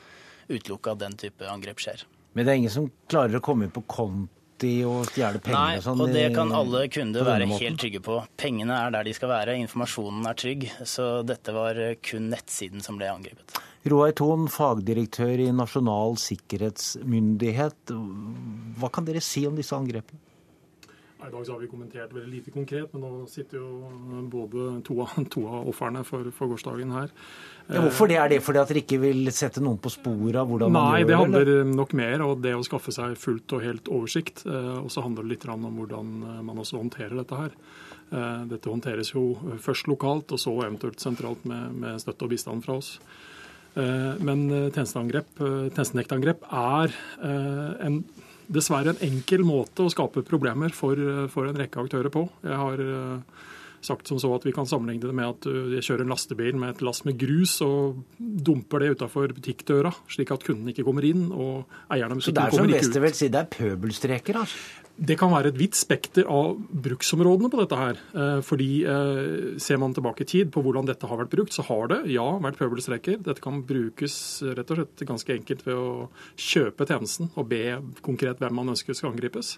utelukke 0.50 0.96
at 0.96 1.04
den 1.04 1.18
type 1.20 1.48
angrep 1.50 1.82
skjer. 1.82 2.06
Men 2.34 2.46
det 2.46 2.54
er 2.54 2.62
ingen 2.62 2.74
som 2.74 2.92
klarer 3.10 3.40
å 3.40 3.44
komme 3.44 3.66
inn 3.66 3.74
på 3.74 3.84
konti 3.90 4.74
og 4.88 5.08
stjele 5.10 5.42
penger 5.42 5.58
Nei, 5.58 5.80
og 5.80 5.86
sånn? 5.88 6.04
og 6.04 6.14
det 6.14 6.28
kan 6.36 6.52
alle 6.56 6.84
kunder 6.94 7.26
være 7.26 7.48
helt 7.56 7.82
trygge 7.82 8.04
på. 8.06 8.20
Pengene 8.40 8.78
er 8.86 8.94
der 8.94 9.08
de 9.08 9.16
skal 9.18 9.32
være, 9.34 9.58
informasjonen 9.64 10.30
er 10.30 10.38
trygg. 10.40 10.70
Så 10.86 11.10
dette 11.28 11.56
var 11.56 11.80
kun 12.06 12.30
nettsiden 12.34 12.86
som 12.86 13.00
ble 13.00 13.10
angrepet. 13.12 13.58
Roar 13.90 14.12
Thon, 14.12 14.50
fagdirektør 14.52 15.40
i 15.40 15.52
Nasjonal 15.56 16.18
sikkerhetsmyndighet. 16.20 17.94
Hva 18.80 18.90
kan 18.92 19.08
dere 19.08 19.24
si 19.24 19.46
om 19.48 19.56
disse 19.56 19.78
angrepene? 19.78 20.20
I 21.20 21.32
dag 21.32 21.50
har 21.52 21.60
vi 21.60 21.68
kommentert 21.68 22.14
veldig 22.16 22.32
lite 22.32 22.52
konkret, 22.56 22.94
men 22.94 23.02
nå 23.04 23.26
sitter 23.28 23.60
jo 23.60 24.28
både 24.32 24.68
to 24.88 25.02
av, 25.04 25.18
to 25.34 25.44
av 25.50 25.68
ofrene 25.68 26.04
for, 26.08 26.30
for 26.36 26.52
gårsdagen 26.54 26.94
her. 26.96 27.12
Ja, 27.70 27.84
hvorfor 27.86 28.10
det? 28.10 28.16
Er 28.18 28.32
det 28.32 28.40
fordi 28.42 28.60
at 28.64 28.72
dere 28.72 28.82
ikke 28.82 28.98
vil 29.04 29.28
sette 29.36 29.62
noen 29.62 29.78
på 29.82 29.92
sporet 29.94 30.40
av 30.42 30.50
hvordan 30.50 30.72
Nei, 30.74 30.80
man 30.82 30.88
gjør 30.90 30.96
det? 30.96 30.98
Nei, 30.98 31.10
det 31.10 31.20
handler 31.22 31.76
nok 31.78 31.92
mer 32.00 32.24
om 32.26 32.40
det 32.42 32.54
å 32.58 32.64
skaffe 32.66 32.94
seg 32.96 33.14
fullt 33.22 33.54
og 33.54 33.66
helt 33.66 33.92
oversikt. 33.94 34.42
Eh, 34.50 34.78
og 34.80 34.90
så 34.94 35.04
handler 35.06 35.28
det 35.28 35.36
litt 35.36 35.46
om 35.54 35.68
hvordan 35.78 36.16
eh, 36.32 36.40
man 36.48 36.62
også 36.64 36.80
håndterer 36.80 37.14
dette 37.20 37.38
her. 37.38 37.52
Eh, 38.10 38.40
dette 38.50 38.74
håndteres 38.74 39.14
jo 39.14 39.24
først 39.62 39.90
lokalt, 39.92 40.34
og 40.34 40.42
så 40.42 40.56
eventuelt 40.64 41.04
sentralt 41.04 41.46
med, 41.50 41.78
med 41.84 42.02
støtte 42.02 42.26
og 42.26 42.34
bistand 42.34 42.66
fra 42.66 42.80
oss. 42.82 42.96
Men 43.80 44.72
tjenestenektangrep 44.74 46.42
er 46.58 46.94
en 47.86 48.00
dessverre 48.50 48.92
en 48.92 49.04
enkel 49.06 49.46
måte 49.46 49.86
å 49.86 49.92
skape 49.94 50.24
problemer 50.28 50.74
for, 50.76 50.98
for 51.32 51.48
en 51.48 51.60
rekke 51.62 51.80
aktører 51.86 52.10
på. 52.12 52.26
Jeg 52.44 52.58
har 52.60 52.82
sagt 53.86 54.10
som 54.10 54.20
så 54.22 54.32
at 54.36 54.46
vi 54.48 54.54
kan 54.56 54.68
sammenligne 54.70 55.06
det 55.06 55.16
med 55.16 55.30
at 55.30 55.48
uh, 55.50 55.72
jeg 55.76 55.86
kjører 55.88 56.06
en 56.06 56.14
lastebil 56.14 56.60
med 56.60 56.76
et 56.76 56.84
lass 56.86 57.04
med 57.08 57.18
grus 57.20 57.60
og 57.66 58.02
dumper 58.20 58.84
det 58.84 58.94
utafor 58.98 59.34
butikkdøra, 59.38 59.94
slik 60.12 60.34
at 60.36 60.46
kunden 60.46 60.72
ikke 60.74 60.86
kommer 60.88 61.08
inn 61.08 61.30
og 61.30 61.66
eierne 61.92 62.16
av 62.16 62.22
butikken 62.22 62.54
kommer 62.54 62.76
ikke 62.76 62.84
ut. 62.84 62.90
Så 62.90 63.00
det 63.00 63.00
er 63.00 63.00
som 63.00 63.08
Westervelt 63.08 63.20
sier, 63.22 63.34
det 63.34 63.44
er 63.44 63.52
pøbelstreker? 63.56 64.44
altså? 64.44 64.89
Det 65.00 65.16
kan 65.16 65.32
være 65.32 65.54
et 65.54 65.60
vidt 65.60 65.78
spekter 65.80 66.28
av 66.28 66.58
bruksområdene 66.84 67.48
på 67.52 67.60
dette 67.62 67.78
her. 67.80 68.00
Eh, 68.12 68.40
fordi 68.44 68.82
eh, 68.84 69.60
Ser 69.62 69.80
man 69.80 69.94
tilbake 69.96 70.26
i 70.26 70.28
tid 70.28 70.50
på 70.52 70.64
hvordan 70.66 70.90
dette 70.90 71.08
har 71.08 71.22
vært 71.22 71.32
brukt, 71.32 71.56
så 71.56 71.64
har 71.70 71.88
det 71.92 72.00
ja, 72.12 72.26
vært 72.44 72.60
pøbelstreker. 72.60 73.22
Dette 73.24 73.44
kan 73.44 73.62
brukes 73.68 74.18
rett 74.44 74.74
og 74.74 74.82
slett 74.82 75.06
ganske 75.08 75.38
enkelt 75.38 75.64
ved 75.68 75.80
å 75.80 76.10
kjøpe 76.36 76.88
tjenesten 76.90 77.32
og 77.40 77.48
be 77.52 77.78
konkret 78.04 78.44
hvem 78.44 78.60
man 78.60 78.74
ønsker 78.74 78.98
skal 78.98 79.14
angripes. 79.14 79.56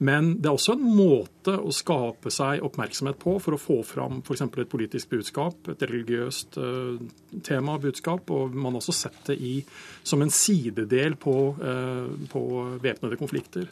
Men 0.00 0.32
det 0.40 0.48
er 0.48 0.56
også 0.56 0.78
en 0.78 0.86
måte 0.96 1.58
å 1.60 1.74
skape 1.76 2.32
seg 2.32 2.64
oppmerksomhet 2.64 3.18
på 3.20 3.34
for 3.44 3.52
å 3.52 3.60
få 3.60 3.76
fram 3.84 4.22
f.eks. 4.24 4.46
et 4.48 4.72
politisk 4.72 5.12
budskap, 5.12 5.68
et 5.68 5.84
religiøst 5.84 6.56
tema 7.44 7.76
budskap. 7.82 8.32
Og 8.32 8.56
man 8.56 8.72
har 8.72 8.80
også 8.80 8.96
sett 8.96 9.20
det 9.28 9.36
i, 9.44 9.58
som 10.00 10.24
en 10.24 10.32
sidedel 10.32 11.20
på, 11.20 11.36
uh, 11.60 12.08
på 12.32 12.46
væpnede 12.80 13.20
konflikter. 13.20 13.68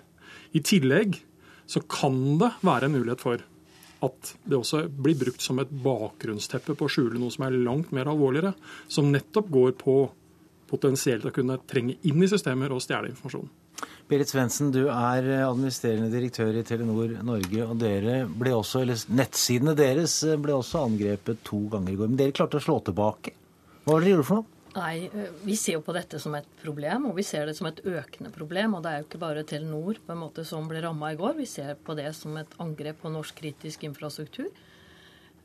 I 0.56 0.62
tillegg 0.64 1.18
så 1.68 1.82
kan 1.84 2.38
det 2.40 2.54
være 2.64 2.88
en 2.88 2.96
mulighet 2.96 3.24
for 3.24 3.44
at 4.06 4.32
det 4.46 4.56
også 4.56 4.84
blir 4.94 5.18
brukt 5.18 5.42
som 5.42 5.58
et 5.58 5.70
bakgrunnsteppe 5.84 6.76
på 6.78 6.86
å 6.86 6.92
skjule 6.92 7.18
noe 7.18 7.34
som 7.34 7.48
er 7.48 7.58
langt 7.58 7.90
mer 7.94 8.10
alvorligere, 8.10 8.54
som 8.88 9.10
nettopp 9.10 9.50
går 9.52 9.74
på 9.80 9.96
potensielt 10.68 11.26
å 11.26 11.32
kunne 11.34 11.58
trenge 11.68 11.96
inn 12.06 12.22
i 12.22 12.28
systemer 12.30 12.72
og 12.74 12.84
stjele 12.84 13.10
informasjon. 13.10 13.48
Berit 14.08 14.30
Svendsen, 14.30 14.70
du 14.72 14.86
er 14.88 15.26
administrerende 15.44 16.08
direktør 16.12 16.56
i 16.56 16.64
Telenor 16.66 17.12
Norge. 17.26 17.64
og 17.66 17.76
dere 17.78 18.22
ble 18.26 18.54
også, 18.56 18.82
eller 18.82 19.02
Nettsidene 19.12 19.74
deres 19.76 20.20
ble 20.40 20.54
også 20.56 20.84
angrepet 20.86 21.42
to 21.44 21.66
ganger 21.72 21.92
i 21.92 21.98
går. 21.98 22.08
Men 22.08 22.20
dere 22.20 22.36
klarte 22.36 22.58
å 22.58 22.64
slå 22.64 22.78
tilbake. 22.86 23.34
Hva 23.84 23.92
var 23.92 24.00
det 24.00 24.08
dere 24.08 24.16
gjorde 24.16 24.28
for 24.30 24.40
noe? 24.40 24.57
Nei, 24.78 25.10
Vi 25.42 25.56
ser 25.58 25.78
jo 25.78 25.82
på 25.82 25.94
dette 25.96 26.20
som 26.22 26.34
et 26.38 26.48
problem, 26.62 27.08
og 27.10 27.16
vi 27.18 27.24
ser 27.26 27.48
det 27.48 27.56
som 27.58 27.66
et 27.70 27.80
økende 27.82 28.30
problem. 28.34 28.76
Og 28.78 28.84
det 28.84 28.92
er 28.92 29.00
jo 29.00 29.08
ikke 29.08 29.22
bare 29.22 29.44
Telenor 29.48 29.98
på 30.04 30.14
en 30.14 30.22
måte 30.22 30.44
som 30.46 30.68
ble 30.70 30.82
ramma 30.84 31.12
i 31.12 31.18
går. 31.18 31.34
Vi 31.40 31.48
ser 31.50 31.74
på 31.74 31.96
det 31.98 32.12
som 32.16 32.36
et 32.38 32.58
angrep 32.62 33.02
på 33.02 33.12
norsk 33.12 33.40
kritisk 33.42 33.86
infrastruktur. 33.88 34.50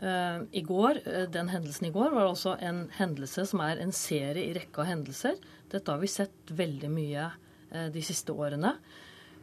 I 0.03 0.61
går, 0.67 0.99
Den 1.31 1.47
hendelsen 1.47 1.87
i 1.87 1.93
går 1.95 2.11
var 2.11 2.27
også 2.27 2.57
en 2.61 2.89
hendelse 2.97 3.45
som 3.47 3.61
er 3.63 3.79
en 3.79 3.93
serie 3.95 4.49
i 4.49 4.53
rekka 4.53 4.83
av 4.83 4.89
hendelser. 4.89 5.37
Dette 5.71 5.91
har 5.91 6.01
vi 6.01 6.11
sett 6.11 6.51
veldig 6.51 6.89
mye 6.91 7.29
de 7.93 8.01
siste 8.03 8.35
årene. 8.35 8.75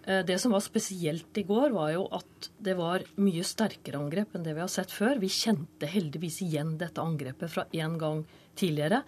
Det 0.05 0.37
som 0.40 0.53
var 0.53 0.61
spesielt 0.64 1.38
i 1.38 1.46
går, 1.48 1.72
var 1.72 1.92
jo 1.94 2.05
at 2.12 2.50
det 2.59 2.76
var 2.76 3.03
mye 3.20 3.44
sterkere 3.44 4.00
angrep 4.00 4.35
enn 4.35 4.44
det 4.44 4.55
vi 4.57 4.62
har 4.62 4.70
sett 4.72 4.92
før. 4.92 5.18
Vi 5.20 5.33
kjente 5.33 5.88
heldigvis 5.88 6.42
igjen 6.44 6.76
dette 6.81 7.00
angrepet 7.00 7.53
fra 7.53 7.66
en 7.72 7.98
gang 8.00 8.22
tidligere. 8.57 9.03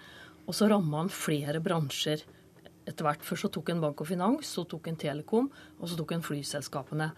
Og 0.47 0.57
så 0.57 0.69
ramma 0.71 1.03
han 1.05 1.13
flere 1.13 1.63
bransjer 1.63 2.25
etter 2.89 3.07
hvert. 3.07 3.25
Først 3.25 3.47
så 3.47 3.53
tok 3.55 3.73
en 3.73 3.83
bank 3.83 4.03
og 4.03 4.09
finans, 4.11 4.49
så 4.57 4.65
tok 4.69 4.91
en 4.91 4.99
telekom, 4.99 5.51
og 5.79 5.91
så 5.91 5.99
tok 5.99 6.17
en 6.17 6.25
flyselskapene. 6.27 7.13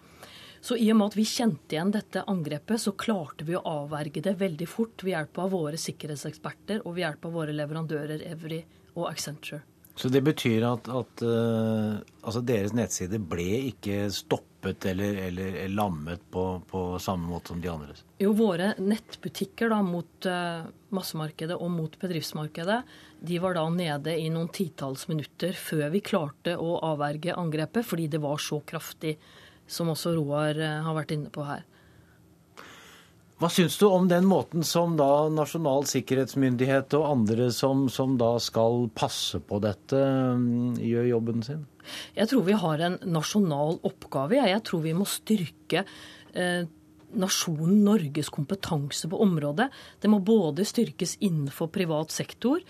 Så 0.64 0.78
i 0.80 0.86
og 0.92 0.96
med 0.96 1.12
at 1.12 1.18
vi 1.18 1.26
kjente 1.28 1.76
igjen 1.76 1.92
dette 1.92 2.22
angrepet, 2.30 2.80
så 2.80 2.94
klarte 2.96 3.44
vi 3.44 3.56
å 3.56 3.64
avverge 3.68 4.22
det 4.24 4.32
veldig 4.40 4.68
fort 4.68 5.04
ved 5.04 5.12
hjelp 5.12 5.40
av 5.44 5.52
våre 5.52 5.80
sikkerhetseksperter 5.80 6.80
og 6.84 6.94
ved 6.94 7.04
hjelp 7.04 7.28
av 7.28 7.36
våre 7.36 7.56
leverandører 7.56 8.24
Evry 8.30 8.62
og 8.94 9.10
Accenture. 9.10 9.60
Så 9.94 10.08
det 10.10 10.24
betyr 10.26 10.64
at, 10.66 10.88
at 10.90 11.22
uh, 11.22 12.00
altså 12.24 12.40
deres 12.42 12.72
nettsider 12.74 13.20
ble 13.20 13.44
ikke 13.68 14.08
stoppet 14.10 14.53
eller, 14.66 15.18
eller 15.24 15.68
lammet 15.68 16.22
på, 16.30 16.44
på, 16.70 16.82
samme 16.98 17.28
måte 17.28 17.52
som 17.52 17.60
de 17.60 17.70
andre? 17.72 17.96
Jo, 18.18 18.32
våre 18.36 18.72
nettbutikker 18.78 19.72
da, 19.72 19.80
mot 19.84 20.28
uh, 20.30 20.66
massemarkedet 20.94 21.58
og 21.58 21.70
mot 21.74 21.98
bedriftsmarkedet, 22.00 22.80
de 23.24 23.40
var 23.42 23.58
da 23.58 23.64
nede 23.72 24.16
i 24.20 24.30
noen 24.32 24.50
titalls 24.54 25.06
minutter 25.10 25.56
før 25.58 25.88
vi 25.94 26.02
klarte 26.04 26.56
å 26.60 26.78
avverge 26.92 27.36
angrepet, 27.36 27.86
fordi 27.86 28.08
det 28.12 28.22
var 28.24 28.42
så 28.42 28.60
kraftig, 28.66 29.16
som 29.66 29.92
også 29.92 30.16
Roar 30.16 30.58
uh, 30.60 30.82
har 30.86 30.98
vært 31.02 31.16
inne 31.16 31.32
på 31.34 31.46
her. 31.48 31.64
Hva 33.42 33.50
syns 33.50 33.74
du 33.80 33.88
om 33.88 34.06
den 34.06 34.28
måten 34.30 34.62
som 34.66 34.94
da 34.98 35.26
Nasjonal 35.32 35.88
sikkerhetsmyndighet 35.90 36.94
og 36.94 37.08
andre 37.08 37.48
som, 37.54 37.88
som 37.90 38.14
da 38.20 38.36
skal 38.42 38.86
passe 38.94 39.40
på 39.42 39.58
dette, 39.64 39.98
mm, 39.98 40.76
gjør 40.78 41.10
jobben 41.10 41.42
sin? 41.46 41.64
Jeg 42.14 42.30
tror 42.30 42.46
vi 42.46 42.56
har 42.62 42.84
en 42.86 42.96
nasjonal 43.10 43.80
oppgave. 43.84 44.38
Jeg 44.38 44.62
tror 44.64 44.84
vi 44.86 44.94
må 44.96 45.06
styrke 45.10 45.82
eh, 45.82 46.62
nasjonen 47.18 47.82
Norges 47.84 48.30
kompetanse 48.32 49.10
på 49.10 49.20
området. 49.26 49.68
Det 50.00 50.10
må 50.10 50.22
både 50.24 50.66
styrkes 50.66 51.18
innenfor 51.24 51.72
privat 51.74 52.14
sektor, 52.14 52.62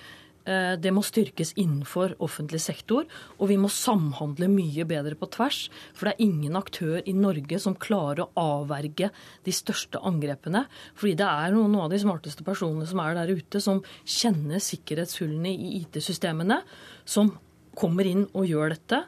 det 0.44 0.90
må 0.92 1.00
styrkes 1.00 1.54
innenfor 1.56 2.16
offentlig 2.24 2.60
sektor, 2.60 3.06
og 3.38 3.48
vi 3.48 3.56
må 3.56 3.70
samhandle 3.72 4.48
mye 4.52 4.84
bedre 4.88 5.16
på 5.16 5.30
tvers. 5.32 5.70
For 5.96 6.08
det 6.08 6.14
er 6.14 6.26
ingen 6.26 6.58
aktør 6.58 6.98
i 7.00 7.14
Norge 7.16 7.60
som 7.62 7.78
klarer 7.80 8.26
å 8.26 8.44
avverge 8.60 9.08
de 9.46 9.54
største 9.56 10.02
angrepene. 10.04 10.66
Fordi 10.98 11.14
det 11.20 11.30
er 11.30 11.56
noen 11.56 11.78
av 11.80 11.88
de 11.92 12.00
smarteste 12.02 12.44
personene 12.44 12.88
som 12.90 13.00
er 13.04 13.16
der 13.16 13.32
ute, 13.32 13.62
som 13.64 13.80
kjenner 14.04 14.60
sikkerhetshullene 14.62 15.54
i 15.54 15.78
IT-systemene, 15.80 16.60
som 17.08 17.32
kommer 17.78 18.06
inn 18.08 18.26
og 18.32 18.48
gjør 18.48 18.76
dette. 18.76 19.04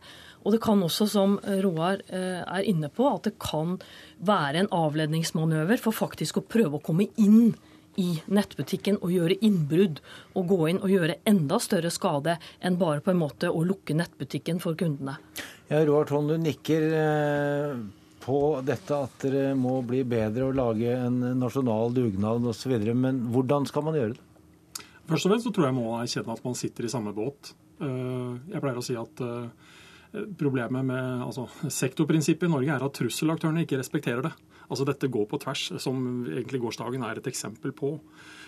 Og 0.46 0.54
det 0.54 0.62
kan 0.62 0.82
også, 0.82 1.08
som 1.10 1.38
Roar 1.64 2.02
eh, 2.06 2.42
er 2.42 2.66
inne 2.70 2.90
på, 2.94 3.08
at 3.10 3.26
det 3.26 3.34
kan 3.42 3.76
være 4.22 4.62
en 4.62 4.72
avledningsmanøver 4.74 5.80
for 5.82 5.96
faktisk 5.96 6.38
å 6.38 6.46
prøve 6.46 6.78
å 6.78 6.84
komme 6.86 7.08
inn 7.18 7.56
i 8.00 8.08
nettbutikken 8.26 8.98
og 9.00 9.12
gjøre 9.14 9.38
innbrudd 9.44 10.00
og 10.36 10.48
gå 10.50 10.58
inn 10.70 10.80
og 10.82 10.92
gjøre 10.92 11.18
enda 11.28 11.58
større 11.62 11.92
skade 11.94 12.36
enn 12.60 12.78
bare 12.80 13.02
på 13.04 13.12
en 13.12 13.20
måte 13.20 13.50
å 13.50 13.64
lukke 13.66 13.96
nettbutikken 13.96 14.60
for 14.62 14.78
kundene. 14.78 15.16
Ja, 15.70 15.82
Roar 15.86 16.08
Thon, 16.08 16.28
du 16.30 16.36
nikker 16.38 16.88
eh, 16.94 17.72
på 18.22 18.40
dette 18.66 19.00
at 19.06 19.26
dere 19.26 19.54
må 19.58 19.80
bli 19.86 20.02
bedre 20.06 20.48
og 20.48 20.56
lage 20.58 20.94
en 20.94 21.20
nasjonal 21.40 21.94
dugnad 21.96 22.46
osv. 22.50 22.74
Men 22.94 23.26
hvordan 23.34 23.68
skal 23.70 23.86
man 23.86 23.98
gjøre 23.98 24.16
det? 24.16 24.22
Først 25.06 25.28
og 25.28 25.32
fremst 25.32 25.46
så 25.46 25.54
tror 25.54 25.68
jeg 25.68 25.76
må 25.76 25.86
erkjenne 26.00 26.34
at 26.34 26.42
man 26.46 26.58
sitter 26.58 26.86
i 26.86 26.90
samme 26.90 27.14
båt. 27.14 27.52
Eh, 27.78 28.32
jeg 28.52 28.62
pleier 28.62 28.80
å 28.80 28.84
si 28.84 28.96
at 28.98 29.22
eh, 29.22 29.65
Problemet 30.38 30.86
med 30.86 31.24
altså, 31.26 31.46
sektorprinsippet 31.68 32.48
i 32.48 32.52
Norge 32.52 32.72
er 32.74 32.84
at 32.86 32.96
trusselaktørene 32.96 33.66
ikke 33.66 33.80
respekterer 33.80 34.24
det. 34.28 34.32
Altså 34.66 34.86
Dette 34.88 35.10
går 35.12 35.28
på 35.30 35.40
tvers, 35.42 35.68
som 35.82 36.00
egentlig 36.26 36.62
gårsdagen 36.62 37.04
er 37.06 37.20
et 37.20 37.30
eksempel 37.30 37.74
på. 37.76 37.96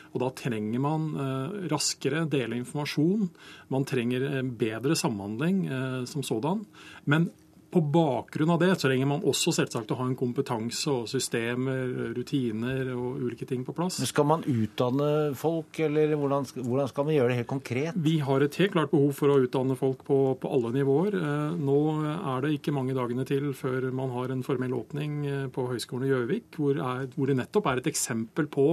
Og 0.09 0.22
Da 0.22 0.31
trenger 0.33 0.81
man 0.81 1.11
eh, 1.20 1.59
raskere 1.72 2.24
dele 2.31 2.57
informasjon. 2.62 3.28
Man 3.74 3.85
trenger 3.88 4.24
eh, 4.31 4.42
bedre 4.42 4.96
samhandling 4.96 5.66
eh, 5.66 6.00
som 6.09 6.24
sådan. 6.24 6.64
Men 7.04 7.28
på 7.70 7.81
bakgrunn 7.92 8.50
av 8.54 8.61
det 8.62 8.70
så 8.74 8.87
trenger 8.87 9.09
man 9.11 9.24
også 9.28 9.52
selvsagt 9.52 9.90
å 9.92 9.98
ha 9.98 10.07
en 10.09 10.16
kompetanse 10.16 10.88
og 10.88 11.09
systemer, 11.11 12.12
rutiner 12.16 12.88
og 12.94 13.18
ulike 13.20 13.48
ting 13.48 13.64
på 13.66 13.74
plass. 13.76 13.98
Men 14.00 14.09
Skal 14.09 14.28
man 14.31 14.44
utdanne 14.48 15.11
folk, 15.37 15.81
eller 15.85 16.14
hvordan, 16.16 16.48
hvordan 16.62 16.88
skal 16.88 17.09
man 17.09 17.16
gjøre 17.16 17.33
det 17.33 17.38
helt 17.42 17.50
konkret? 17.50 17.98
Vi 18.09 18.14
har 18.24 18.44
et 18.44 18.57
helt 18.62 18.72
klart 18.72 18.92
behov 18.94 19.12
for 19.18 19.35
å 19.35 19.40
utdanne 19.44 19.76
folk 19.76 20.04
på, 20.09 20.18
på, 20.40 20.52
alle 20.54 20.72
nivåer. 20.78 21.18
Eh, 21.20 21.59
nå 21.61 21.81
er 22.16 22.46
det 22.46 22.54
ikke 22.57 22.74
mange 22.76 22.96
dagene 22.96 23.26
til 23.28 23.50
før 23.57 23.90
man 23.92 24.14
har 24.16 24.33
en 24.33 24.46
formell 24.46 24.72
åpning 24.78 25.18
eh, 25.28 25.44
på 25.52 25.66
Høgskolen 25.68 26.09
i 26.09 26.12
Gjøvik, 26.14 26.48
hvor, 26.57 26.81
hvor, 27.14 27.28
det 27.28 27.37
nettopp 27.42 27.68
er 27.68 27.83
et 27.83 27.92
eksempel 27.92 28.48
på 28.48 28.70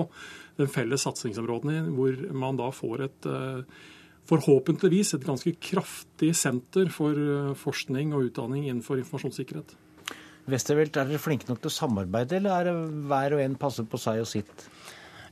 den 0.55 0.71
felles 0.71 1.03
satsingsområdene, 1.03 1.89
hvor 1.97 2.15
man 2.31 2.55
da 2.59 2.71
får 2.71 3.05
et 3.09 3.27
eh, 3.27 3.83
forhåpentligvis 4.29 5.15
et 5.17 5.25
ganske 5.25 5.55
kraftig 5.61 6.33
senter 6.37 6.91
for 6.93 7.15
eh, 7.15 7.55
forskning 7.59 8.13
og 8.15 8.29
utdanning 8.29 8.67
innenfor 8.67 9.01
informasjonssikkerhet. 9.01 9.75
Westervelt, 10.49 10.97
er 10.97 11.09
dere 11.09 11.21
flinke 11.21 11.49
nok 11.49 11.63
til 11.63 11.71
å 11.71 11.73
samarbeide, 11.73 12.37
eller 12.37 12.53
er 12.53 12.67
det 12.69 13.05
hver 13.09 13.37
og 13.37 13.41
en 13.41 13.57
passer 13.57 13.87
på 13.89 13.97
seg 14.01 14.21
og 14.21 14.29
sitt? 14.29 14.67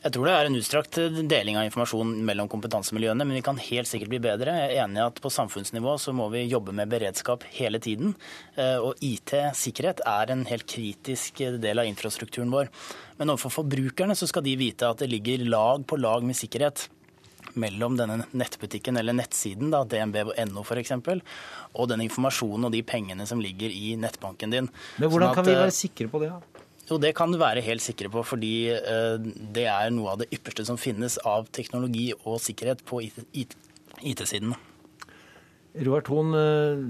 Jeg 0.03 0.11
tror 0.17 0.27
det 0.27 0.31
er 0.35 0.47
en 0.49 0.57
utstrakt 0.59 0.97
deling 1.31 1.55
av 1.55 1.67
informasjon 1.69 2.09
mellom 2.27 2.49
kompetansemiljøene, 2.51 3.23
men 3.23 3.37
vi 3.37 3.43
kan 3.45 3.61
helt 3.69 3.87
sikkert 3.87 4.11
bli 4.11 4.19
bedre. 4.25 4.55
Jeg 4.57 4.73
er 4.73 4.81
enig 4.83 4.99
i 4.99 5.03
at 5.05 5.21
på 5.23 5.31
samfunnsnivå 5.31 5.93
så 6.01 6.11
må 6.17 6.25
vi 6.33 6.41
jobbe 6.41 6.73
med 6.75 6.91
beredskap 6.91 7.45
hele 7.55 7.79
tiden. 7.79 8.11
Eh, 8.57 8.75
og 8.83 8.99
IT-sikkerhet 9.05 10.03
er 10.09 10.33
en 10.33 10.43
helt 10.49 10.67
kritisk 10.67 11.39
del 11.63 11.79
av 11.79 11.87
infrastrukturen 11.87 12.51
vår. 12.51 12.73
Men 13.21 13.31
overfor 13.31 13.61
forbrukerne 13.61 14.17
så 14.17 14.27
skal 14.27 14.43
de 14.43 14.57
vite 14.59 14.89
at 14.89 14.99
det 14.99 15.07
ligger 15.13 15.45
lag 15.47 15.87
på 15.87 16.01
lag 16.01 16.25
med 16.27 16.35
sikkerhet 16.35 16.89
mellom 17.59 17.97
denne 17.99 18.23
nettbutikken 18.31 18.97
eller 18.99 19.15
nettsiden, 19.17 19.71
da, 19.73 19.83
dnb.no 19.87 20.63
f.eks., 20.63 20.95
og 21.73 21.89
den 21.91 22.03
informasjonen 22.05 22.69
og 22.69 22.73
de 22.75 22.83
pengene 22.85 23.27
som 23.29 23.41
ligger 23.43 23.73
i 23.73 23.93
nettbanken 23.99 24.53
din. 24.53 24.69
Men 24.97 25.09
Hvordan 25.09 25.31
sånn 25.31 25.31
at, 25.31 25.39
kan 25.39 25.49
vi 25.49 25.55
være 25.59 25.75
sikre 25.77 26.09
på 26.11 26.23
det? 26.23 26.33
da? 26.33 26.63
Jo, 26.89 26.99
Det 26.99 27.13
kan 27.15 27.31
du 27.31 27.39
være 27.39 27.63
helt 27.63 27.83
sikre 27.83 28.11
på, 28.11 28.25
fordi 28.27 28.53
uh, 28.75 29.15
det 29.55 29.65
er 29.71 29.91
noe 29.95 30.13
av 30.13 30.21
det 30.23 30.29
ypperste 30.35 30.65
som 30.67 30.79
finnes 30.79 31.15
av 31.27 31.47
teknologi 31.55 32.09
og 32.23 32.41
sikkerhet 32.43 32.83
på 32.87 33.01
IT-siden. 33.07 34.55
Roar 35.87 36.03
Thon, 36.05 36.35
uh, 36.35 36.83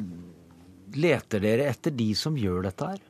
leter 0.97 1.43
dere 1.43 1.69
etter 1.71 1.93
de 1.93 2.09
som 2.17 2.37
gjør 2.37 2.65
dette 2.67 2.93
her? 2.93 3.03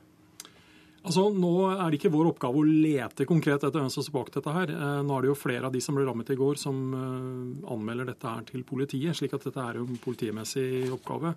Altså, 1.04 1.26
Nå 1.36 1.52
er 1.68 1.90
det 1.92 1.98
ikke 1.98 2.12
vår 2.14 2.30
oppgave 2.30 2.62
å 2.62 2.64
lete 2.64 3.26
konkret 3.28 3.60
etter 3.60 3.76
hvem 3.76 3.90
som 3.92 4.04
står 4.04 4.14
bak 4.14 4.30
dette. 4.32 4.54
her. 4.56 4.70
Eh, 4.72 5.02
nå 5.04 5.16
er 5.16 5.22
det 5.22 5.28
jo 5.28 5.36
flere 5.36 5.68
av 5.68 5.72
de 5.74 5.80
som 5.84 5.94
ble 5.94 6.06
rammet 6.06 6.30
i 6.32 6.38
går, 6.40 6.56
som 6.56 6.78
eh, 6.96 7.72
anmelder 7.74 8.08
dette 8.08 8.24
her 8.24 8.42
til 8.48 8.64
politiet. 8.64 9.16
slik 9.16 9.34
at 9.36 9.44
dette 9.44 9.60
er 9.60 9.76
jo 9.76 9.84
en 9.84 10.00
politimessig 10.00 10.88
oppgave. 10.96 11.34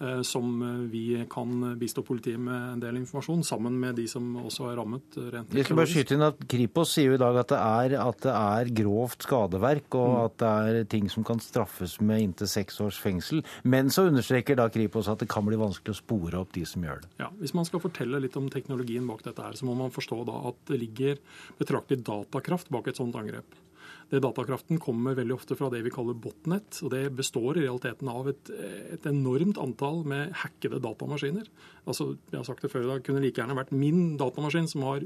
Eh, 0.00 0.22
som 0.22 0.60
vi 0.90 1.26
kan 1.30 1.78
bistå 1.78 2.04
politiet 2.06 2.38
med 2.38 2.72
en 2.72 2.82
del 2.82 3.00
informasjon, 3.00 3.42
sammen 3.44 3.74
med 3.80 3.96
de 3.98 4.04
som 4.06 4.36
også 4.38 4.68
er 4.70 4.76
rammet 4.78 5.18
rent 5.34 5.50
Vi 5.54 5.64
skal 5.66 5.80
bare 5.80 5.90
skyte 5.90 6.14
inn 6.14 6.22
at 6.22 6.44
Kripos 6.46 6.92
sier 6.94 7.10
jo 7.10 7.16
i 7.16 7.20
dag 7.20 7.38
at 7.40 7.50
det 7.50 7.58
er, 7.58 7.96
at 7.98 8.20
det 8.22 8.34
er 8.34 8.72
grovt 8.78 9.26
skadeverk, 9.26 9.90
og 9.98 10.12
mm. 10.12 10.20
at 10.22 10.38
det 10.44 10.52
er 10.54 10.88
ting 10.94 11.10
som 11.10 11.26
kan 11.26 11.42
straffes 11.42 11.98
med 11.98 12.28
inntil 12.28 12.50
seks 12.50 12.78
års 12.84 13.00
fengsel. 13.02 13.42
Men 13.66 13.90
så 13.90 14.06
understreker 14.06 14.60
da 14.60 14.68
Kripos 14.70 15.10
at 15.10 15.24
det 15.24 15.30
kan 15.32 15.46
bli 15.48 15.58
vanskelig 15.58 15.96
å 15.96 15.98
spore 15.98 16.44
opp 16.44 16.54
de 16.54 16.62
som 16.68 16.86
gjør 16.86 17.02
det. 17.02 17.10
Ja, 17.24 17.32
Hvis 17.42 17.56
man 17.58 17.66
skal 17.66 17.82
fortelle 17.82 18.22
litt 18.22 18.38
om 18.38 18.46
teknologien 18.54 19.08
bak 19.10 19.26
dette, 19.26 19.42
her, 19.42 19.58
så 19.58 19.66
må 19.66 19.74
man 19.78 19.94
forstå 19.94 20.22
da 20.30 20.44
at 20.52 20.62
det 20.70 20.78
ligger 20.78 21.18
betraktelig 21.58 22.04
datakraft 22.06 22.70
bak 22.70 22.86
et 22.86 23.02
sånt 23.02 23.18
angrep. 23.18 23.58
Det 24.08 24.22
Datakraften 24.24 24.80
kommer 24.80 25.16
veldig 25.18 25.34
ofte 25.36 25.56
fra 25.58 25.68
det 25.72 25.82
vi 25.84 25.92
kaller 25.92 26.16
botnet. 26.16 26.80
og 26.82 26.92
Det 26.94 27.04
består 27.16 27.58
i 27.58 27.66
realiteten 27.66 28.08
av 28.08 28.30
et, 28.30 28.50
et 28.96 29.08
enormt 29.10 29.60
antall 29.60 30.00
med 30.08 30.32
hackede 30.44 30.80
datamaskiner. 30.80 31.48
Altså, 31.84 32.14
jeg 32.30 32.38
har 32.38 32.46
sagt 32.48 32.64
Det 32.64 32.72
før 32.72 32.86
i 32.86 32.92
dag, 32.94 33.04
kunne 33.04 33.22
like 33.24 33.42
gjerne 33.42 33.58
vært 33.58 33.74
min 33.76 34.16
datamaskin 34.20 34.70
som 34.70 34.86
har 34.88 35.04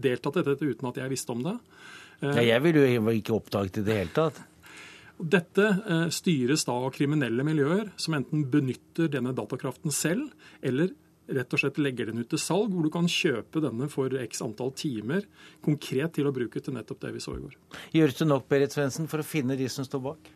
deltatt 0.00 0.40
i 0.40 0.46
dette 0.46 0.64
uten 0.64 0.88
at 0.88 1.00
jeg 1.02 1.12
visste 1.12 1.34
om 1.34 1.42
det. 1.44 1.58
Ja, 2.22 2.40
jeg 2.42 2.62
ville 2.64 2.86
jo 2.88 3.12
ikke 3.14 3.36
oppdaget 3.36 3.78
det 3.78 3.84
i 3.84 3.88
det 3.88 3.98
hele 4.00 4.16
tatt. 4.16 4.40
Dette 5.18 5.66
eh, 5.66 6.06
styres 6.14 6.64
da 6.66 6.76
av 6.78 6.92
kriminelle 6.94 7.44
miljøer 7.46 7.90
som 7.98 8.14
enten 8.18 8.44
benytter 8.52 9.10
denne 9.10 9.34
datakraften 9.34 9.94
selv, 9.94 10.30
eller 10.62 10.94
rett 11.36 11.54
og 11.54 11.60
slett 11.62 11.80
legger 11.82 12.10
den 12.10 12.22
ut 12.22 12.30
til 12.32 12.40
salg, 12.40 12.72
hvor 12.72 12.86
du 12.86 12.92
kan 12.92 13.08
kjøpe 13.10 13.62
denne 13.64 13.88
for 13.92 14.14
x 14.22 14.42
antall 14.44 14.72
timer 14.76 15.26
konkret 15.64 16.16
til 16.16 16.28
å 16.28 16.34
bruke 16.34 16.62
til 16.62 16.76
nettopp 16.76 17.02
det 17.04 17.14
vi 17.16 17.22
så 17.24 17.36
i 17.36 17.42
går. 17.44 17.56
Gjøres 17.96 18.20
det 18.20 18.28
nok 18.28 18.48
Berit 18.50 18.74
Svendsen, 18.74 19.08
for 19.10 19.22
å 19.22 19.26
finne 19.26 19.58
de 19.58 19.68
som 19.72 19.86
står 19.86 20.04
bak? 20.04 20.30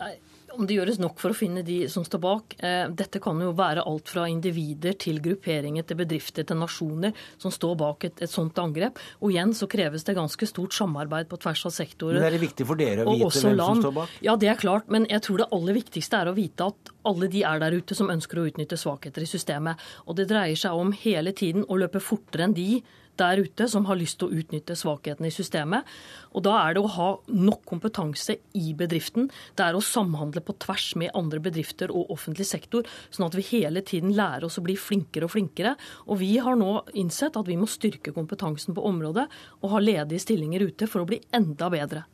Nei, 0.00 0.14
om 0.56 0.66
det 0.66 0.76
gjøres 0.76 0.98
nok 1.00 1.20
for 1.22 1.32
å 1.32 1.36
finne 1.36 1.62
de 1.66 1.82
som 1.92 2.04
står 2.06 2.20
bak. 2.22 2.54
Eh, 2.58 2.88
dette 2.96 3.20
kan 3.22 3.38
jo 3.40 3.52
være 3.56 3.84
alt 3.86 4.10
fra 4.10 4.26
individer 4.30 4.96
til 5.00 5.20
grupperinger 5.22 5.86
til 5.86 5.98
bedrifter 6.00 6.46
til 6.48 6.58
nasjoner 6.60 7.14
som 7.40 7.52
står 7.54 7.76
bak 7.80 8.06
et, 8.08 8.22
et 8.26 8.32
sånt 8.32 8.58
angrep. 8.62 8.98
Og 9.20 9.34
igjen 9.34 9.54
så 9.56 9.68
kreves 9.70 10.04
det 10.06 10.16
ganske 10.18 10.48
stort 10.50 10.76
samarbeid 10.76 11.30
på 11.30 11.38
tvers 11.40 11.66
av 11.70 11.74
sektorer. 11.76 12.20
Men 12.20 12.28
Er 12.30 12.36
det 12.36 12.42
viktig 12.44 12.66
for 12.68 12.80
dere 12.80 13.06
å 13.06 13.16
vite 13.16 13.44
hvem 13.44 13.56
land. 13.56 13.80
som 13.80 13.84
står 13.86 13.96
bak? 14.00 14.16
Ja, 14.26 14.36
det 14.40 14.52
er 14.52 14.60
klart. 14.60 14.88
Men 14.92 15.06
jeg 15.10 15.24
tror 15.26 15.42
det 15.44 15.50
aller 15.56 15.78
viktigste 15.80 16.22
er 16.22 16.32
å 16.32 16.36
vite 16.36 16.70
at 16.72 16.94
alle 17.10 17.30
de 17.32 17.44
er 17.48 17.62
der 17.62 17.76
ute 17.80 17.96
som 17.96 18.10
ønsker 18.12 18.40
å 18.40 18.48
utnytte 18.50 18.78
svakheter 18.80 19.24
i 19.24 19.30
systemet. 19.30 19.80
Og 20.06 20.18
det 20.18 20.28
dreier 20.32 20.58
seg 20.58 20.76
om 20.76 20.92
hele 20.92 21.32
tiden 21.36 21.64
å 21.68 21.78
løpe 21.80 22.02
fortere 22.02 22.48
enn 22.48 22.56
de 22.56 22.82
der 23.20 23.42
ute 23.44 23.68
som 23.70 23.86
har 23.88 23.98
lyst 24.00 24.18
til 24.20 24.30
å 24.30 24.40
utnytte 24.40 24.76
svakhetene 24.78 25.28
i 25.30 25.34
systemet. 25.34 25.88
Og 26.34 26.44
Da 26.46 26.56
er 26.64 26.74
det 26.74 26.82
å 26.82 26.92
ha 26.96 27.08
nok 27.28 27.64
kompetanse 27.68 28.38
i 28.56 28.72
bedriften. 28.74 29.30
Det 29.56 29.66
er 29.66 29.76
å 29.76 29.84
samhandle 29.84 30.42
på 30.44 30.56
tvers 30.58 30.94
med 30.96 31.14
andre 31.14 31.40
bedrifter 31.40 31.92
og 31.92 32.10
offentlig 32.10 32.46
sektor, 32.48 32.86
sånn 33.10 33.28
at 33.28 33.36
vi 33.38 33.46
hele 33.52 33.82
tiden 33.82 34.14
lærer 34.16 34.46
oss 34.48 34.58
å 34.58 34.64
bli 34.64 34.76
flinkere 34.76 35.28
og 35.28 35.34
flinkere. 35.36 35.76
Og 36.08 36.18
Vi 36.20 36.38
har 36.38 36.56
nå 36.56 36.84
innsett 36.94 37.36
at 37.36 37.48
vi 37.48 37.56
må 37.56 37.66
styrke 37.66 38.12
kompetansen 38.12 38.74
på 38.74 38.84
området 38.84 39.26
og 39.62 39.70
ha 39.70 39.78
ledige 39.80 40.20
stillinger 40.20 40.66
ute 40.68 40.86
for 40.86 41.02
å 41.02 41.08
bli 41.08 41.20
enda 41.32 41.70
bedre. 41.70 42.04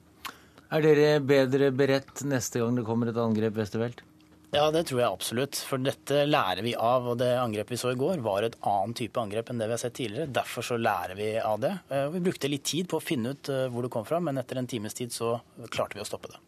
Er 0.70 0.82
dere 0.82 1.20
bedre 1.22 1.70
beredt 1.70 2.24
neste 2.26 2.58
gang 2.58 2.74
det 2.74 2.86
kommer 2.86 3.10
et 3.10 3.18
angrep, 3.22 3.54
Westervelt? 3.54 4.02
Ja, 4.54 4.68
det 4.70 4.84
tror 4.88 5.00
jeg 5.02 5.10
absolutt. 5.10 5.58
For 5.68 5.82
dette 5.82 6.22
lærer 6.28 6.62
vi 6.64 6.74
av. 6.78 7.08
Og 7.12 7.18
det 7.20 7.32
angrepet 7.38 7.74
vi 7.74 7.80
så 7.80 7.92
i 7.92 7.98
går, 7.98 8.22
var 8.24 8.46
et 8.46 8.58
annet 8.66 9.00
type 9.02 9.20
angrep 9.20 9.50
enn 9.50 9.62
det 9.62 9.68
vi 9.68 9.76
har 9.76 9.82
sett 9.82 9.96
tidligere. 9.98 10.32
Derfor 10.38 10.66
så 10.66 10.78
lærer 10.80 11.18
vi 11.18 11.32
av 11.42 11.60
det. 11.62 11.72
Eh, 11.90 12.08
vi 12.14 12.22
brukte 12.28 12.50
litt 12.50 12.66
tid 12.66 12.88
på 12.90 13.00
å 13.00 13.04
finne 13.04 13.34
ut 13.34 13.50
eh, 13.52 13.66
hvor 13.72 13.86
det 13.86 13.92
kom 13.94 14.06
fra, 14.08 14.20
men 14.22 14.38
etter 14.40 14.60
en 14.60 14.70
times 14.70 14.94
tid 14.96 15.14
så 15.14 15.36
klarte 15.70 15.98
vi 15.98 16.04
å 16.04 16.08
stoppe 16.08 16.32
det. 16.32 16.42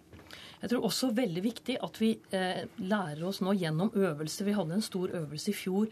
Jeg 0.59 0.73
tror 0.73 0.87
også 0.89 1.13
veldig 1.15 1.43
viktig 1.43 1.79
at 1.87 1.99
vi 2.03 2.13
eh, 2.35 2.65
lærer 2.83 3.27
oss 3.29 3.43
nå 3.45 3.55
gjennom 3.55 3.93
øvelser. 3.95 4.49
Vi 4.49 4.57
hadde 4.57 4.79
en 4.79 4.87
stor 4.87 5.13
øvelse 5.15 5.53
i 5.53 5.59
fjor 5.59 5.91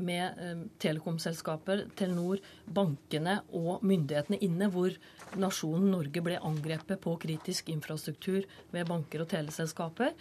med 0.00 0.40
eh, 0.40 0.62
telekomselskaper, 0.82 1.86
Telenor, 1.96 2.40
bankene 2.64 3.40
og 3.56 3.84
myndighetene 3.86 4.40
inne, 4.44 4.70
hvor 4.72 4.96
nasjonen 5.40 5.90
Norge 5.92 6.22
ble 6.24 6.38
angrepet 6.40 7.00
på 7.04 7.16
kritisk 7.22 7.68
infrastruktur 7.72 8.46
ved 8.72 8.88
banker 8.88 9.24
og 9.24 9.30
teleselskaper 9.32 10.14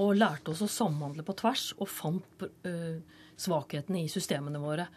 og 0.00 0.16
lærte 0.18 0.52
oss 0.52 0.62
å 0.64 0.70
samhandle 0.70 1.24
på 1.26 1.36
tvers 1.38 1.68
og 1.78 1.90
fant 1.90 2.46
uh, 2.66 2.96
svakhetene 3.40 4.04
i 4.04 4.10
systemene 4.10 4.62
våre. 4.62 4.88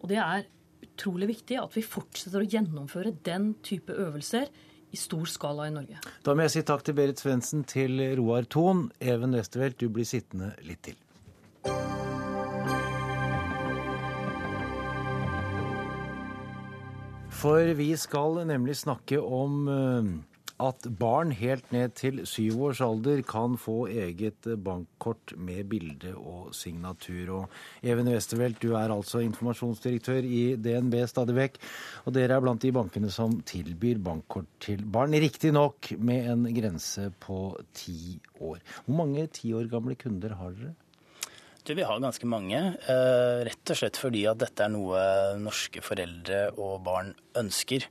Og 0.00 0.08
det 0.12 0.20
er 0.22 0.46
utrolig 0.86 1.30
viktig 1.34 1.58
at 1.60 1.76
vi 1.76 1.84
fortsetter 1.84 2.42
å 2.42 2.48
gjennomføre 2.48 3.14
den 3.26 3.54
type 3.64 3.92
øvelser 3.92 4.48
i 4.92 4.98
stor 5.00 5.26
skala 5.28 5.66
i 5.68 5.74
Norge. 5.74 5.98
Da 6.24 6.34
må 6.34 6.46
jeg 6.46 6.56
si 6.56 6.64
takk 6.66 6.84
til 6.86 6.96
Berit 6.96 7.20
Svendsen, 7.20 7.64
til 7.68 8.00
Roar 8.20 8.46
Thon. 8.48 8.86
Even 9.00 9.36
Westervelt, 9.36 9.80
du 9.80 9.90
blir 9.92 10.08
sittende 10.08 10.54
litt 10.64 10.84
til. 10.86 10.96
For 17.36 17.74
vi 17.76 17.90
skal 18.00 18.40
nemlig 18.48 18.78
snakke 18.80 19.18
om 19.20 19.68
eh, 19.68 20.06
at 20.62 20.86
barn 20.98 21.32
helt 21.36 21.68
ned 21.74 21.92
til 21.98 22.22
syv 22.28 22.62
års 22.68 22.80
alder 22.84 23.20
kan 23.26 23.56
få 23.60 23.86
eget 23.92 24.48
bankkort 24.64 25.34
med 25.36 25.68
bilde 25.68 26.14
og 26.16 26.54
signatur. 26.56 27.32
Og 27.40 27.84
Even 27.84 28.08
Westervelt, 28.08 28.62
du 28.62 28.72
er 28.78 28.92
altså 28.92 29.20
informasjonsdirektør 29.24 30.24
i 30.24 30.42
DNB 30.56 30.96
stadig 31.10 31.36
vekk. 31.36 31.60
Og 32.06 32.16
dere 32.16 32.38
er 32.38 32.44
blant 32.44 32.64
de 32.64 32.72
bankene 32.72 33.12
som 33.12 33.38
tilbyr 33.46 34.00
bankkort 34.00 34.48
til 34.64 34.84
barn, 34.86 35.12
riktignok 35.12 35.92
med 35.98 36.32
en 36.32 36.48
grense 36.56 37.10
på 37.20 37.52
ti 37.76 38.16
år. 38.40 38.64
Hvor 38.86 39.00
mange 39.04 39.28
ti 39.28 39.52
år 39.56 39.68
gamle 39.72 39.98
kunder 40.00 40.36
har 40.40 40.56
dere? 40.56 40.74
Vi 41.74 41.82
har 41.82 41.98
ganske 41.98 42.26
mange, 42.30 42.58
eh, 42.86 43.44
rett 43.46 43.70
og 43.72 43.76
slett 43.76 43.98
fordi 43.98 44.22
at 44.30 44.38
dette 44.38 44.62
er 44.62 44.70
noe 44.70 45.00
norske 45.40 45.82
foreldre 45.82 46.52
og 46.54 46.84
barn 46.86 47.14
ønsker. 47.34 47.82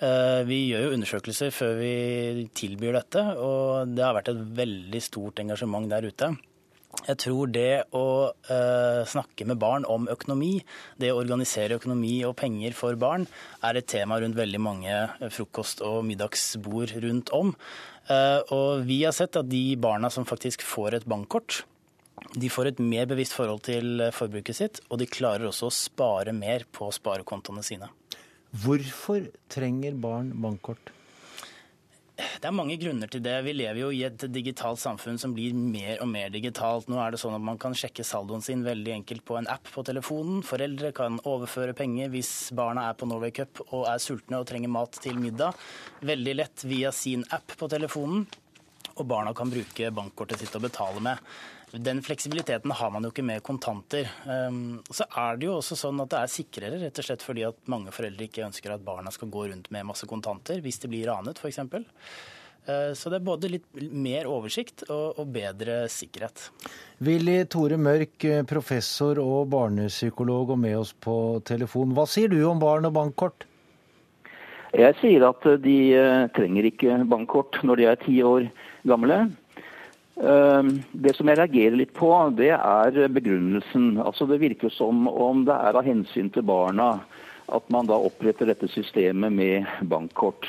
Eh, 0.00 0.42
vi 0.48 0.70
gjør 0.70 0.86
jo 0.86 0.92
undersøkelser 0.96 1.52
før 1.52 1.74
vi 1.82 2.48
tilbyr 2.56 2.96
dette, 2.96 3.20
og 3.36 3.92
det 3.92 4.06
har 4.06 4.16
vært 4.16 4.32
et 4.32 4.40
veldig 4.56 5.02
stort 5.04 5.42
engasjement 5.42 5.90
der 5.90 6.08
ute. 6.08 6.30
Jeg 7.06 7.18
tror 7.20 7.52
det 7.52 7.84
å 7.92 8.32
eh, 8.48 9.04
snakke 9.04 9.44
med 9.46 9.60
barn 9.60 9.84
om 9.84 10.08
økonomi, 10.08 10.64
det 10.98 11.12
å 11.12 11.20
organisere 11.20 11.76
økonomi 11.76 12.24
og 12.24 12.38
penger 12.40 12.72
for 12.72 12.96
barn, 12.96 13.28
er 13.62 13.76
et 13.76 13.86
tema 13.86 14.16
rundt 14.18 14.38
veldig 14.38 14.60
mange 14.64 14.96
frokost- 15.28 15.84
og 15.84 16.06
middagsbord 16.08 16.96
rundt 17.04 17.30
om. 17.36 17.54
og 18.50 18.82
vi 18.88 19.04
har 19.04 19.12
sett 19.12 19.36
at 19.36 19.46
de 19.46 19.76
barna 19.76 20.10
som 20.10 20.24
faktisk 20.24 20.64
får 20.66 20.94
et 20.96 21.04
bankkort, 21.06 21.62
de 22.34 22.50
får 22.52 22.70
et 22.70 22.82
mer 22.84 23.08
bevisst 23.10 23.34
forhold 23.34 23.64
til 23.66 24.04
forbruket 24.14 24.56
sitt, 24.56 24.80
og 24.90 25.00
de 25.00 25.08
klarer 25.10 25.48
også 25.48 25.70
å 25.70 25.74
spare 25.74 26.34
mer 26.36 26.66
på 26.70 26.90
sparekontoene 26.94 27.64
sine. 27.66 27.90
Hvorfor 28.50 29.26
trenger 29.50 29.98
barn 29.98 30.32
bankkort? 30.42 30.92
Det 32.40 32.48
er 32.48 32.52
mange 32.52 32.76
grunner 32.80 33.08
til 33.08 33.22
det. 33.24 33.36
Vi 33.46 33.54
lever 33.56 33.80
jo 33.80 33.90
i 33.94 34.02
et 34.04 34.24
digitalt 34.32 34.80
samfunn 34.80 35.18
som 35.20 35.32
blir 35.36 35.54
mer 35.56 36.02
og 36.04 36.08
mer 36.10 36.32
digitalt. 36.32 36.88
Nå 36.90 36.98
er 37.00 37.14
det 37.14 37.20
sånn 37.22 37.36
at 37.36 37.44
Man 37.44 37.60
kan 37.60 37.76
sjekke 37.76 38.04
saldoen 38.04 38.44
sin 38.44 38.64
veldig 38.66 38.92
enkelt 38.98 39.24
på 39.28 39.38
en 39.38 39.48
app 39.50 39.70
på 39.72 39.84
telefonen. 39.86 40.42
Foreldre 40.46 40.92
kan 40.96 41.16
overføre 41.28 41.76
penger 41.76 42.12
hvis 42.12 42.50
barna 42.56 42.88
er 42.90 42.98
på 42.98 43.08
Norway 43.08 43.32
Cup 43.36 43.62
og 43.70 43.86
er 43.88 44.02
sultne 44.02 44.42
og 44.42 44.48
trenger 44.50 44.72
mat 44.72 45.00
til 45.00 45.16
middag. 45.20 45.56
Veldig 46.04 46.36
lett 46.36 46.66
via 46.68 46.92
sin 46.92 47.24
app 47.32 47.56
på 47.56 47.70
telefonen. 47.72 48.26
Og 48.98 49.06
barna 49.08 49.32
kan 49.36 49.48
bruke 49.48 49.92
bankkortet 49.94 50.42
sitt 50.42 50.56
å 50.56 50.62
betale 50.62 51.00
med. 51.00 51.20
Den 51.72 52.02
fleksibiliteten 52.02 52.72
har 52.74 52.90
man 52.90 53.04
jo 53.06 53.12
ikke 53.12 53.22
med 53.22 53.44
kontanter. 53.46 54.08
Ehm, 54.26 54.80
så 54.90 55.06
er 55.06 55.38
det 55.38 55.46
jo 55.46 55.54
også 55.60 55.78
sånn 55.78 56.02
at 56.02 56.10
det 56.10 56.18
er 56.18 56.32
sikrere, 56.32 56.80
rett 56.82 56.98
og 56.98 57.06
slett 57.06 57.22
fordi 57.22 57.44
at 57.46 57.60
mange 57.70 57.94
foreldre 57.94 58.26
ikke 58.26 58.46
ønsker 58.48 58.74
at 58.74 58.82
barna 58.84 59.12
skal 59.14 59.30
gå 59.30 59.46
rundt 59.52 59.70
med 59.70 59.86
masse 59.86 60.08
kontanter 60.10 60.58
hvis 60.64 60.82
de 60.82 60.90
blir 60.90 61.06
ranet, 61.12 61.38
f.eks. 61.38 61.60
Eh, 62.66 62.90
så 62.98 63.12
det 63.12 63.20
er 63.20 63.26
både 63.28 63.52
litt 63.52 63.68
mer 63.94 64.26
oversikt 64.30 64.82
og, 64.90 65.20
bedre 65.30 65.84
sikkerhet. 65.92 66.48
Willy 67.06 67.44
Tore 67.46 67.78
Mørk, 67.78 68.26
professor 68.50 69.20
og 69.22 69.52
barnepsykolog, 69.54 70.56
og 70.56 70.58
med 70.58 70.80
oss 70.80 70.90
på 70.92 71.14
telefon. 71.46 71.94
Hva 71.94 72.08
sier 72.10 72.32
du 72.32 72.40
om 72.48 72.58
barn 72.62 72.90
og 72.90 72.96
bankkort? 72.98 73.46
Jeg 74.74 74.94
sier 75.00 75.22
at 75.26 75.46
de 75.62 75.78
eh, 75.98 76.26
trenger 76.34 76.66
ikke 76.66 76.98
bankkort 77.10 77.62
når 77.66 77.78
de 77.78 77.88
er 77.90 78.02
ti 78.02 78.18
år 78.26 78.50
gamle. 78.86 79.22
Ehm, 80.20 80.82
det 80.92 81.14
som 81.16 81.30
jeg 81.30 81.38
reagerer 81.40 81.78
litt 81.80 81.94
på, 81.96 82.10
det 82.36 82.52
er 82.52 83.08
begrunnelsen. 83.08 83.94
Altså 84.04 84.26
Det 84.28 84.40
virker 84.42 84.72
som 84.72 85.08
om 85.08 85.46
det 85.48 85.56
er 85.56 85.78
av 85.78 85.86
hensyn 85.86 86.28
til 86.32 86.44
barna 86.44 86.98
at 87.50 87.64
man 87.72 87.88
da 87.88 87.96
oppretter 87.98 88.46
dette 88.46 88.68
systemet 88.70 89.32
med 89.32 89.66
bankkort. 89.90 90.46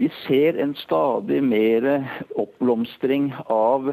Vi 0.00 0.08
ser 0.24 0.56
en 0.58 0.72
stadig 0.74 1.42
mer 1.44 2.08
oppblomstring 2.40 3.30
av 3.52 3.92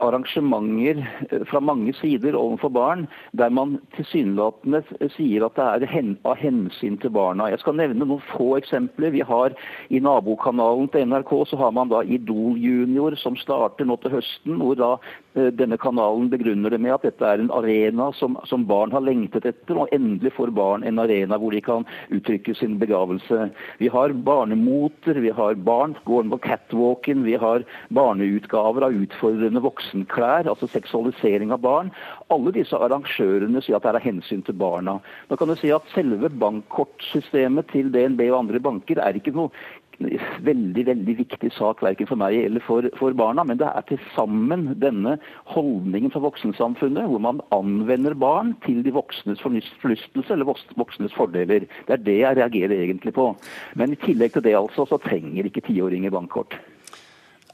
arrangementer 0.00 1.00
eh, 1.30 1.44
fra 1.48 1.60
mange 1.60 1.92
sider 1.98 2.36
overfor 2.38 2.72
barn, 2.72 3.06
der 3.32 3.50
man 3.50 3.78
tilsynelatende 3.96 4.82
sier 5.16 5.46
at 5.46 5.58
det 5.58 5.88
er 5.88 6.10
av 6.26 6.36
hensyn 6.40 6.98
til 7.00 7.12
barna. 7.14 7.50
Jeg 7.52 7.62
skal 7.62 7.78
nevne 7.78 8.06
noen 8.06 8.24
få 8.32 8.56
eksempler. 8.58 9.12
Vi 9.14 9.24
har 9.26 9.54
I 9.88 10.00
nabokanalen 10.00 10.88
til 10.92 11.06
NRK 11.08 11.32
så 11.50 11.58
har 11.60 11.72
man 11.76 11.90
da 11.92 12.02
Idol 12.02 12.58
Junior, 12.58 13.16
som 13.16 13.36
starter 13.36 13.84
nå 13.88 13.96
til 14.02 14.16
høsten. 14.18 14.58
hvor 14.58 14.76
da 14.78 14.90
eh, 15.34 15.50
denne 15.52 15.78
kanalen 15.78 16.30
begrunner 16.30 16.70
det 16.70 16.80
med 16.80 16.94
at 16.94 17.06
dette 17.08 17.24
er 17.24 17.42
en 17.42 17.52
arena 17.54 18.10
som, 18.12 18.38
som 18.44 18.66
barn 18.66 18.92
har 18.92 19.04
lengtet 19.04 19.46
etter. 19.46 19.78
Og 19.78 19.92
endelig 19.92 20.34
får 20.36 20.54
barn 20.54 20.84
en 20.84 20.98
arena 20.98 21.38
hvor 21.38 21.54
de 21.54 21.62
kan 21.64 21.86
uttrykke 22.14 22.54
sin 22.54 22.78
begavelse. 22.78 23.50
Vi 23.78 23.88
har 23.92 24.12
barnemoter, 24.12 25.20
vi 25.20 25.30
har 25.30 25.54
barn 25.54 25.96
går 26.04 26.28
på 26.32 26.40
catwalken, 26.44 27.24
vi 27.24 27.36
har 27.38 27.64
barneutgaver 27.94 28.88
av 28.88 28.96
utfordrende 28.96 29.57
med 29.58 29.66
voksenklær, 29.66 30.48
altså 30.48 30.70
seksualisering 30.70 31.52
av 31.54 31.62
barn. 31.66 31.92
Alle 32.32 32.54
disse 32.56 32.78
arrangørene 32.78 33.62
sier 33.64 33.78
at 33.78 33.84
det 33.84 33.92
er 33.92 34.00
av 34.00 34.06
hensyn 34.06 34.46
til 34.46 34.56
barna. 34.58 34.98
Da 35.28 35.36
kan 35.38 35.50
du 35.50 35.58
si 35.58 35.72
at 35.74 35.86
Selve 35.98 36.30
bankkortsystemet 36.30 37.70
til 37.72 37.92
DNB 37.92 38.28
og 38.30 38.42
andre 38.44 38.62
banker 38.62 39.00
er 39.02 39.18
ikke 39.18 39.34
noe 39.34 39.50
veldig 39.98 40.84
veldig 40.86 41.14
viktig 41.18 41.50
sak 41.56 41.82
verken 41.82 42.06
for 42.06 42.20
meg 42.20 42.36
eller 42.38 42.62
for, 42.62 42.86
for 43.00 43.16
barna, 43.18 43.42
men 43.42 43.58
det 43.58 43.66
er 43.66 43.86
til 43.88 43.98
sammen 44.14 44.68
denne 44.78 45.16
holdningen 45.50 46.12
fra 46.14 46.22
voksensamfunnet, 46.22 47.08
hvor 47.10 47.22
man 47.22 47.42
anvender 47.54 48.14
barn 48.14 48.54
til 48.66 48.84
de 48.86 48.94
voksnes 48.94 49.42
forlystelse 49.42 50.34
eller 50.34 50.52
voksnes 50.78 51.14
fordeler. 51.18 51.66
Det 51.88 51.98
er 51.98 52.06
det 52.06 52.18
jeg 52.20 52.38
reagerer 52.38 52.78
egentlig 52.78 53.16
på. 53.18 53.32
Men 53.74 53.94
i 53.94 54.02
tillegg 54.06 54.36
til 54.36 54.46
det 54.46 54.56
altså, 54.58 54.86
så 54.86 55.02
trenger 55.02 55.50
ikke 55.50 55.66
tiåringer 55.66 56.14
bankkort. 56.14 56.60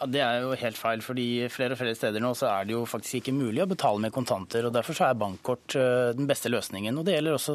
Ja, 0.01 0.07
Det 0.07 0.21
er 0.21 0.41
jo 0.43 0.55
helt 0.59 0.77
feil. 0.79 1.01
fordi 1.03 1.49
Flere 1.49 1.73
og 1.73 1.79
flere 1.79 1.95
steder 1.95 2.21
nå 2.21 2.33
så 2.35 2.49
er 2.51 2.67
det 2.67 2.75
jo 2.75 2.85
faktisk 2.85 3.21
ikke 3.21 3.35
mulig 3.35 3.63
å 3.63 3.69
betale 3.71 4.01
med 4.01 4.13
kontanter. 4.13 4.67
og 4.67 4.73
Derfor 4.75 4.95
så 4.95 5.09
er 5.09 5.15
bankkort 5.15 5.77
eh, 5.77 6.13
den 6.17 6.27
beste 6.27 6.51
løsningen. 6.51 6.99
og 6.99 7.05
Det 7.05 7.15
gjelder 7.15 7.37
også 7.39 7.55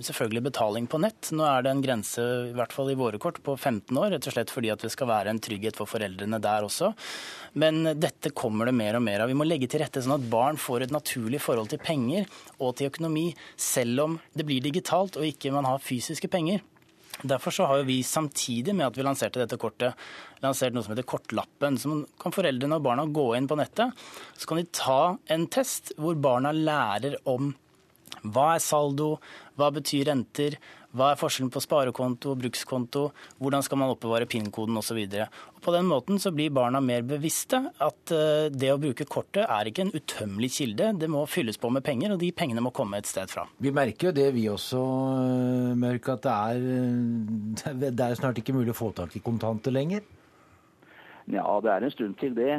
selvfølgelig 0.00 0.42
betaling 0.50 0.86
på 0.86 1.00
nett. 1.02 1.32
Nå 1.32 1.44
er 1.44 1.62
det 1.62 1.72
en 1.72 1.82
grense 1.82 2.22
i 2.50 2.54
hvert 2.54 2.72
fall 2.72 2.90
i 2.90 2.98
våre 2.98 3.18
kort 3.18 3.42
på 3.42 3.56
15 3.58 3.96
år, 3.98 4.12
rett 4.12 4.26
og 4.26 4.32
slett 4.36 4.50
fordi 4.50 4.70
at 4.72 4.80
det 4.80 4.92
skal 4.92 5.10
være 5.10 5.30
en 5.30 5.42
trygghet 5.42 5.76
for 5.76 5.86
foreldrene 5.90 6.40
der 6.40 6.62
også. 6.62 6.92
Men 7.54 7.84
dette 7.98 8.30
kommer 8.30 8.66
det 8.66 8.74
mer 8.74 8.96
og 8.96 9.02
mer 9.02 9.20
av. 9.24 9.28
Vi 9.28 9.36
må 9.36 9.44
legge 9.44 9.68
til 9.68 9.82
rette 9.82 10.00
sånn 10.02 10.16
at 10.16 10.30
barn 10.30 10.56
får 10.56 10.86
et 10.86 10.94
naturlig 10.94 11.40
forhold 11.42 11.68
til 11.72 11.82
penger 11.82 12.28
og 12.60 12.76
til 12.78 12.88
økonomi, 12.92 13.34
selv 13.56 14.06
om 14.06 14.20
det 14.36 14.46
blir 14.46 14.62
digitalt 14.64 15.18
og 15.18 15.26
ikke 15.26 15.52
man 15.52 15.68
har 15.68 15.82
fysiske 15.82 16.30
penger. 16.32 16.62
Derfor 17.20 17.54
så 17.54 17.66
har 17.68 17.82
vi 17.86 18.00
samtidig 18.02 18.74
med 18.74 18.88
at 18.88 18.96
vi 18.98 19.04
lanserte 19.04 19.42
dette 19.42 19.58
kortet, 19.60 19.98
lansert 20.42 20.74
noe 20.74 20.82
som 20.82 20.94
heter 20.94 21.06
Kortlappen. 21.06 21.76
Så 21.78 21.92
kan 22.18 22.34
foreldrene 22.34 22.78
og 22.80 22.86
barna 22.86 23.04
gå 23.06 23.26
inn 23.38 23.48
på 23.50 23.58
nettet, 23.60 23.92
så 24.34 24.48
kan 24.48 24.62
de 24.62 24.70
ta 24.74 25.00
en 25.30 25.46
test 25.52 25.92
hvor 26.00 26.18
barna 26.18 26.54
lærer 26.56 27.20
om 27.28 27.52
hva 28.22 28.52
er 28.56 28.62
saldo, 28.62 29.16
hva 29.58 29.70
betyr 29.74 30.08
renter, 30.08 30.58
hva 30.92 31.12
er 31.12 31.20
forskjellen 31.20 31.52
på 31.52 31.62
sparekonto 31.64 32.34
og 32.34 32.40
brukskonto? 32.42 33.06
Hvordan 33.40 33.64
skal 33.64 33.80
man 33.80 33.92
oppbevare 33.94 34.28
PIN-koden 34.28 34.76
osv. 34.76 35.00
På 35.64 35.72
den 35.72 35.86
måten 35.88 36.18
så 36.20 36.32
blir 36.34 36.52
barna 36.52 36.82
mer 36.84 37.04
bevisste 37.06 37.62
at 37.80 38.12
eh, 38.12 38.48
det 38.52 38.72
å 38.74 38.80
bruke 38.82 39.06
kortet 39.08 39.46
er 39.46 39.70
ikke 39.70 39.86
en 39.86 39.94
utømmelig 39.94 40.50
kilde. 40.58 40.90
Det 41.00 41.08
må 41.08 41.24
fylles 41.30 41.60
på 41.60 41.70
med 41.72 41.84
penger, 41.86 42.12
og 42.12 42.20
de 42.20 42.32
pengene 42.36 42.64
må 42.64 42.74
komme 42.76 43.00
et 43.00 43.08
sted 43.08 43.30
fra. 43.32 43.46
Vi 43.62 43.72
merker 43.72 44.10
jo 44.10 44.16
det 44.16 44.28
vi 44.36 44.48
også, 44.52 44.82
eh, 45.22 45.76
Mørk, 45.80 46.12
at 46.16 46.26
det 46.26 46.34
er, 46.34 46.66
eh, 46.76 47.78
det 47.98 48.08
er 48.08 48.18
snart 48.18 48.42
ikke 48.42 48.56
mulig 48.56 48.74
å 48.74 48.80
få 48.82 48.92
tak 48.96 49.16
i 49.16 49.24
kontanter 49.24 49.72
lenger. 49.72 50.04
Ja, 51.32 51.60
det 51.64 51.70
er 51.72 51.84
en 51.84 51.90
stund 51.94 52.14
til 52.20 52.34
det. 52.36 52.52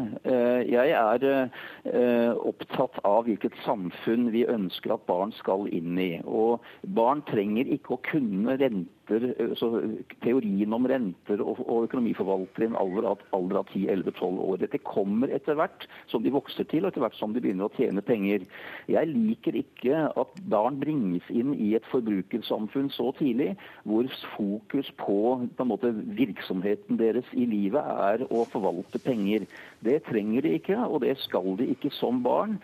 Jeg 0.66 0.94
er 0.98 2.34
opptatt 2.42 2.98
av 3.06 3.28
hvilket 3.28 3.54
samfunn 3.68 4.32
vi 4.34 4.48
ønsker 4.50 4.96
at 4.96 5.06
barn 5.06 5.34
skal 5.38 5.68
inn 5.70 6.00
i. 6.02 6.16
Og 6.26 6.64
barn 6.98 7.22
trenger 7.30 7.70
ikke 7.76 7.94
å 7.98 8.04
kunne 8.08 8.58
rente 8.58 9.03
renter, 9.22 10.04
teorien 10.24 10.74
om 10.76 10.88
renter 10.90 11.42
og, 11.44 11.62
og 11.68 11.88
økonomiforvaltere 11.88 12.68
i 12.68 12.72
en 12.72 12.78
alder 12.80 13.10
av, 13.12 13.24
alder 13.36 13.62
av 13.62 13.72
10-11-12 13.74 14.42
år. 14.48 14.60
Dette 14.64 14.82
kommer 14.86 15.34
etter 15.34 15.58
hvert 15.60 15.88
som 16.12 16.24
de 16.24 16.34
vokser 16.34 16.68
til, 16.70 16.84
og 16.84 16.92
etter 16.92 17.04
hvert 17.04 17.18
som 17.20 17.36
de 17.36 17.44
begynner 17.44 17.68
å 17.68 17.76
tjene 17.78 18.04
penger. 18.06 18.46
Jeg 18.92 19.12
liker 19.12 19.58
ikke 19.60 20.06
at 20.10 20.42
barn 20.52 20.80
bringes 20.82 21.28
inn 21.34 21.54
i 21.58 21.74
et 21.78 21.88
forbrukersamfunn 21.92 22.92
så 22.94 23.12
tidlig, 23.20 23.54
hvor 23.88 24.10
fokus 24.36 24.90
på, 25.00 25.20
på 25.58 25.68
måte, 25.68 25.94
virksomheten 26.18 27.00
deres 27.00 27.28
i 27.34 27.46
livet 27.50 27.84
er 27.84 28.26
å 28.30 28.46
forvalte 28.52 29.02
penger. 29.04 29.48
Det 29.84 30.00
trenger 30.08 30.46
de 30.46 30.56
ikke, 30.60 30.78
og 30.88 31.04
det 31.04 31.18
skal 31.24 31.56
de 31.60 31.70
ikke 31.74 31.92
som 31.98 32.22
barn. 32.24 32.58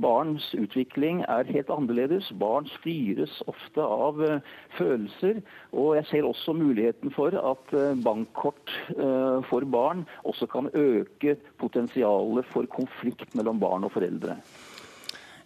Barns 0.00 0.50
utvikling 0.58 1.24
er 1.28 1.48
helt 1.50 1.70
annerledes. 1.72 2.30
Barn 2.40 2.68
styres 2.78 3.40
ofte 3.50 3.82
av 3.82 4.20
uh, 4.22 4.38
følelser. 4.78 5.42
og 5.72 5.89
Og 5.90 5.96
jeg 5.98 6.08
ser 6.10 6.26
også 6.28 6.54
muligheten 6.54 7.10
for 7.14 7.34
at 7.34 7.72
bankkort 8.04 8.74
for 9.50 9.66
barn 9.66 10.04
også 10.22 10.46
kan 10.50 10.70
øke 10.70 11.34
potensialet 11.58 12.46
for 12.52 12.68
konflikt 12.70 13.34
mellom 13.34 13.58
barn 13.62 13.88
og 13.88 13.92
foreldre. 13.96 14.38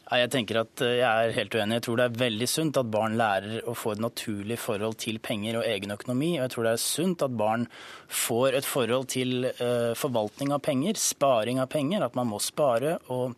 Jeg 0.04 0.30
tenker 0.30 0.58
at 0.60 0.82
jeg 0.84 1.00
er 1.02 1.32
helt 1.32 1.54
uenig. 1.56 1.78
Jeg 1.78 1.84
tror 1.86 1.96
det 1.98 2.04
er 2.04 2.18
veldig 2.20 2.48
sunt 2.50 2.76
at 2.76 2.90
barn 2.92 3.16
lærer 3.18 3.64
å 3.66 3.74
få 3.78 3.94
et 3.94 4.02
naturlig 4.04 4.58
forhold 4.60 4.98
til 5.00 5.18
penger 5.24 5.58
og 5.58 5.68
egen 5.68 5.94
økonomi. 5.94 6.34
Og 6.36 6.44
jeg 6.44 6.52
tror 6.54 6.68
det 6.68 6.74
er 6.74 6.82
sunt 6.82 7.24
at 7.24 7.38
barn 7.40 7.64
får 8.24 8.58
et 8.60 8.68
forhold 8.68 9.08
til 9.14 9.48
forvaltning 9.98 10.52
av 10.54 10.60
penger, 10.66 11.00
sparing 11.00 11.62
av 11.62 11.72
penger. 11.72 12.04
At 12.04 12.18
man 12.18 12.28
må 12.30 12.42
spare 12.44 12.98
og 13.08 13.32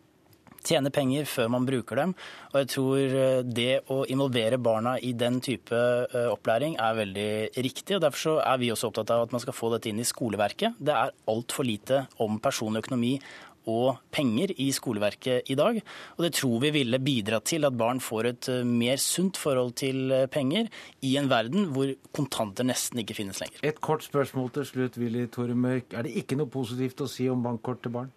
tjene 0.67 0.91
penger 0.93 1.27
før 1.29 1.49
man 1.55 1.67
bruker 1.67 2.01
dem. 2.01 2.13
Og 2.51 2.59
jeg 2.61 2.71
tror 2.75 3.17
det 3.47 3.71
å 3.93 4.01
involvere 4.11 4.59
barna 4.61 4.97
i 4.99 5.13
den 5.17 5.39
type 5.43 5.81
opplæring 6.27 6.77
er 6.83 6.99
veldig 7.01 7.29
riktig. 7.63 7.97
og 7.97 8.05
Derfor 8.05 8.41
er 8.43 8.61
vi 8.61 8.71
også 8.73 8.91
opptatt 8.91 9.15
av 9.15 9.25
at 9.25 9.35
man 9.35 9.43
skal 9.43 9.55
få 9.55 9.71
dette 9.73 9.91
inn 9.91 10.03
i 10.03 10.07
skoleverket. 10.07 10.79
Det 10.79 10.95
er 10.95 11.15
altfor 11.31 11.67
lite 11.67 12.05
om 12.23 12.41
personlig 12.43 12.85
økonomi 12.85 13.15
og 13.67 13.99
penger 14.13 14.53
i 14.63 14.69
skoleverket 14.75 15.51
i 15.51 15.57
dag. 15.59 15.79
Og 16.15 16.25
det 16.25 16.33
tror 16.37 16.61
vi 16.63 16.71
ville 16.75 16.99
bidratt 17.03 17.49
til 17.51 17.67
at 17.67 17.77
barn 17.77 17.99
får 18.03 18.29
et 18.31 18.49
mer 18.65 18.99
sunt 19.01 19.39
forhold 19.39 19.75
til 19.79 20.13
penger 20.33 20.71
i 21.05 21.15
en 21.19 21.29
verden 21.31 21.69
hvor 21.75 21.91
kontanter 22.15 22.67
nesten 22.67 23.03
ikke 23.03 23.17
finnes 23.17 23.41
lenger. 23.43 23.59
Et 23.67 23.81
kort 23.81 24.05
spørsmål 24.07 24.53
til 24.55 24.69
slutt, 24.71 24.99
Willy 25.01 25.27
Tore 25.31 25.55
Mørk. 25.55 25.93
Er 25.93 26.07
det 26.07 26.15
ikke 26.21 26.39
noe 26.39 26.51
positivt 26.51 27.03
å 27.03 27.11
si 27.11 27.27
om 27.31 27.43
bankkort 27.43 27.83
til 27.83 27.95
barn? 27.99 28.13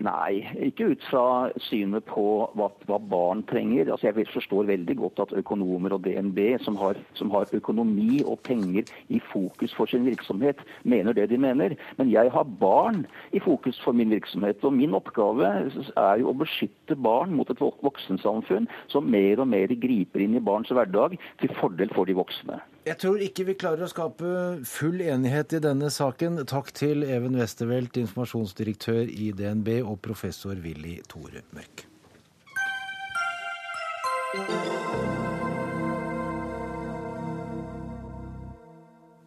Nei, 0.00 0.40
ikke 0.64 0.94
ut 0.94 1.02
fra 1.10 1.22
synet 1.60 2.06
på 2.08 2.22
hva, 2.56 2.70
hva 2.88 2.96
barn 3.10 3.42
trenger. 3.50 3.90
Altså, 3.92 4.08
jeg 4.08 4.30
forstår 4.32 4.70
veldig 4.70 4.96
godt 4.96 5.20
at 5.26 5.34
økonomer 5.36 5.92
og 5.92 6.06
DNB, 6.06 6.40
som 6.64 6.78
har, 6.80 6.96
som 7.18 7.28
har, 7.34 7.50
økonomi 7.52 8.22
og 8.24 8.38
penger 8.46 8.88
i 9.12 9.20
fokus 9.28 9.74
for 9.76 9.90
sin 9.90 10.06
virksomhet, 10.08 10.62
mener 10.88 11.12
det 11.16 11.28
de 11.28 11.40
mener. 11.40 11.76
Men 11.98 12.12
jeg 12.12 12.32
har 12.32 12.48
barn 12.62 13.04
i 13.36 13.44
fokus 13.44 13.80
for 13.84 13.92
min 13.92 14.14
virksomhet. 14.14 14.64
Og 14.64 14.72
min 14.72 14.96
oppgave 14.96 15.52
er 15.68 16.22
jo 16.22 16.32
å 16.32 16.38
beskytte 16.46 16.96
barn 16.96 17.36
mot 17.36 17.52
et 17.52 17.60
voksensamfunn 17.60 18.70
som 18.88 19.04
mer 19.04 19.44
og 19.44 19.52
mer 19.52 19.76
griper 19.84 20.24
inn 20.24 20.38
i 20.38 20.44
barns 20.44 20.72
hverdag 20.72 21.20
til 21.44 21.56
fordel 21.60 21.92
for 21.92 22.08
de 22.08 22.16
voksne. 22.16 22.62
Jeg 22.86 22.96
tror 22.96 23.20
ikke 23.20 23.44
vi 23.44 23.54
klarer 23.60 23.84
å 23.84 23.90
skape 23.92 24.30
full 24.64 25.02
enighet 25.04 25.52
i 25.58 25.60
denne 25.60 25.90
saken. 25.92 26.40
Takk 26.48 26.72
til 26.72 27.04
Even 27.04 27.36
Westervelt, 27.36 28.00
informasjonsdirektør 28.00 29.04
i 29.12 29.30
DNB, 29.36 29.82
og 29.84 30.00
professor 30.00 30.56
Willy 30.64 30.96
Tore 31.10 31.44
Mørk. 31.52 31.84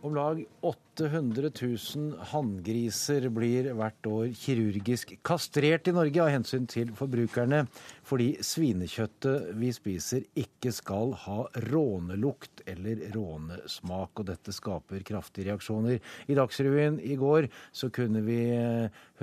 Om 0.04 0.16
lag 0.16 0.46
800 0.62 1.50
000 1.96 2.18
hanngriser 2.34 3.30
blir 3.32 3.70
hvert 3.72 4.08
år 4.10 4.34
kirurgisk 4.36 5.14
kastrert 5.24 5.88
i 5.88 5.94
Norge 5.96 6.20
av 6.20 6.28
hensyn 6.34 6.66
til 6.68 6.92
forbrukerne, 6.98 7.62
fordi 8.04 8.34
svinekjøttet 8.44 9.54
vi 9.62 9.70
spiser 9.72 10.26
ikke 10.44 10.74
skal 10.76 11.16
ha 11.24 11.38
rånelukt 11.70 12.66
eller 12.68 13.06
rånesmak. 13.16 14.12
Og 14.20 14.28
dette 14.34 14.52
skaper 14.52 15.08
kraftige 15.08 15.54
reaksjoner. 15.54 16.04
I 16.28 16.36
Dagsrevyen 16.36 17.00
i 17.00 17.16
går 17.24 17.48
så 17.72 17.88
kunne 17.88 18.28
vi 18.28 18.42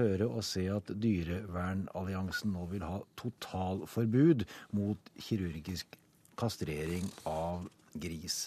høre 0.00 0.32
og 0.32 0.40
se 0.48 0.64
at 0.72 0.96
Dyrevernalliansen 0.96 2.56
nå 2.56 2.64
vil 2.72 2.88
ha 2.88 3.02
totalforbud 3.20 4.48
mot 4.80 5.16
kirurgisk 5.28 6.00
kastrering 6.40 7.04
av 7.28 7.68
gris. 8.00 8.46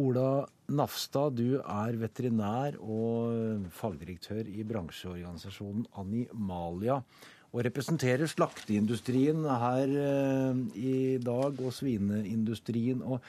Ola 0.00 0.42
Nafstad, 0.74 1.36
du 1.38 1.60
er 1.60 1.94
veterinær 2.00 2.74
og 2.82 3.68
fagdirektør 3.76 4.48
i 4.50 4.64
bransjeorganisasjonen 4.66 5.84
Animalia. 6.00 6.96
Og 7.54 7.62
representerer 7.62 8.26
slakteindustrien 8.26 9.44
her 9.46 9.92
i 10.74 10.94
dag, 11.22 11.60
og 11.62 11.70
svineindustrien. 11.76 13.04
Og 13.06 13.22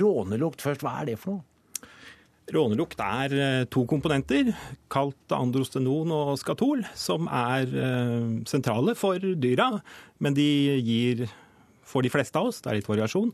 rånelukt 0.00 0.64
først, 0.66 0.82
hva 0.82 0.96
er 0.98 1.12
det 1.12 1.20
for 1.22 1.36
noe? 1.36 1.46
Rånelukt 2.50 2.98
er 3.04 3.36
to 3.70 3.84
komponenter, 3.86 4.50
kalt 4.90 5.36
androstenon 5.36 6.10
og 6.16 6.32
skatol, 6.40 6.82
som 6.98 7.30
er 7.30 7.70
sentrale 8.50 8.96
for 8.98 9.22
dyra. 9.22 9.76
Men 10.18 10.34
de 10.34 10.48
gir 10.82 11.28
for 11.90 12.06
de 12.06 12.12
fleste 12.12 12.38
av 12.38 12.50
oss, 12.50 12.62
det 12.62 12.70
er 12.70 12.78
litt 12.78 12.90
variasjon, 12.90 13.32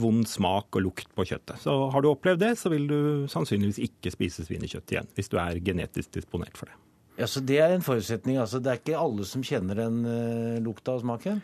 vond 0.00 0.24
smak 0.30 0.76
og 0.78 0.84
lukt 0.86 1.10
på 1.12 1.26
kjøttet. 1.28 1.60
Så 1.64 1.74
har 1.92 2.04
du 2.04 2.08
opplevd 2.10 2.40
det, 2.44 2.54
så 2.60 2.72
vil 2.72 2.88
du 2.90 2.98
sannsynligvis 3.32 3.82
ikke 3.88 4.12
spise 4.14 4.46
svinekjøtt 4.46 4.94
igjen, 4.94 5.12
hvis 5.18 5.30
du 5.32 5.36
er 5.42 5.60
genetisk 5.64 6.14
disponert 6.16 6.56
for 6.58 6.70
det. 6.70 6.78
Ja, 7.18 7.26
Så 7.26 7.40
det 7.40 7.60
er 7.62 7.74
en 7.74 7.84
forutsetning? 7.84 8.38
altså 8.42 8.58
Det 8.58 8.70
er 8.70 8.80
ikke 8.80 8.98
alle 8.98 9.26
som 9.28 9.42
kjenner 9.46 9.78
den 9.78 10.00
uh, 10.06 10.62
lukta 10.62 10.96
og 10.96 11.04
smaken? 11.04 11.42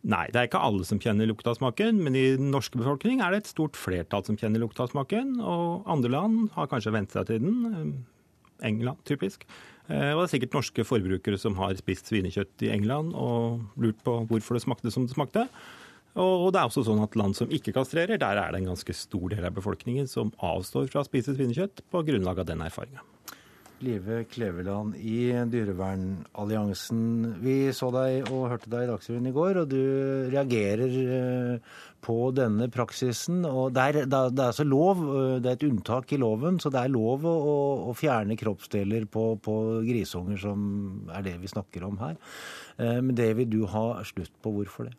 Nei, 0.00 0.26
det 0.32 0.38
er 0.40 0.46
ikke 0.48 0.62
alle 0.64 0.86
som 0.88 1.00
kjenner 1.02 1.28
lukta 1.28 1.52
og 1.52 1.58
smaken, 1.58 1.98
men 2.00 2.14
i 2.16 2.36
den 2.40 2.48
norske 2.54 2.78
befolkning 2.80 3.20
er 3.20 3.34
det 3.34 3.42
et 3.42 3.50
stort 3.50 3.76
flertall 3.76 4.24
som 4.24 4.38
kjenner 4.40 4.62
lukta 4.62 4.86
og 4.86 4.94
smaken. 4.94 5.34
Og 5.44 5.84
andre 5.92 6.12
land 6.14 6.38
har 6.54 6.70
kanskje 6.70 6.94
vent 6.94 7.12
seg 7.12 7.28
til 7.28 7.42
den. 7.44 7.98
England, 8.64 8.96
typisk. 9.08 9.44
Og 9.90 10.20
det 10.20 10.24
er 10.24 10.30
sikkert 10.32 10.56
norske 10.56 10.84
forbrukere 10.84 11.36
som 11.40 11.56
har 11.58 11.76
spist 11.76 12.08
svinekjøtt 12.08 12.64
i 12.64 12.72
England 12.72 13.12
og 13.18 13.60
lurt 13.80 14.00
på 14.06 14.18
hvorfor 14.30 14.56
det 14.56 14.64
smakte 14.64 14.92
som 14.92 15.04
det 15.04 15.16
smakte. 15.16 15.46
Og 16.18 16.48
det 16.50 16.58
er 16.58 16.66
også 16.66 16.82
sånn 16.86 17.04
at 17.04 17.14
land 17.18 17.36
som 17.38 17.52
ikke 17.54 17.74
kastrerer, 17.76 18.18
der 18.18 18.40
er 18.40 18.50
det 18.50 18.62
en 18.62 18.72
ganske 18.72 18.96
stor 18.96 19.30
del 19.30 19.46
av 19.46 19.54
befolkningen 19.54 20.10
som 20.10 20.32
avstår 20.42 20.90
fra 20.90 21.04
å 21.04 21.06
spise 21.06 21.36
svinekjøtt 21.36 21.84
på 21.90 22.02
grunnlag 22.08 22.42
av 22.42 22.50
den 22.50 22.64
erfaringa. 22.66 23.04
Live 23.80 24.24
Kleveland 24.28 24.96
i 25.00 25.30
Dyrevernalliansen. 25.48 27.00
Vi 27.40 27.54
så 27.72 27.88
deg 27.94 28.28
og 28.28 28.50
hørte 28.52 28.68
deg 28.72 28.84
i 28.84 28.90
Dagsrevyen 28.90 29.30
i 29.30 29.32
går, 29.32 29.62
og 29.62 29.70
du 29.70 29.80
reagerer 30.34 31.62
på 32.04 32.18
denne 32.36 32.68
praksisen. 32.72 33.40
og 33.48 33.72
det 33.76 33.86
er, 33.86 34.00
det 34.04 34.20
er, 34.20 34.36
altså 34.50 34.66
lov, 34.68 35.00
det 35.40 35.48
er 35.48 35.56
et 35.56 35.68
unntak 35.70 36.12
i 36.12 36.20
loven, 36.20 36.60
så 36.60 36.72
det 36.72 36.82
er 36.82 36.92
lov 36.92 37.24
å, 37.24 37.36
å 37.88 37.96
fjerne 37.96 38.36
kroppsdeler 38.40 39.08
på, 39.08 39.30
på 39.40 39.56
grisunger, 39.88 40.40
som 40.44 41.08
er 41.16 41.24
det 41.24 41.38
vi 41.40 41.52
snakker 41.54 41.88
om 41.88 42.00
her. 42.04 42.20
Men 42.76 43.14
det 43.16 43.32
vil 43.38 43.48
du 43.48 43.62
ha 43.70 44.02
slutt 44.04 44.34
på. 44.44 44.52
Hvorfor 44.60 44.90
det? 44.90 44.96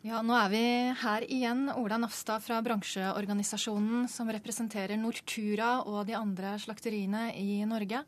Ja, 0.00 0.22
Nå 0.24 0.32
er 0.32 0.46
vi 0.48 0.60
her 0.96 1.24
igjen. 1.28 1.66
Ola 1.76 1.98
Nafstad 2.00 2.40
fra 2.40 2.56
bransjeorganisasjonen 2.64 4.06
som 4.08 4.30
representerer 4.32 4.96
Nortura 4.96 5.82
og 5.84 6.06
de 6.08 6.14
andre 6.16 6.54
slakteriene 6.62 7.26
i 7.36 7.58
Norge. 7.68 8.00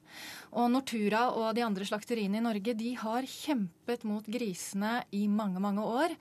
Og 0.57 0.71
Nortura 0.73 1.27
og 1.37 1.51
de 1.53 1.67
andre 1.67 1.85
slakteriene 1.85 2.41
i 2.41 2.45
Norge 2.47 2.73
de 2.81 2.95
har 2.97 3.29
kjempet 3.29 4.07
mot 4.09 4.25
grisene 4.25 5.03
i 5.13 5.27
mange, 5.29 5.61
mange 5.61 5.85
år. 5.85 6.15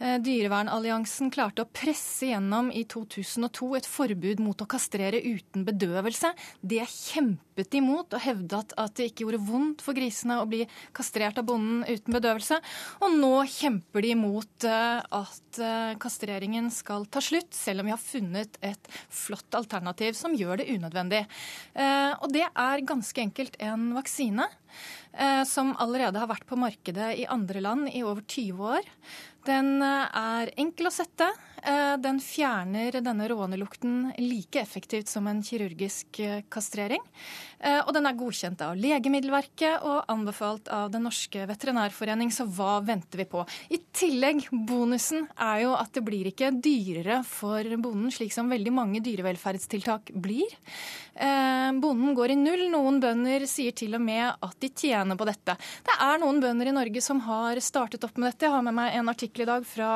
Dyrevernalliansen 0.00 1.28
klarte 1.34 1.66
å 1.66 1.68
presse 1.76 2.30
gjennom 2.30 2.72
i 2.72 2.86
2002 2.88 3.70
et 3.82 3.90
forbud 3.98 4.40
mot 4.40 4.64
å 4.64 4.68
kastrere 4.70 5.20
uten 5.20 5.68
bedøvelse. 5.68 6.32
Det 6.64 6.80
kjempet 6.88 7.68
de 7.76 7.84
mot 7.84 8.16
og 8.16 8.24
hevdet 8.24 8.72
at 8.80 8.96
det 8.96 9.10
ikke 9.10 9.26
gjorde 9.26 9.44
vondt 9.44 9.84
for 9.84 9.96
grisene 9.96 10.40
å 10.40 10.48
bli 10.48 10.64
kastrert 10.96 11.36
av 11.36 11.50
bonden 11.52 11.84
uten 11.84 12.16
bedøvelse. 12.16 12.62
Og 13.04 13.20
nå 13.20 13.34
kjemper 13.58 14.08
de 14.08 14.16
mot 14.24 14.68
at 15.20 15.60
kastreringen 16.02 16.70
skal 16.74 17.06
ta 17.10 17.22
slutt, 17.24 17.50
selv 17.56 17.82
om 17.82 17.88
vi 17.88 17.94
har 17.94 18.02
funnet 18.02 18.58
et 18.64 18.90
flott 19.10 19.58
alternativ 19.58 20.16
som 20.18 20.36
gjør 20.36 20.60
det 20.60 20.68
unødvendig. 20.76 21.24
Og 22.22 22.28
det 22.34 22.44
er 22.46 22.86
ganske 22.86 23.24
enkelt 23.24 23.58
en 23.64 23.90
vaksine 23.96 24.46
som 25.48 25.72
allerede 25.80 26.20
har 26.20 26.30
vært 26.30 26.46
på 26.46 26.58
markedet 26.60 27.14
i 27.18 27.26
andre 27.26 27.62
land 27.64 27.88
i 27.90 28.04
over 28.06 28.22
20 28.22 28.70
år. 28.76 28.92
Den 29.48 29.80
er 29.82 30.50
enkel 30.60 30.90
å 30.90 30.92
sette. 30.92 31.30
Den 32.02 32.18
fjerner 32.22 32.98
denne 33.02 33.26
rånelukten 33.30 34.12
like 34.20 34.60
effektivt 34.60 35.08
som 35.08 35.26
en 35.30 35.40
kirurgisk 35.42 36.20
kastrering. 36.52 37.02
Og 37.86 37.90
den 37.96 38.06
er 38.06 38.18
godkjent 38.18 38.60
av 38.66 38.76
Legemiddelverket 38.78 39.86
og 39.88 40.04
anbefalt 40.12 40.68
av 40.74 40.92
Den 40.92 41.06
norske 41.08 41.46
veterinærforening, 41.48 42.30
så 42.34 42.44
hva 42.44 42.76
venter 42.84 43.22
vi 43.22 43.28
på? 43.30 43.42
I 43.72 43.80
tillegg, 43.96 44.50
bonusen 44.52 45.24
er 45.34 45.64
jo 45.64 45.72
at 45.78 45.96
det 45.96 46.04
blir 46.06 46.28
ikke 46.30 46.52
dyrere 46.54 47.22
for 47.26 47.64
bonden, 47.80 48.12
slik 48.14 48.34
som 48.36 48.52
veldig 48.52 48.74
mange 48.74 49.02
dyrevelferdstiltak 49.06 50.12
blir. 50.14 50.52
Bonden 51.16 52.14
går 52.14 52.36
i 52.36 52.38
null. 52.38 52.68
Noen 52.74 53.00
bønder 53.02 53.48
sier 53.50 53.74
til 53.74 53.96
og 53.96 54.04
med 54.04 54.28
at 54.28 54.60
de 54.60 54.67
tjener 54.76 55.18
på 55.18 55.26
dette. 55.28 55.56
Det 55.86 55.96
er 56.04 56.20
noen 56.22 56.40
bønder 56.42 56.70
i 56.70 56.74
Norge 56.76 57.02
som 57.04 57.20
har 57.26 57.60
startet 57.64 58.04
opp 58.06 58.18
med 58.18 58.30
dette. 58.30 58.46
Jeg 58.46 58.54
har 58.54 58.64
med 58.66 58.76
meg 58.76 58.96
en 58.98 59.10
artikkel 59.12 59.44
i 59.44 59.48
dag 59.48 59.66
fra 59.68 59.90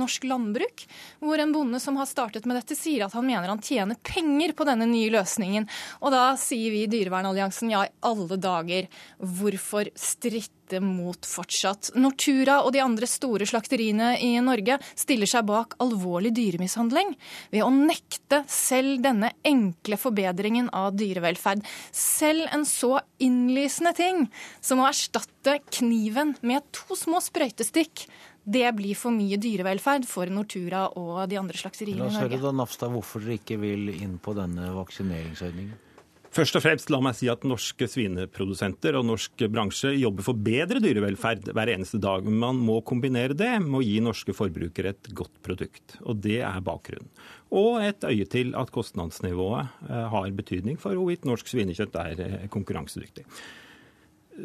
Norsk 0.00 0.26
Landbruk, 0.28 0.86
hvor 1.22 1.42
en 1.42 1.54
bonde 1.54 1.80
som 1.82 1.98
har 2.00 2.10
startet 2.10 2.46
med 2.48 2.60
dette, 2.60 2.78
sier 2.78 3.06
at 3.06 3.16
han 3.16 3.26
mener 3.26 3.50
han 3.50 3.62
tjener 3.62 3.98
penger 4.06 4.54
på 4.56 4.66
denne 4.68 4.88
nye 4.90 5.12
løsningen. 5.12 5.68
Og 6.00 6.14
da 6.14 6.32
sier 6.40 6.74
vi 6.74 6.84
i 6.86 6.90
Dyrevernalliansen 6.92 7.72
ja, 7.72 7.86
i 7.86 7.94
alle 8.06 8.38
dager, 8.40 8.90
hvorfor 9.18 9.90
stritte 9.98 10.61
sikte 10.72 10.80
mot 10.80 11.26
fortsatt. 11.26 11.92
Nortura 11.94 12.62
og 12.64 12.72
de 12.72 12.80
andre 12.80 13.06
store 13.06 13.46
slakteriene 13.46 14.18
i 14.20 14.40
Norge 14.40 14.78
stiller 14.94 15.26
seg 15.26 15.44
bak 15.46 15.76
alvorlig 15.78 16.32
dyremishandling 16.34 17.16
ved 17.50 17.62
å 17.62 17.70
nekte 17.70 18.44
selv 18.48 19.02
denne 19.02 19.32
enkle 19.44 19.96
forbedringen 19.96 20.70
av 20.72 20.94
dyrevelferd. 20.96 21.62
Selv 21.92 22.48
en 22.52 22.64
så 22.64 23.00
innlysende 23.18 23.92
ting 23.94 24.28
som 24.60 24.80
å 24.80 24.88
erstatte 24.88 25.60
kniven 25.70 26.36
med 26.42 26.62
to 26.72 26.96
små 26.96 27.20
sprøytestikk 27.20 28.06
det 28.44 28.66
blir 28.74 28.96
for 28.98 29.14
mye 29.14 29.36
dyrevelferd 29.38 30.06
for 30.08 30.26
Nortura 30.26 30.88
og 30.98 31.28
de 31.30 31.38
andre 31.38 31.54
slakteriene 31.54 32.02
La 32.02 32.08
i 32.08 32.10
oss 32.10 32.18
høre 32.18 32.32
Norge. 32.32 32.42
da, 32.42 32.50
Nafstad, 32.58 32.90
hvorfor 32.90 33.22
dere 33.22 33.38
ikke 33.38 33.60
vil 33.62 33.92
inn 33.94 34.16
på 34.18 34.34
denne 34.34 34.72
vaksineringsordningen. 34.74 35.91
Først 36.32 36.56
og 36.56 36.62
fremst 36.64 36.88
la 36.88 36.96
meg 37.04 37.12
si 37.18 37.26
at 37.28 37.42
norske 37.44 37.84
svineprodusenter 37.92 38.96
og 38.96 39.04
norsk 39.04 39.42
bransje 39.52 39.90
jobber 40.00 40.24
for 40.24 40.38
bedre 40.40 40.80
dyrevelferd 40.80 41.50
hver 41.52 41.72
eneste 41.74 42.00
dag. 42.00 42.24
Men 42.24 42.38
man 42.40 42.62
må 42.64 42.78
kombinere 42.88 43.36
det 43.36 43.50
med 43.60 43.76
å 43.76 43.84
gi 43.84 43.98
norske 44.00 44.32
forbrukere 44.36 44.94
et 44.94 45.10
godt 45.12 45.34
produkt. 45.44 45.98
Og 46.08 46.22
det 46.24 46.38
er 46.40 46.64
bakgrunnen. 46.64 47.10
Og 47.52 47.82
et 47.84 48.06
øye 48.08 48.24
til 48.32 48.54
at 48.56 48.72
kostnadsnivået 48.72 49.84
eh, 49.90 50.06
har 50.14 50.30
betydning 50.38 50.80
for 50.80 50.96
hvorvidt 50.96 51.28
norsk 51.28 51.52
svinekjøtt 51.52 52.00
er 52.00 52.24
eh, 52.24 52.48
konkurransedyktig. 52.52 53.26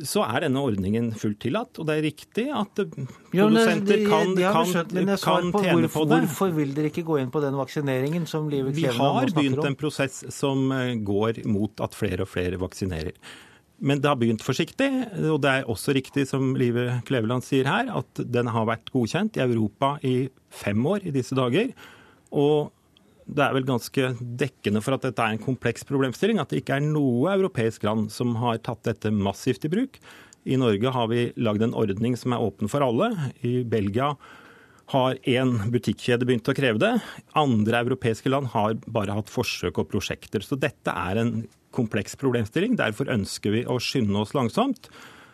Så 0.03 0.21
er 0.25 0.43
denne 0.43 0.61
ordningen 0.61 1.09
fullt 1.17 1.39
tillatt, 1.45 1.79
og 1.79 1.87
det 1.87 1.95
er 1.95 2.03
riktig 2.03 2.45
at 2.51 2.81
Ja, 2.83 3.45
produsenter 3.45 4.03
kan, 4.03 4.33
har 4.35 4.55
kan, 4.57 4.71
skjønt, 4.71 4.93
kan 4.93 5.11
kan 5.23 5.51
på 5.53 5.61
tjene 5.63 5.79
hvorfor, 5.79 6.03
på 6.03 6.09
det. 6.11 6.19
Hvorfor 6.27 6.53
vil 6.57 6.73
dere 6.75 6.91
ikke 6.91 7.05
gå 7.07 7.19
inn 7.21 7.31
på 7.33 7.41
den 7.43 7.57
vaksineringen 7.57 8.27
som 8.29 8.49
Live 8.51 8.73
Vi 8.75 8.83
Kleveland 8.83 9.01
har 9.01 9.13
nå 9.15 9.31
snakker 9.31 9.39
begynt 9.39 9.63
om? 9.63 9.69
en 9.71 9.79
prosess 9.79 10.21
som 10.35 10.71
eh, 10.75 10.93
går 11.07 11.41
mot 11.49 11.83
at 11.85 11.95
flere 11.97 12.27
og 12.27 12.31
flere 12.33 12.59
vaksinerer. 12.61 13.15
Men 13.77 14.01
det 14.01 14.09
har 14.09 14.17
begynt 14.17 14.43
forsiktig, 14.45 14.89
og 15.29 15.41
det 15.43 15.51
er 15.53 15.69
også 15.69 15.93
riktig 15.93 16.25
som 16.29 16.55
Live 16.57 17.01
Kleveland 17.07 17.45
sier 17.45 17.69
her, 17.69 17.91
at 17.93 18.23
den 18.25 18.49
har 18.49 18.65
vært 18.69 18.89
godkjent 18.93 19.37
i 19.37 19.45
Europa 19.45 19.95
i 20.01 20.15
fem 20.49 20.81
år 20.89 21.05
i 21.05 21.13
disse 21.13 21.37
dager. 21.37 21.71
Og 22.33 22.73
det 23.27 23.43
er 23.43 23.55
vel 23.57 23.67
ganske 23.67 24.11
dekkende 24.39 24.81
for 24.83 24.95
at 24.95 25.03
dette 25.03 25.23
er 25.23 25.35
en 25.35 25.43
kompleks 25.43 25.83
problemstilling, 25.87 26.39
at 26.39 26.53
det 26.53 26.61
ikke 26.61 26.77
er 26.77 26.85
noe 26.85 27.33
europeisk 27.33 27.83
land 27.87 28.07
som 28.13 28.37
har 28.39 28.61
tatt 28.63 28.85
dette 28.87 29.11
massivt 29.11 29.67
i 29.67 29.71
bruk. 29.73 29.99
I 30.47 30.55
Norge 30.59 30.93
har 30.95 31.09
vi 31.11 31.27
lagd 31.35 31.65
en 31.65 31.75
ordning 31.75 32.15
som 32.19 32.33
er 32.33 32.43
åpen 32.43 32.71
for 32.71 32.85
alle. 32.85 33.11
I 33.43 33.65
Belgia 33.67 34.13
har 34.93 35.17
én 35.27 35.57
butikkjede 35.73 36.27
begynt 36.27 36.47
å 36.47 36.55
kreve 36.55 36.79
det. 36.79 36.93
Andre 37.35 37.83
europeiske 37.83 38.31
land 38.31 38.53
har 38.53 38.77
bare 38.87 39.17
hatt 39.17 39.31
forsøk 39.31 39.81
og 39.83 39.89
prosjekter. 39.91 40.45
Så 40.45 40.55
dette 40.55 40.93
er 40.93 41.19
en 41.19 41.41
kompleks 41.75 42.15
problemstilling. 42.19 42.77
Derfor 42.79 43.11
ønsker 43.11 43.57
vi 43.57 43.65
å 43.67 43.75
skynde 43.83 44.23
oss 44.23 44.31
langsomt, 44.37 44.87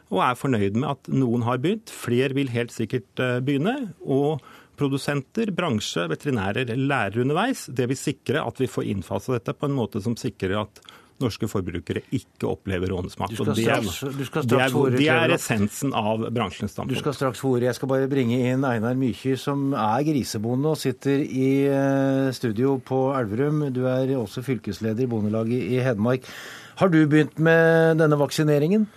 og 0.10 0.24
er 0.26 0.40
fornøyd 0.40 0.82
med 0.82 0.90
at 0.96 1.14
noen 1.14 1.46
har 1.46 1.62
begynt. 1.62 1.94
Flere 1.94 2.34
vil 2.34 2.50
helt 2.54 2.74
sikkert 2.74 3.22
eh, 3.22 3.38
begynne. 3.46 3.94
og 4.02 4.42
Produsenter, 4.80 5.52
bransje, 5.54 6.08
veterinærer 6.10 6.74
lærere 6.78 7.22
underveis. 7.24 7.68
Det 7.70 7.86
vil 7.92 7.98
sikre 8.00 8.42
at 8.46 8.60
vi 8.62 8.68
får 8.68 8.88
innfasa 8.90 9.36
dette 9.38 9.54
på 9.54 9.70
en 9.70 9.76
måte 9.78 10.02
som 10.04 10.16
sikrer 10.20 10.56
at 10.64 10.82
norske 11.22 11.48
forbrukere 11.48 12.02
ikke 12.12 12.48
opplever 12.50 12.90
rånesmak. 12.92 13.30
Du 13.30 13.36
skal 13.38 13.54
det 13.56 13.68
er- 13.68 13.84
straks- 13.86 14.18
du 14.18 14.26
skal 14.26 14.44
det 14.50 14.60
er, 14.60 14.98
det 14.98 15.08
er 15.14 15.34
essensen 15.36 15.94
av 15.94 16.26
bransjens 16.34 16.74
Du 16.76 16.96
skal 16.96 17.14
straks 17.14 17.40
få. 17.40 17.62
Jeg 17.62 17.76
skal 17.76 17.88
bare 17.88 18.08
bringe 18.10 18.40
inn 18.52 18.66
Einar 18.66 18.96
Mykje, 18.96 19.38
som 19.38 19.74
er 19.74 20.04
grisebonde 20.04 20.66
og 20.74 20.78
sitter 20.78 21.22
i 21.22 21.68
eh, 21.70 22.32
studio 22.34 22.80
på 22.84 23.14
Elverum. 23.16 23.72
Du 23.72 23.86
er 23.86 24.08
også 24.18 24.44
fylkesleder 24.44 25.04
i 25.04 25.08
Bondelaget 25.08 25.62
i 25.70 25.80
Hedmark. 25.80 26.26
Har 26.78 26.90
du 26.90 27.06
begynt 27.08 27.38
med 27.40 27.98
denne 28.02 28.18
vaksineringen? 28.18 28.88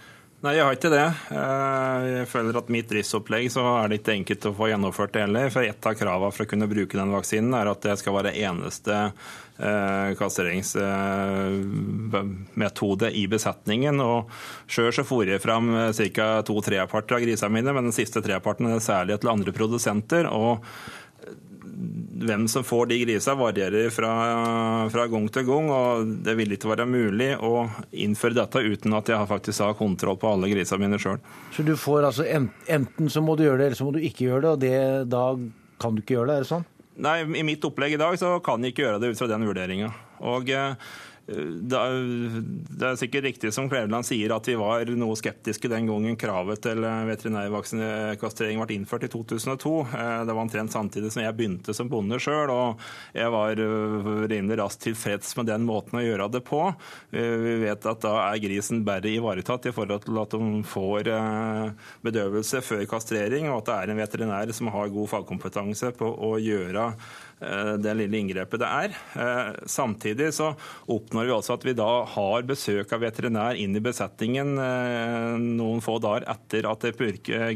Nei, 0.46 0.60
jeg 0.60 0.62
har 0.62 0.76
ikke 0.76 0.92
det. 0.92 1.06
Eh, 1.34 2.04
Jeg 2.20 2.26
føler 2.30 2.54
at 2.60 2.68
mitt 2.70 2.86
driftsopplegg 2.86 3.48
så 3.50 3.64
er 3.80 3.90
det 3.90 3.96
ikke 3.98 4.14
enkelt 4.14 4.44
å 4.46 4.52
få 4.54 4.68
gjennomført 4.70 5.10
det 5.16 5.24
heller. 5.24 5.50
For 5.50 5.66
et 5.66 5.88
av 5.90 5.96
kravene 5.98 6.30
for 6.36 6.44
å 6.44 6.50
kunne 6.52 6.68
bruke 6.70 6.94
den 6.94 7.10
vaksinen 7.10 7.50
er 7.58 7.66
at 7.72 7.82
det 7.82 7.96
skal 7.98 8.14
være 8.14 8.30
eneste 8.46 8.94
eh, 9.58 10.14
kastreringsmetode 10.20 13.10
i 13.10 13.26
besetningen. 13.32 13.98
Og 14.04 14.30
Sjøl 14.70 14.94
så 14.94 15.02
fôrer 15.08 15.34
jeg 15.34 15.42
fram 15.42 15.66
ca. 16.14 16.28
to 16.46 16.54
treparter 16.62 17.18
av 17.18 17.26
grisene 17.26 17.50
mine, 17.58 17.74
men 17.74 17.90
den 17.90 17.98
siste 17.98 18.22
treparten 18.22 18.70
er 18.70 18.86
særlig 18.86 19.18
til 19.18 19.34
andre 19.34 19.50
produsenter. 19.56 20.30
og 20.30 20.62
hvem 22.22 22.46
som 22.48 22.64
får 22.64 22.86
de 22.90 22.98
grisa 23.02 23.34
varierer 23.38 23.90
fra, 23.94 24.12
fra 24.92 25.06
gang 25.10 25.26
til 25.32 25.46
gang, 25.48 25.70
og 25.72 26.14
det 26.26 26.36
vil 26.38 26.54
ikke 26.56 26.70
være 26.72 26.86
mulig 26.88 27.32
å 27.42 27.66
innføre 27.92 28.38
dette 28.38 28.62
uten 28.64 28.96
at 28.96 29.10
jeg 29.12 29.30
faktisk 29.30 29.64
har 29.64 29.76
kontroll 29.78 30.18
på 30.20 30.30
alle 30.32 30.50
grisa 30.52 30.78
mine 30.80 31.00
sjøl. 31.02 31.20
Så 31.54 31.66
du 31.66 31.74
får 31.78 32.08
altså 32.10 32.26
Enten 32.26 33.10
så 33.12 33.22
må 33.24 33.36
du 33.36 33.44
gjøre 33.46 33.60
det, 33.60 33.68
eller 33.70 33.80
så 33.80 33.88
må 33.88 33.94
du 33.96 34.00
ikke 34.02 34.28
gjøre 34.28 34.42
det, 34.44 34.52
og 34.54 34.62
det, 34.62 35.10
da 35.12 35.26
kan 35.82 35.96
du 35.96 36.02
ikke 36.02 36.16
gjøre 36.16 36.30
det, 36.30 36.38
er 36.38 36.46
det 36.46 36.52
sånn? 36.52 36.66
Nei, 37.06 37.18
I 37.40 37.44
mitt 37.44 37.64
opplegg 37.68 37.96
i 37.96 38.00
dag 38.00 38.16
så 38.20 38.38
kan 38.44 38.64
jeg 38.64 38.72
ikke 38.72 38.86
gjøre 38.86 39.02
det 39.02 39.12
ut 39.12 39.20
fra 39.20 39.28
den 39.28 39.44
vurderinga. 39.44 39.90
Og 40.24 40.48
eh, 41.28 41.50
er, 41.76 41.96
det 42.76 42.86
er 42.90 42.98
sikkert 43.00 43.26
riktig 43.28 43.52
som 43.54 43.68
Kleveland 43.70 44.06
sier 44.06 44.32
at 44.34 44.46
vi 44.48 44.54
var 44.58 44.86
noe 44.96 45.16
skeptiske 45.18 45.68
den 45.72 45.88
gangen 45.90 46.16
kravet 46.20 46.62
til 46.64 46.82
veterinærvaksinekastrering 46.82 48.60
ble 48.62 48.76
innført 48.76 49.06
i 49.06 49.10
2002. 49.12 49.74
Eh, 49.90 50.24
Det 50.26 50.32
var 50.34 50.42
omtrent 50.42 50.72
samtidig 50.72 51.12
som 51.12 51.22
jeg 51.22 51.36
begynte 51.36 51.74
som 51.76 51.88
bonde 51.92 52.18
sjøl, 52.22 52.50
og 52.50 52.80
jeg 53.16 53.30
var 53.34 53.58
eh, 53.58 54.10
rimelig 54.30 54.58
raskt 54.62 54.84
tilfreds 54.86 55.36
med 55.36 55.46
den 55.50 55.66
måten 55.68 55.98
å 56.00 56.04
gjøre 56.04 56.30
det 56.32 56.42
på. 56.46 56.62
Eh, 57.12 57.36
Vi 57.46 57.56
vet 57.64 57.86
at 57.86 58.00
da 58.02 58.14
er 58.30 58.42
grisen 58.42 58.84
bare 58.86 59.10
ivaretatt 59.10 59.66
i 59.66 59.74
forhold 59.74 60.04
til 60.06 60.18
at 60.22 60.30
de 60.36 60.62
får 60.66 61.12
eh, 61.12 61.70
bedøvelse 62.06 62.62
før 62.64 62.86
kastrering, 62.90 63.50
og 63.50 63.62
at 63.62 63.66
det 63.70 63.76
er 63.76 63.94
en 63.94 64.02
veterinær 64.02 64.52
som 64.56 64.72
har 64.74 64.88
god 64.94 65.08
fagkompetanse 65.14 65.92
på 65.98 66.06
å 66.06 66.36
gjøre 66.40 66.86
eh, 66.90 67.35
det 67.38 67.92
lille 67.98 68.16
inngrepet 68.16 68.62
det 68.62 68.68
er. 68.68 68.94
Eh, 69.20 69.48
Samtidig 69.68 70.30
så 70.32 70.52
oppnår 70.88 71.28
vi 71.28 71.34
også 71.34 71.56
at 71.56 71.66
vi 71.66 71.74
da 71.76 71.90
har 72.08 72.46
besøk 72.48 72.94
av 72.96 73.02
veterinær 73.04 73.58
inn 73.60 73.76
i 73.76 73.82
besetningen 73.84 74.54
eh, 74.62 75.34
noen 75.42 75.82
få 75.84 75.98
dager 76.02 76.24
etter 76.32 76.68
at 76.70 76.86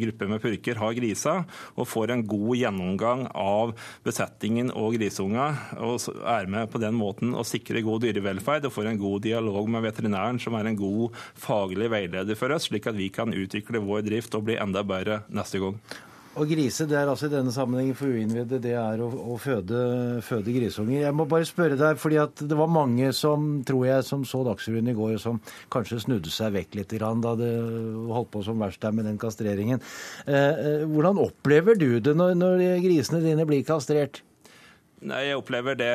gruppe 0.03 0.28
med 0.28 0.43
purker 0.43 0.81
har 0.83 0.97
grisa, 0.99 1.37
og 1.76 1.89
får 1.89 2.12
en 2.12 2.26
god 2.28 2.61
gjennomgang 2.61 3.24
av 3.33 3.72
besetningen 4.05 4.74
og 4.76 4.99
grisunga, 4.99 5.49
og 5.81 6.11
er 6.28 6.51
med 6.51 6.68
på 6.72 6.83
den 6.83 6.99
måten 6.99 7.33
å 7.33 7.47
sikre 7.47 7.85
god 7.87 8.05
dyrevelferd 8.05 8.68
og 8.68 8.76
får 8.76 8.93
en 8.93 9.01
god 9.01 9.24
dialog 9.24 9.70
med 9.72 9.87
veterinæren, 9.89 10.43
som 10.43 10.59
er 10.59 10.68
en 10.68 10.78
god 10.78 11.16
faglig 11.41 11.89
veileder 11.93 12.37
for 12.39 12.53
oss, 12.53 12.68
slik 12.68 12.91
at 12.91 12.99
vi 12.99 13.09
kan 13.14 13.33
utvikle 13.33 13.83
vår 13.85 14.05
drift 14.07 14.37
og 14.37 14.47
bli 14.49 14.61
enda 14.61 14.85
bedre 14.85 15.22
neste 15.33 15.62
gang. 15.62 15.81
Og 16.39 16.47
grise, 16.47 16.85
det 16.87 16.95
er 16.95 17.09
altså 17.11 17.26
i 17.26 17.33
denne 17.33 17.51
sammenhengen 17.51 17.97
for 17.99 18.14
uinnvidde, 18.14 18.61
det 18.62 18.76
er 18.78 19.01
å, 19.03 19.09
å 19.35 19.39
føde, 19.43 19.81
føde 20.22 20.55
grisunger. 20.55 21.01
Jeg 21.03 21.16
må 21.18 21.26
bare 21.26 21.49
spørre 21.49 21.78
deg, 21.78 21.99
fordi 21.99 22.20
det 22.47 22.59
var 22.59 22.70
mange 22.70 23.11
som, 23.18 23.49
tror 23.66 23.83
jeg, 23.89 24.07
som 24.07 24.22
så 24.28 24.45
Dagsrevyen 24.47 24.93
i 24.93 24.95
går, 24.95 25.16
som 25.18 25.41
kanskje 25.74 25.99
snudde 26.05 26.31
seg 26.31 26.55
vekk 26.55 26.78
litt 26.78 26.95
da 27.01 27.35
det 27.35 27.51
holdt 28.14 28.31
på 28.31 28.45
som 28.47 28.62
verst 28.62 28.83
der 28.83 28.95
med 28.95 29.11
den 29.11 29.18
kastreringen. 29.18 29.83
Eh, 30.26 30.35
eh, 30.39 30.87
hvordan 30.87 31.18
opplever 31.18 31.74
du 31.74 31.99
det 31.99 32.14
når, 32.14 32.37
når 32.39 32.66
grisene 32.87 33.24
dine 33.26 33.49
blir 33.49 33.66
kastrert? 33.66 34.22
Nei, 35.01 35.20
Jeg 35.30 35.38
opplever 35.40 35.78
det 35.80 35.92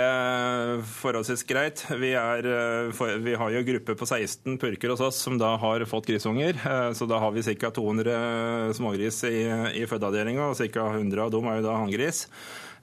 forholdsvis 0.98 1.44
greit. 1.46 1.84
Vi, 2.02 2.10
er, 2.18 2.48
eh, 2.50 3.04
vi 3.22 3.36
har 3.38 3.52
jo 3.54 3.62
gruppe 3.68 3.94
på 4.00 4.08
16 4.10 4.58
purker 4.58 4.90
hos 4.96 5.04
oss 5.06 5.20
som 5.22 5.38
da 5.38 5.52
har 5.62 5.86
fått 5.86 6.08
grisunger. 6.10 6.58
Eh, 6.58 6.92
Så 6.98 7.06
da 7.06 7.20
har 7.22 7.32
vi 7.36 7.44
ca. 7.46 7.70
200 7.70 8.74
smågris 8.74 9.22
i, 9.30 9.46
i 9.78 9.86
fødeavdelinga, 9.86 10.50
og 10.50 10.58
ca. 10.58 10.88
100 10.90 11.22
av 11.22 11.30
dem 11.32 11.46
er 11.46 11.62
jo 11.62 11.68
da 11.68 11.76
hanngris. 11.78 12.26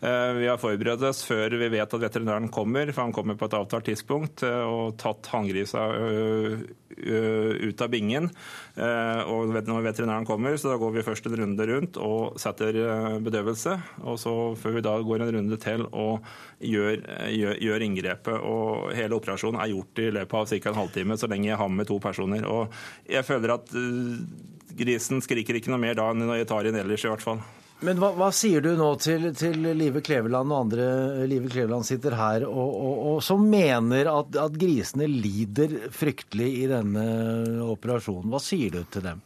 Eh, 0.03 0.33
Vi 0.35 0.49
har 0.51 0.59
forberedt 0.59 1.03
oss 1.07 1.21
før 1.23 1.55
vi 1.61 1.69
vet 1.71 1.93
at 1.95 2.01
veterinæren 2.03 2.49
kommer, 2.51 2.91
for 2.91 3.05
han 3.05 3.13
kommer 3.15 3.37
på 3.39 3.47
et 3.47 3.55
avtalt 3.55 3.87
tidspunkt, 3.87 4.43
eh, 4.43 4.65
og 4.67 4.97
tatt 4.99 5.29
hanngrisa 5.31 5.85
ø, 5.95 6.57
ut 7.69 7.81
av 7.81 7.89
bingen. 7.93 8.27
Eh, 8.75 9.23
Og 9.31 9.53
når 9.55 9.87
veterinæren 9.87 10.27
kommer, 10.27 10.59
så 10.59 10.73
da 10.73 10.77
går 10.83 10.93
vi 10.97 11.05
først 11.07 11.27
en 11.31 11.39
runde 11.39 11.67
rundt 11.71 11.97
og 12.03 12.35
setter 12.43 12.75
eh, 12.83 13.19
bedøvelse. 13.23 13.77
Og 14.03 14.19
så 14.19 14.35
før 14.59 14.75
vi 14.75 14.81
da 14.83 14.97
går 14.99 15.23
en 15.23 15.35
runde 15.39 15.57
til 15.63 15.87
og 15.93 16.27
gjør, 16.59 16.99
gjør, 17.31 17.57
gjør 17.63 17.87
inngrepet. 17.87 18.43
Og 18.43 18.91
hele 18.99 19.15
operasjonen 19.15 19.63
er 19.63 19.71
gjort 19.71 20.03
i 20.03 20.11
løpet 20.19 20.35
av 20.35 20.51
ca. 20.51 20.69
en 20.71 20.81
halvtime, 20.83 21.17
så 21.17 21.31
lenge 21.31 21.47
jeg 21.53 21.63
har 21.63 21.69
med 21.69 21.87
to 21.87 21.99
personer. 22.03 22.43
Og 22.51 22.75
jeg 23.07 23.23
føler 23.25 23.55
at 23.55 23.71
eh, 23.71 24.19
grisen 24.83 25.23
skriker 25.23 25.55
ikke 25.63 25.71
noe 25.71 25.79
mer 25.87 25.95
da 25.95 26.11
enn 26.11 26.27
når 26.27 26.43
jeg 26.43 26.51
tar 26.51 26.67
inn 26.67 26.83
ellers, 26.83 27.05
i 27.07 27.13
hvert 27.15 27.23
fall. 27.23 27.45
Men 27.83 27.99
hva, 27.99 28.13
hva 28.15 28.29
sier 28.31 28.63
du 28.63 28.77
nå 28.79 28.93
til, 29.03 29.25
til 29.35 29.57
Live 29.75 30.05
Kleveland 30.07 30.55
og 30.55 30.69
andre 30.69 30.85
Live 31.27 31.51
Kleveland 31.51 31.87
sitter 31.87 32.15
her 32.15 32.45
og, 32.47 32.69
og, 32.71 33.01
og 33.11 33.19
som 33.27 33.43
mener 33.43 34.07
at, 34.13 34.39
at 34.39 34.55
grisene 34.59 35.09
lider 35.11 35.91
fryktelig 35.91 36.49
i 36.63 36.69
denne 36.71 37.05
operasjonen? 37.67 38.31
Hva 38.31 38.43
sier 38.43 38.77
du 38.77 38.85
til 38.87 39.09
dem? 39.09 39.25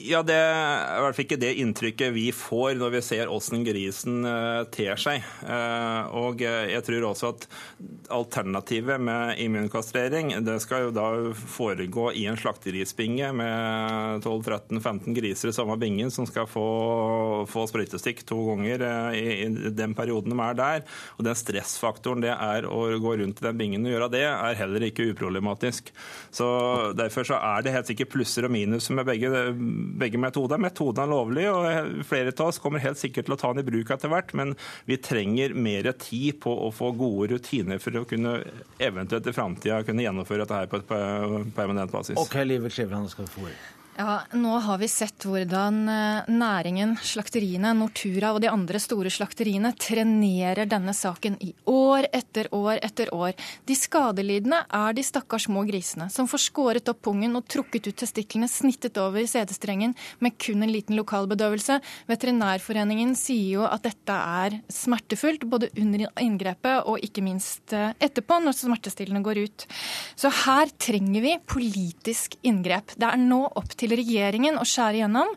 Ja, 0.00 0.22
Det 0.24 0.32
er 0.32 0.96
i 0.96 1.00
hvert 1.04 1.16
fall 1.16 1.26
ikke 1.26 1.36
det 1.40 1.50
inntrykket 1.60 2.14
vi 2.14 2.30
får 2.32 2.78
når 2.80 2.92
vi 2.94 3.00
ser 3.04 3.28
åssen 3.28 3.60
grisen 3.66 4.24
uh, 4.24 4.62
ter 4.72 4.96
seg. 5.00 5.20
Uh, 5.44 6.08
og 6.16 6.40
jeg 6.40 6.80
tror 6.86 7.04
også 7.10 7.32
at 7.34 7.44
alternativet 8.10 9.02
med 9.02 9.36
immunkastrering 9.44 10.32
det 10.46 10.56
skal 10.64 10.86
jo 10.86 10.94
da 10.96 11.04
foregå 11.34 12.06
i 12.16 12.24
en 12.30 12.38
slakterisbinge 12.40 13.28
med 13.36 14.24
12-13-15 14.24 15.18
griser 15.18 15.50
i 15.50 15.54
samme 15.54 15.76
bingen 15.80 16.12
som 16.14 16.24
skal 16.28 16.48
få, 16.48 16.64
få 17.50 17.66
sprøytestikk 17.68 18.24
to 18.28 18.40
ganger 18.48 18.86
i, 19.12 19.26
i, 19.44 19.50
den 19.76 19.94
perioden 19.98 20.32
de 20.32 20.40
er 20.46 20.58
der. 20.62 20.88
Og 21.18 21.28
den 21.28 21.36
stressfaktoren 21.36 22.24
det 22.24 22.32
er 22.32 22.68
å 22.70 22.86
gå 23.02 23.18
rundt 23.20 23.44
i 23.44 23.48
den 23.50 23.60
bingen 23.60 23.84
og 23.84 23.92
gjøre 23.92 24.10
det, 24.16 24.24
er 24.30 24.60
heller 24.62 24.88
ikke 24.88 25.10
uproblematisk. 25.12 25.92
Så 26.32 26.48
Derfor 26.96 27.26
så 27.28 27.36
er 27.36 27.62
det 27.64 27.76
helt 27.76 27.88
sikkert 27.90 28.14
plusser 28.16 28.48
og 28.48 28.54
minuser 28.54 28.96
med 28.96 29.08
begge 29.08 29.28
begge 29.98 30.20
metoder. 30.20 30.60
Metoden 30.62 31.04
er 31.04 31.10
lovlig, 31.10 31.46
og 31.50 32.04
flere 32.08 32.34
av 32.34 32.50
oss 32.50 32.60
kommer 32.62 32.82
helt 32.84 33.00
sikkert 33.00 33.28
til 33.28 33.36
å 33.36 33.40
ta 33.40 33.52
den 33.54 33.64
i 33.64 33.68
bruk 33.70 33.90
etter 33.94 34.12
hvert. 34.12 34.34
Men 34.38 34.54
vi 34.88 35.00
trenger 35.02 35.56
mer 35.56 35.90
tid 36.00 36.40
på 36.44 36.54
å 36.66 36.70
få 36.74 36.92
gode 36.98 37.34
rutiner 37.34 37.82
for 37.82 38.00
å 38.00 38.06
kunne 38.08 38.38
eventuelt 38.82 39.26
i 39.26 39.36
framtida 39.36 39.82
kunne 39.86 40.06
gjennomføre 40.06 40.44
dette 40.44 40.62
her 40.62 40.70
på 40.70 40.80
et 40.80 41.54
permanent 41.56 41.92
basis. 41.92 42.18
Ok, 42.20 42.40
Livet 42.46 42.74
Kleveland 42.76 43.12
skal 43.12 43.28
få 43.30 43.48
ordet. 43.48 43.79
Ja, 44.00 44.22
Nå 44.32 44.54
har 44.64 44.78
vi 44.80 44.86
sett 44.88 45.26
hvordan 45.28 45.82
eh, 45.92 46.28
næringen, 46.32 46.94
slakteriene, 47.04 47.74
Nortura 47.76 48.30
og 48.32 48.38
de 48.40 48.48
andre 48.48 48.78
store 48.80 49.10
slakteriene 49.12 49.74
trenerer 49.76 50.64
denne 50.70 50.94
saken 50.96 51.34
i 51.44 51.50
år 51.68 52.06
etter 52.16 52.48
år 52.56 52.78
etter 52.80 53.10
år. 53.12 53.34
De 53.68 53.76
skadelidende 53.76 54.62
er 54.78 54.96
de 54.96 55.04
stakkars 55.04 55.44
små 55.50 55.66
grisene 55.68 56.06
som 56.14 56.30
får 56.30 56.42
skåret 56.46 56.88
opp 56.88 57.02
pungen 57.04 57.36
og 57.36 57.44
trukket 57.52 57.90
ut 57.90 57.98
testiklene, 58.00 58.48
snittet 58.48 58.96
over 59.02 59.26
sædestrengen 59.28 59.92
med 60.24 60.38
kun 60.40 60.64
en 60.64 60.72
liten 60.72 60.96
lokalbedøvelse. 60.96 61.76
Veterinærforeningen 62.08 63.12
sier 63.20 63.58
jo 63.58 63.68
at 63.68 63.84
dette 63.84 64.16
er 64.16 64.56
smertefullt, 64.72 65.44
både 65.44 65.68
under 65.76 66.06
inngrepet 66.24 66.88
og 66.88 67.04
ikke 67.04 67.26
minst 67.26 67.76
eh, 67.76 67.92
etterpå, 68.00 68.40
når 68.40 68.56
smertestillende 68.62 69.24
går 69.28 69.44
ut. 69.44 69.68
Så 70.16 70.32
her 70.46 70.72
trenger 70.88 71.28
vi 71.28 71.36
politisk 71.58 72.40
inngrep. 72.48 72.96
Det 72.96 73.12
er 73.12 73.20
nå 73.28 73.44
opp 73.50 73.76
til 73.76 73.89
regjeringen 73.98 74.58
å 74.60 74.66
skjære 74.68 75.02
gjennom. 75.02 75.32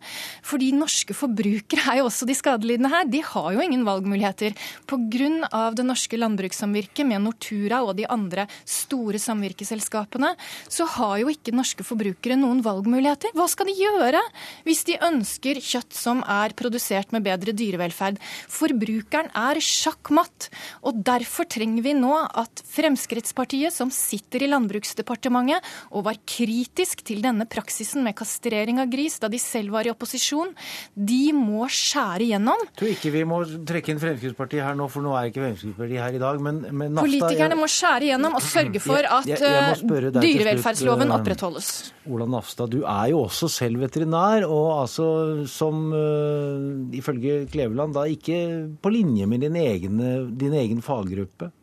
Fordi 0.45 0.71
norske 0.75 1.15
forbrukere 1.17 1.85
er 1.93 2.01
jo 2.01 2.07
også 2.09 2.27
de 2.29 2.35
skadelidende 2.37 2.91
her. 2.93 3.07
De 3.09 3.23
har 3.25 3.49
jo 3.55 3.63
ingen 3.63 3.85
valgmuligheter. 3.87 4.55
Pga. 4.89 5.71
det 5.73 5.85
norske 5.85 6.17
landbrukssamvirket 6.17 7.07
med 7.07 7.23
Nortura 7.23 7.81
og 7.83 7.95
de 7.97 8.05
andre 8.09 8.45
store 8.65 9.19
samvirkeselskapene, 9.21 10.33
så 10.69 10.87
har 10.97 11.19
jo 11.21 11.31
ikke 11.31 11.53
norske 11.55 11.85
forbrukere 11.85 12.37
noen 12.39 12.61
valgmuligheter. 12.65 13.33
Hva 13.37 13.47
skal 13.51 13.69
de 13.69 13.77
gjøre 13.77 14.21
hvis 14.67 14.83
de 14.89 14.99
ønsker 15.03 15.61
kjøtt 15.63 15.95
som 15.95 16.23
er 16.27 16.55
produsert 16.57 17.13
med 17.15 17.25
bedre 17.25 17.55
dyrevelferd? 17.55 18.19
Forbrukeren 18.51 19.31
er 19.37 19.61
sjakkmatt. 19.63 20.49
Og 20.87 21.01
derfor 21.05 21.47
trenger 21.49 21.85
vi 21.85 21.95
nå 21.97 22.13
at 22.13 22.63
Fremskrittspartiet, 22.73 23.73
som 23.73 23.91
sitter 23.93 24.45
i 24.45 24.51
Landbruksdepartementet 24.51 25.63
og 25.93 26.07
var 26.07 26.19
kritisk 26.29 27.03
til 27.07 27.23
denne 27.23 27.47
praksisen 27.49 28.03
med 28.05 28.17
kastrering 28.17 28.32
kastrering 28.33 28.81
av 28.81 28.89
gris 28.89 29.19
da 29.21 29.29
de 29.29 29.39
selv 29.39 29.73
var 29.77 29.87
i 29.87 29.91
opposisjon, 29.93 30.53
de 30.95 31.33
må 31.35 31.67
skjære 31.69 32.31
gjennom. 32.31 32.65
Jeg 32.71 32.79
tror 32.81 32.91
ikke 32.93 33.13
vi 33.13 33.23
må 33.29 33.39
trekke 33.67 33.93
inn 33.93 34.01
Fremskrittspartiet 34.01 34.65
her 34.65 34.77
nå, 34.77 34.89
for 34.91 35.05
nå 35.05 35.13
er 35.17 35.29
ikke 35.29 35.43
Fremskrittspartiet 35.43 36.01
her 36.01 36.17
i 36.17 36.21
dag. 36.23 36.41
Men, 36.43 36.61
men 36.71 36.95
Nafta, 36.97 37.05
Politikerne 37.05 37.57
må 37.59 37.69
skjære 37.71 38.09
gjennom 38.11 38.37
og 38.39 38.45
sørge 38.45 38.83
for 38.83 39.09
at 39.19 39.29
jeg, 39.29 39.39
jeg, 39.39 39.79
jeg 39.85 40.03
eh, 40.09 40.19
dyrevelferdsloven 40.19 41.07
slutt, 41.07 41.13
eh, 41.13 41.19
opprettholdes. 41.19 41.71
Ola 42.09 42.29
Nafstad, 42.33 42.73
du 42.73 42.81
er 42.81 43.13
jo 43.13 43.23
også 43.27 43.51
selv 43.51 43.83
veterinær, 43.83 44.47
og 44.49 44.69
altså 44.81 45.07
som 45.49 45.85
uh, 45.93 46.95
ifølge 46.95 47.43
Kleveland 47.53 47.95
da 47.95 48.07
ikke 48.09 48.39
på 48.81 48.93
linje 48.93 49.27
med 49.29 49.45
din 49.45 49.59
egen, 49.59 49.99
din 50.39 50.55
egen 50.57 50.81
faggruppe. 50.83 51.53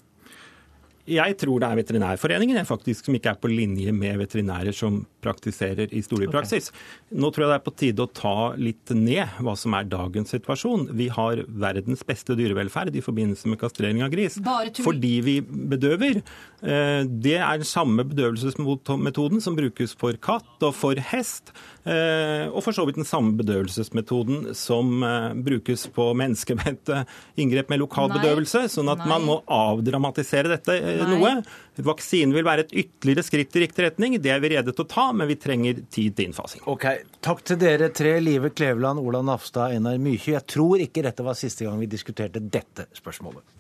Jeg 1.11 1.37
tror 1.41 1.63
det 1.63 1.69
er 1.69 1.81
Veterinærforeningen 1.81 2.61
jeg 2.61 2.69
faktisk 2.69 3.09
som 3.09 3.17
ikke 3.17 3.33
er 3.33 3.41
på 3.41 3.51
linje 3.51 3.93
med 3.95 4.21
veterinærer 4.21 4.75
som 4.77 5.01
praktiserer 5.25 5.91
i 5.97 6.03
storbypraksis. 6.05 6.71
Okay. 6.71 7.19
Nå 7.21 7.31
tror 7.33 7.47
jeg 7.47 7.53
det 7.53 7.59
er 7.59 7.65
på 7.67 7.75
tide 7.83 8.05
å 8.05 8.13
ta 8.15 8.35
litt 8.61 8.95
ned 8.95 9.41
hva 9.43 9.57
som 9.59 9.75
er 9.77 9.89
dagens 9.91 10.33
situasjon. 10.37 10.89
Vi 10.97 11.11
har 11.13 11.43
verdens 11.49 12.05
beste 12.07 12.37
dyrevelferd 12.39 12.97
i 12.97 13.05
forbindelse 13.05 13.51
med 13.51 13.61
kastrering 13.61 14.05
av 14.07 14.13
gris. 14.15 14.39
Fordi 14.81 15.15
vi 15.27 15.37
bedøver. 15.43 16.23
Eh, 16.61 17.03
det 17.09 17.39
er 17.41 17.61
den 17.61 17.69
samme 17.69 18.05
bedøvelsesmetoden 18.05 19.41
som 19.41 19.57
brukes 19.57 19.95
for 19.99 20.17
katt 20.21 20.67
og 20.67 20.75
for 20.77 21.01
hest. 21.11 21.55
Eh, 21.89 22.47
og 22.51 22.61
for 22.67 22.77
så 22.77 22.85
vidt 22.85 22.99
den 23.01 23.09
samme 23.09 23.33
bedøvelsesmetoden 23.39 24.51
som 24.59 25.01
eh, 25.07 25.31
brukes 25.41 25.87
på 25.95 26.11
mennesker 26.21 26.59
med 26.61 26.75
et 26.75 27.41
inngrep 27.41 27.73
med 27.73 27.81
lokal 27.81 28.13
bedøvelse. 28.13 28.67
Sånn 28.73 28.93
at 28.93 29.01
Nei. 29.05 29.09
man 29.15 29.27
må 29.29 29.39
avdramatisere 29.49 30.53
dette 30.53 30.77
Nei. 30.85 31.09
noe. 31.15 31.35
Vaksinen 31.81 32.35
vil 32.37 32.45
være 32.45 32.67
et 32.67 32.75
ytterligere 32.83 33.25
skritt 33.25 33.57
i 33.57 33.65
riktig 33.65 33.87
retning. 33.87 34.19
Det 34.21 34.35
er 34.35 34.43
vi 34.43 34.53
rede 34.53 34.75
til 34.75 34.85
å 34.85 34.91
ta, 34.91 35.07
men 35.17 35.31
vi 35.31 35.39
trenger 35.41 35.81
tid 35.89 36.19
til 36.19 36.29
innfasing. 36.29 36.67
Ok, 36.69 36.91
Takk 37.25 37.41
til 37.47 37.61
dere 37.61 37.89
tre, 37.93 38.19
Live 38.21 38.53
Kleveland, 38.57 39.01
Ola 39.01 39.23
Nafstad, 39.25 39.73
Einar 39.77 39.97
Mykje. 40.01 40.37
Jeg 40.37 40.49
tror 40.51 40.85
ikke 40.85 41.05
dette 41.07 41.25
var 41.25 41.39
siste 41.39 41.65
gang 41.65 41.81
vi 41.81 41.89
diskuterte 41.89 42.43
dette 42.43 42.91
spørsmålet. 42.97 43.60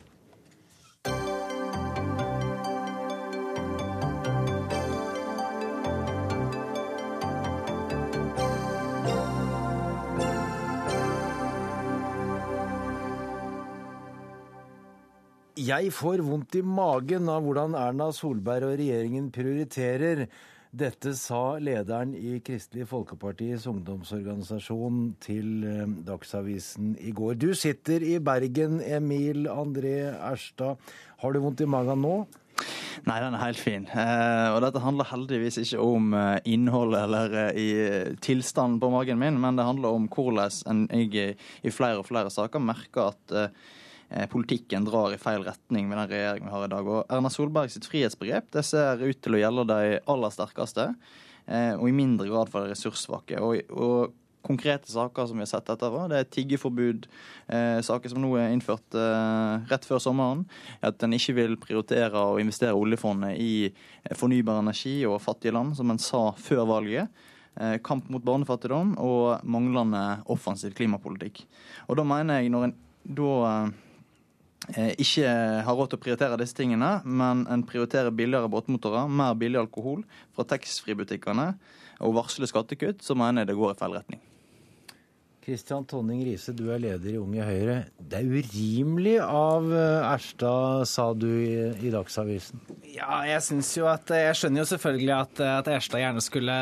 Jeg 15.70 15.90
får 15.94 16.22
vondt 16.26 16.56
i 16.58 16.64
magen 16.66 17.28
av 17.30 17.44
hvordan 17.44 17.76
Erna 17.78 18.08
Solberg 18.16 18.66
og 18.66 18.78
regjeringen 18.80 19.28
prioriterer. 19.30 20.24
Dette 20.70 21.12
sa 21.18 21.60
lederen 21.62 22.14
i 22.16 22.40
Kristelig 22.42 22.88
Folkepartis 22.90 23.68
ungdomsorganisasjon 23.70 25.00
til 25.22 25.64
eh, 25.68 25.94
Dagsavisen 26.08 26.96
i 26.98 27.12
går. 27.14 27.38
Du 27.38 27.50
sitter 27.58 28.02
i 28.02 28.16
Bergen, 28.22 28.80
Emil 28.82 29.46
André 29.52 29.94
Erstad. 30.10 30.80
Har 31.22 31.34
du 31.34 31.42
vondt 31.44 31.62
i 31.62 31.70
magen 31.70 32.02
nå? 32.02 32.14
Nei, 33.06 33.20
den 33.22 33.36
er 33.36 33.44
helt 33.44 33.62
fin. 33.62 33.86
Eh, 33.94 34.46
og 34.50 34.62
dette 34.64 34.82
handler 34.82 35.10
heldigvis 35.12 35.60
ikke 35.62 35.84
om 35.84 36.14
eh, 36.18 36.38
innholdet 36.50 37.04
eller 37.04 37.58
i 37.58 37.68
tilstanden 38.24 38.80
på 38.82 38.90
magen 38.96 39.22
min, 39.22 39.38
men 39.42 39.60
det 39.60 39.68
handler 39.70 40.00
om 40.00 40.10
hvordan 40.10 40.88
jeg 40.88 41.36
i 41.36 41.74
flere 41.74 42.00
og 42.02 42.10
flere 42.10 42.32
saker 42.32 42.70
merker 42.72 43.12
at 43.12 43.38
politikken 44.30 44.84
drar 44.86 45.12
i 45.14 45.18
feil 45.22 45.44
retning 45.46 45.88
med 45.88 45.98
den 45.98 46.08
regjeringen 46.10 46.48
vi 46.48 46.54
har 46.54 46.64
i 46.66 46.70
dag. 46.72 46.88
Og 46.88 47.12
Erna 47.12 47.30
Solberg 47.30 47.70
sitt 47.70 47.86
frihetsbegrep 47.86 48.48
det 48.56 48.64
ser 48.66 49.02
ut 49.02 49.20
til 49.22 49.36
å 49.36 49.42
gjelde 49.42 49.66
de 49.70 49.98
aller 50.10 50.32
sterkeste, 50.34 50.88
eh, 51.46 51.74
og 51.76 51.86
i 51.88 51.94
mindre 51.94 52.26
grad 52.30 52.50
for 52.50 52.64
de 52.64 52.74
ressurssvake. 52.74 53.38
Og, 53.38 53.70
og 53.70 54.16
konkrete 54.46 54.90
saker 54.90 55.26
som 55.28 55.38
vi 55.38 55.44
har 55.44 55.50
sett 55.50 55.68
etterpå. 55.68 56.06
Det 56.10 56.18
er 56.18 56.28
tiggeforbud, 56.34 57.06
eh, 57.52 57.80
saker 57.86 58.12
som 58.12 58.22
nå 58.22 58.32
er 58.40 58.54
innført 58.54 58.96
eh, 58.96 59.66
rett 59.70 59.86
før 59.86 60.00
sommeren. 60.02 60.46
At 60.82 61.02
en 61.04 61.16
ikke 61.16 61.36
vil 61.36 61.58
prioritere 61.60 62.24
å 62.32 62.38
investere 62.42 62.76
oljefondet 62.76 63.36
i 63.38 63.70
fornybar 64.16 64.62
energi 64.62 65.00
og 65.08 65.20
fattige 65.22 65.54
land, 65.54 65.76
som 65.78 65.92
en 65.92 66.00
sa 66.00 66.30
før 66.40 66.66
valget. 66.72 67.26
Eh, 67.60 67.76
kamp 67.84 68.08
mot 68.10 68.24
barnefattigdom 68.24 68.96
og 69.02 69.44
manglende 69.44 70.22
offensiv 70.32 70.74
klimapolitikk. 70.78 71.44
Og 71.88 72.00
da 72.00 72.06
mener 72.06 72.40
jeg, 72.40 72.54
når 72.54 72.70
en 72.70 72.78
da 73.10 73.30
Eh, 73.50 73.68
ikke 74.68 75.28
har 75.64 75.76
råd 75.76 75.90
til 75.90 75.98
å 75.98 76.02
prioritere 76.04 76.38
disse 76.40 76.56
tingene, 76.58 77.00
men 77.04 77.46
en 77.50 77.64
prioriterer 77.66 78.12
billigere 78.14 78.50
båtmotorer, 78.52 79.08
mer 79.08 79.36
billig 79.40 79.62
alkohol 79.62 80.04
fra 80.36 80.44
taxfree-butikkene 80.52 81.52
og 82.04 82.16
varsler 82.16 82.50
skattekutt, 82.50 83.04
så 83.04 83.16
mener 83.18 83.42
jeg 83.42 83.52
det 83.52 83.60
går 83.60 83.74
i 83.74 83.80
feil 83.80 83.96
retning. 83.96 84.20
Kristian 85.50 85.82
Tonning 85.82 86.20
Riise, 86.22 86.52
du 86.54 86.68
er 86.70 86.78
leder 86.78 87.10
i 87.10 87.18
Unge 87.18 87.42
Høyre. 87.42 87.76
Det 87.98 88.20
er 88.20 88.28
urimelig 88.30 89.16
av 89.24 89.64
eh, 89.74 90.12
Erstad, 90.12 90.84
sa 90.86 91.08
du 91.10 91.26
i, 91.26 91.90
Dagsavisen. 91.90 92.60
Ja, 92.86 93.24
jeg 93.26 93.42
syns 93.42 93.72
jo 93.74 93.88
at 93.90 94.12
Jeg 94.14 94.36
skjønner 94.38 94.62
jo 94.62 94.68
selvfølgelig 94.70 95.14
at, 95.16 95.42
at 95.58 95.70
Erstad 95.74 96.04
gjerne 96.04 96.22
skulle, 96.22 96.58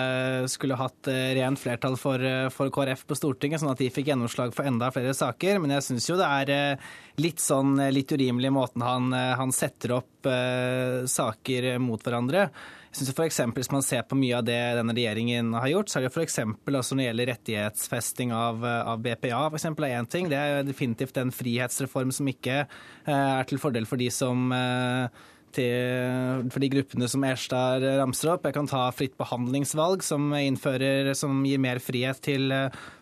skulle 0.49 0.79
hatt 0.81 1.11
eh, 1.13 1.35
rent 1.37 1.61
flertall 1.61 1.99
for, 2.01 2.25
for, 2.55 2.73
KrF 2.73 3.05
på 3.11 3.19
Stortinget, 3.21 3.61
sånn 3.61 3.75
at 3.75 3.83
de 3.85 3.91
fikk 3.93 4.09
gjennomslag 4.09 4.57
for 4.57 4.71
enda 4.71 4.89
flere 4.95 5.13
saker. 5.13 5.61
Men 5.61 5.77
jeg 5.77 5.89
syns 5.91 6.09
jo 6.09 6.17
det 6.17 6.33
er 6.41 6.55
eh, 6.57 6.89
litt 7.21 7.45
sånn 7.45 7.77
litt 7.93 8.17
urimelig 8.17 8.55
måten 8.57 8.89
han, 8.89 9.13
han 9.13 9.53
setter 9.53 9.99
opp 9.99 10.29
uh, 10.31 11.03
saker 11.11 11.75
mot 11.83 12.01
hverandre. 12.01 12.47
Jeg 12.89 13.03
synes 13.03 13.15
for 13.15 13.27
eksempel, 13.29 13.61
Hvis 13.63 13.73
man 13.73 13.85
ser 13.85 14.03
på 14.09 14.17
mye 14.17 14.39
av 14.39 14.45
det 14.49 14.59
denne 14.79 14.95
regjeringen 14.97 15.53
har 15.53 15.69
gjort, 15.69 15.91
så 15.91 15.99
er 15.99 16.07
det 16.07 16.13
f.eks. 16.15 16.39
Altså 16.41 16.97
når 16.97 17.03
det 17.03 17.09
gjelder 17.09 17.31
rettighetsfesting 17.33 18.33
av, 18.33 18.65
av 18.65 19.03
BPA, 19.05 19.43
for 19.51 19.59
eksempel, 19.59 19.89
er 19.89 19.99
én 19.99 20.09
ting. 20.09 20.31
Det 20.31 20.39
er 20.39 20.63
definitivt 20.67 21.21
en 21.21 21.35
frihetsreform 21.35 22.15
som 22.15 22.31
ikke 22.31 22.63
eh, 22.65 23.13
er 23.13 23.49
til 23.49 23.61
fordel 23.61 23.89
for 23.89 24.01
de 24.01 24.09
som, 24.15 24.49
eh, 24.57 25.27
til, 25.57 26.45
for 26.53 26.63
de 26.63 26.71
gruppene 26.73 27.09
som 27.11 27.25
Erstad 27.27 27.85
ramser 28.01 28.33
opp. 28.35 28.47
Jeg 28.47 28.57
kan 28.57 28.69
ta 28.71 28.87
fritt 28.95 29.17
behandlingsvalg, 29.21 30.05
som, 30.07 30.31
innfører, 30.37 31.13
som 31.19 31.43
gir 31.47 31.61
mer 31.63 31.81
frihet 31.83 32.21
til 32.25 32.53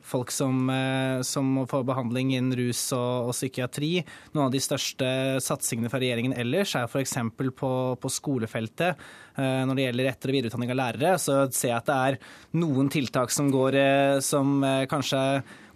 folk 0.06 0.30
som, 0.30 0.68
som 1.26 1.48
må 1.56 1.64
få 1.66 1.80
behandling 1.86 2.34
innen 2.36 2.54
rus 2.58 2.80
og, 2.94 3.30
og, 3.30 3.32
psykiatri. 3.34 3.92
Noen 4.34 4.46
av 4.46 4.54
de 4.54 4.62
største 4.62 5.08
satsingene 5.42 5.90
fra 5.90 6.00
regjeringen 6.02 6.36
ellers 6.38 6.76
er 6.78 6.86
f.eks. 6.86 7.16
På, 7.56 7.70
på 8.00 8.12
skolefeltet. 8.12 9.00
Når 9.36 9.74
det 9.76 9.86
gjelder 9.88 10.10
etter- 10.10 10.30
og 10.30 10.36
videreutdanning 10.38 10.72
av 10.72 10.78
lærere, 10.80 11.16
så 11.20 11.40
ser 11.52 11.72
jeg 11.72 11.80
at 11.80 11.90
det 11.90 11.96
er 11.96 12.20
noen 12.60 12.88
tiltak 12.92 13.34
som, 13.34 13.50
går, 13.52 13.76
som 14.24 14.62
kanskje 14.90 15.24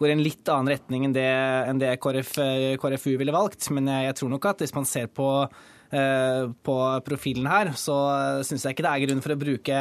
går 0.00 0.12
i 0.12 0.14
en 0.16 0.24
litt 0.24 0.48
annen 0.48 0.72
retning 0.72 1.04
enn 1.08 1.16
det, 1.16 1.26
enn 1.68 1.82
det 1.82 1.92
KrF, 2.00 2.32
KrFU 2.80 3.12
ville 3.20 3.34
valgt. 3.36 3.68
Men 3.74 3.90
jeg, 3.90 4.08
jeg 4.08 4.18
tror 4.20 4.32
nok 4.36 4.48
at 4.54 4.64
hvis 4.64 4.76
man 4.78 4.88
ser 4.88 5.10
på 5.12 5.28
Eh, 5.40 5.70
på 5.90 6.76
profilen 7.02 7.48
her, 7.50 7.72
så 7.74 7.96
syns 8.46 8.62
jeg 8.62 8.76
ikke 8.76 8.84
det 8.86 8.92
er 8.92 9.04
grunn 9.08 9.22
for 9.24 9.34
å 9.34 9.40
bruke 9.40 9.80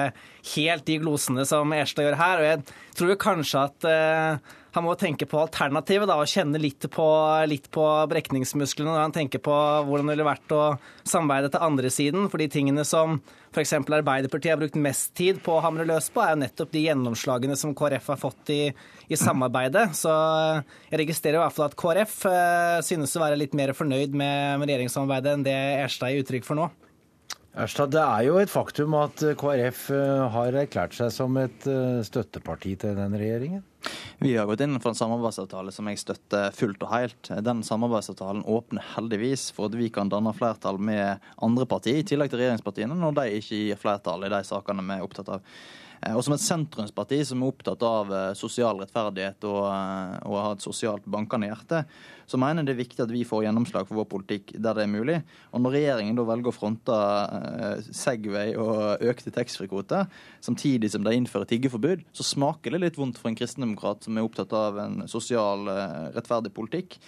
helt 0.55 0.85
de 0.87 0.95
glosene 1.03 1.45
som 1.45 1.75
Erstad 1.75 2.07
gjør 2.07 2.17
her. 2.17 2.41
Og 2.41 2.47
jeg 2.47 2.63
tror 2.97 3.19
kanskje 3.21 3.65
at 3.67 3.89
eh, 3.89 4.55
han 4.75 4.85
må 4.85 4.93
tenke 4.99 5.25
på 5.29 5.39
alternativet 5.41 6.09
da, 6.09 6.19
og 6.21 6.29
kjenne 6.29 6.61
litt 6.61 6.85
på, 6.93 7.07
litt 7.49 7.69
på 7.73 7.85
brekningsmusklene 8.11 8.91
når 8.91 9.05
han 9.07 9.15
tenker 9.15 9.41
på 9.43 9.55
hvordan 9.87 10.09
det 10.09 10.15
ville 10.15 10.27
vært 10.27 10.55
å 10.55 10.63
samarbeide 11.07 11.51
til 11.53 11.65
andre 11.65 11.91
siden. 11.93 12.27
For 12.29 12.41
de 12.41 12.49
tingene 12.53 12.85
som 12.87 13.17
f.eks. 13.49 13.73
Arbeiderpartiet 13.79 14.53
har 14.53 14.59
brukt 14.61 14.77
mest 14.77 15.15
tid 15.17 15.41
på 15.45 15.55
å 15.55 15.63
hamre 15.65 15.87
løs 15.89 16.11
på, 16.13 16.21
er 16.21 16.35
jo 16.35 16.41
nettopp 16.43 16.73
de 16.75 16.83
gjennomslagene 16.85 17.57
som 17.59 17.73
KrF 17.77 18.11
har 18.13 18.19
fått 18.21 18.53
i, 18.53 18.59
i 19.09 19.17
samarbeidet. 19.19 19.87
Så 19.97 20.11
jeg 20.91 21.01
registrerer 21.01 21.39
i 21.39 21.43
hvert 21.43 21.57
fall 21.57 21.69
at 21.69 21.79
KrF 21.79 22.19
uh, 22.29 22.83
synes 22.85 23.15
å 23.17 23.23
være 23.23 23.39
litt 23.41 23.57
mer 23.57 23.73
fornøyd 23.77 24.13
med, 24.13 24.61
med 24.61 24.69
regjeringssamarbeidet 24.69 25.33
enn 25.33 25.47
det 25.49 25.57
Erstad 25.79 26.13
gir 26.13 26.25
uttrykk 26.25 26.45
for 26.45 26.61
nå. 26.61 26.69
Erstad, 27.59 27.89
Det 27.91 28.01
er 28.03 28.27
jo 28.27 28.37
et 28.39 28.51
faktum 28.51 28.93
at 28.99 29.23
KrF 29.39 29.89
eh, 29.95 30.21
har 30.35 30.55
erklært 30.61 30.93
seg 30.95 31.09
som 31.11 31.33
et 31.41 31.65
eh, 31.67 31.99
støtteparti 32.05 32.75
til 32.79 32.93
den 32.95 33.17
regjeringen? 33.17 33.63
Vi 34.19 34.33
har 34.35 34.45
gått 34.49 34.61
inn 34.65 34.79
for 34.83 34.91
en 34.91 34.99
samarbeidsavtale 34.99 35.71
som 35.71 35.87
jeg 35.87 36.01
støtter 36.01 36.55
fullt 36.55 36.81
og 36.83 36.91
helt. 36.91 37.29
Den 37.45 37.61
samarbeidsavtalen 37.63 38.43
åpner 38.43 38.83
heldigvis 38.95 39.49
for 39.55 39.69
at 39.69 39.77
vi 39.79 39.87
kan 39.93 40.11
danne 40.11 40.33
flertall 40.35 40.79
med 40.81 41.23
andre 41.39 41.67
partier, 41.69 42.01
i 42.01 42.07
tillegg 42.07 42.33
til 42.33 42.41
regjeringspartiene, 42.43 42.97
når 42.99 43.15
de 43.21 43.27
ikke 43.39 43.61
gir 43.61 43.79
flertall 43.79 44.27
i 44.27 44.33
de 44.33 44.41
sakene 44.47 44.83
vi 44.83 44.97
er 44.97 45.05
opptatt 45.05 45.31
av. 45.37 45.55
Eh, 45.99 46.15
og 46.15 46.23
som 46.23 46.35
et 46.35 46.43
sentrumsparti 46.43 47.19
som 47.27 47.41
er 47.43 47.51
opptatt 47.51 47.83
av 47.85 48.13
eh, 48.13 48.31
sosial 48.37 48.79
rettferdighet 48.79 49.45
og, 49.49 49.59
eh, 49.67 50.15
og 50.29 50.37
har 50.39 50.55
et 50.55 50.63
sosialt 50.63 51.07
bankende 51.09 51.49
hjerte, 51.49 51.83
så 52.29 52.39
mener 52.39 52.63
det 52.63 52.75
er 52.75 52.81
viktig 52.83 53.03
at 53.03 53.11
vi 53.11 53.25
får 53.27 53.43
gjennomslag 53.47 53.87
for 53.89 53.99
vår 53.99 54.09
politikk 54.11 54.53
der 54.55 54.77
det 54.77 54.85
er 54.85 54.91
mulig. 54.91 55.17
Og 55.51 55.63
når 55.63 55.75
regjeringen 55.75 56.19
da 56.19 56.25
velger 56.29 56.51
å 56.51 56.55
fronte 56.55 56.99
Segway 57.89 58.53
og 58.53 59.01
økte 59.09 59.33
taxfree-kvoter, 59.33 60.05
samtidig 60.45 60.91
som 60.93 61.07
de 61.07 61.15
innfører 61.17 61.49
tiggeforbud, 61.49 62.05
så 62.13 62.27
smaker 62.27 62.75
det 62.75 62.83
litt 62.83 63.01
vondt 63.01 63.17
for 63.17 63.31
en 63.31 63.39
kristendemokrat 63.39 64.05
som 64.05 64.19
er 64.19 64.29
opptatt 64.29 64.53
av 64.53 64.77
en 64.83 65.01
sosial, 65.09 65.65
rettferdig 66.13 66.53
politikk. 66.53 66.99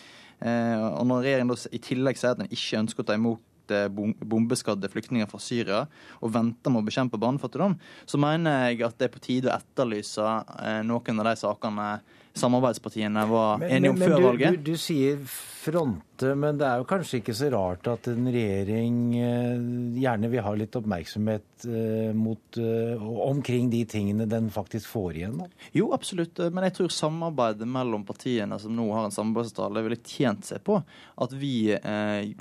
Og 0.41 1.05
når 1.05 1.27
regjeringen 1.27 1.69
i 1.69 1.83
tillegg 1.85 2.17
sier 2.17 2.33
at 2.33 2.41
den 2.41 2.49
ikke 2.49 2.81
ønsker 2.81 3.05
å 3.05 3.09
ta 3.11 3.19
imot 3.21 3.45
bombeskadde 3.89 4.89
flyktninger 4.91 5.29
fra 5.29 5.41
Syria 5.41 5.83
og 6.19 6.33
venter 6.33 6.73
med 6.73 6.83
å 6.83 6.87
bekjempe 6.87 7.19
barnefattigdom, 7.21 7.77
så 8.05 8.19
mener 8.21 8.71
jeg 8.71 8.83
at 8.87 8.97
det 8.99 9.09
er 9.09 9.13
på 9.15 9.23
tide 9.23 9.51
å 9.51 9.57
etterlyse 9.57 10.27
eh, 10.61 10.81
noen 10.87 11.23
av 11.23 11.31
de 11.31 11.37
sakene 11.41 11.87
samarbeidspartiene 12.33 13.25
var 13.27 13.57
men, 13.57 13.71
enige 13.71 13.91
om 13.91 13.97
men, 13.99 14.09
før 14.09 14.17
du, 14.17 14.25
valget. 14.25 14.59
Du, 14.59 14.71
du, 14.71 14.77
sier 14.79 15.17
fronte, 15.61 16.31
men 16.39 16.57
det 16.57 16.65
er 16.65 16.79
jo 16.81 16.87
kanskje 16.89 17.19
ikke 17.19 17.35
så 17.37 17.49
rart 17.53 17.85
at 17.91 18.07
en 18.09 18.29
regjering 18.33 18.95
eh, 19.19 19.65
gjerne 20.01 20.29
vil 20.31 20.45
ha 20.45 20.53
litt 20.57 20.77
oppmerksomhet 20.79 21.65
eh, 21.67 22.13
mot, 22.17 22.57
eh, 22.57 23.03
omkring 23.27 23.69
de 23.73 23.83
tingene 23.89 24.25
den 24.29 24.49
faktisk 24.53 24.89
får 24.89 25.19
igjen? 25.19 25.35
Da? 25.43 25.67
Jo, 25.77 25.91
absolutt. 25.93 26.39
Men 26.49 26.65
jeg 26.69 26.77
tror 26.79 26.95
samarbeidet 26.95 27.67
mellom 27.69 28.07
partiene 28.07 28.57
som 28.61 28.73
nå 28.77 28.87
har 28.95 29.09
en 29.09 29.15
samarbeidsavtale, 29.15 29.85
ville 29.85 29.99
tjent 30.01 30.47
seg 30.47 30.63
på 30.65 30.79
at 30.81 31.35
vi 31.37 31.75
eh, 31.75 32.31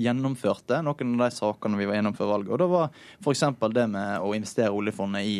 gjennomførte 0.00 0.80
noen 0.86 1.14
av 1.20 1.28
de 1.28 1.38
sakene 1.38 1.78
vi 1.78 1.86
var 1.86 2.00
gjennom 2.00 2.18
før 2.18 2.34
valget. 2.34 2.56
Og 2.56 2.64
det 2.64 2.72
var 2.72 2.90
f.eks. 3.20 3.46
det 3.78 3.86
med 3.94 4.26
å 4.26 4.34
investere 4.34 4.74
oljefondet 4.74 5.28
i 5.28 5.38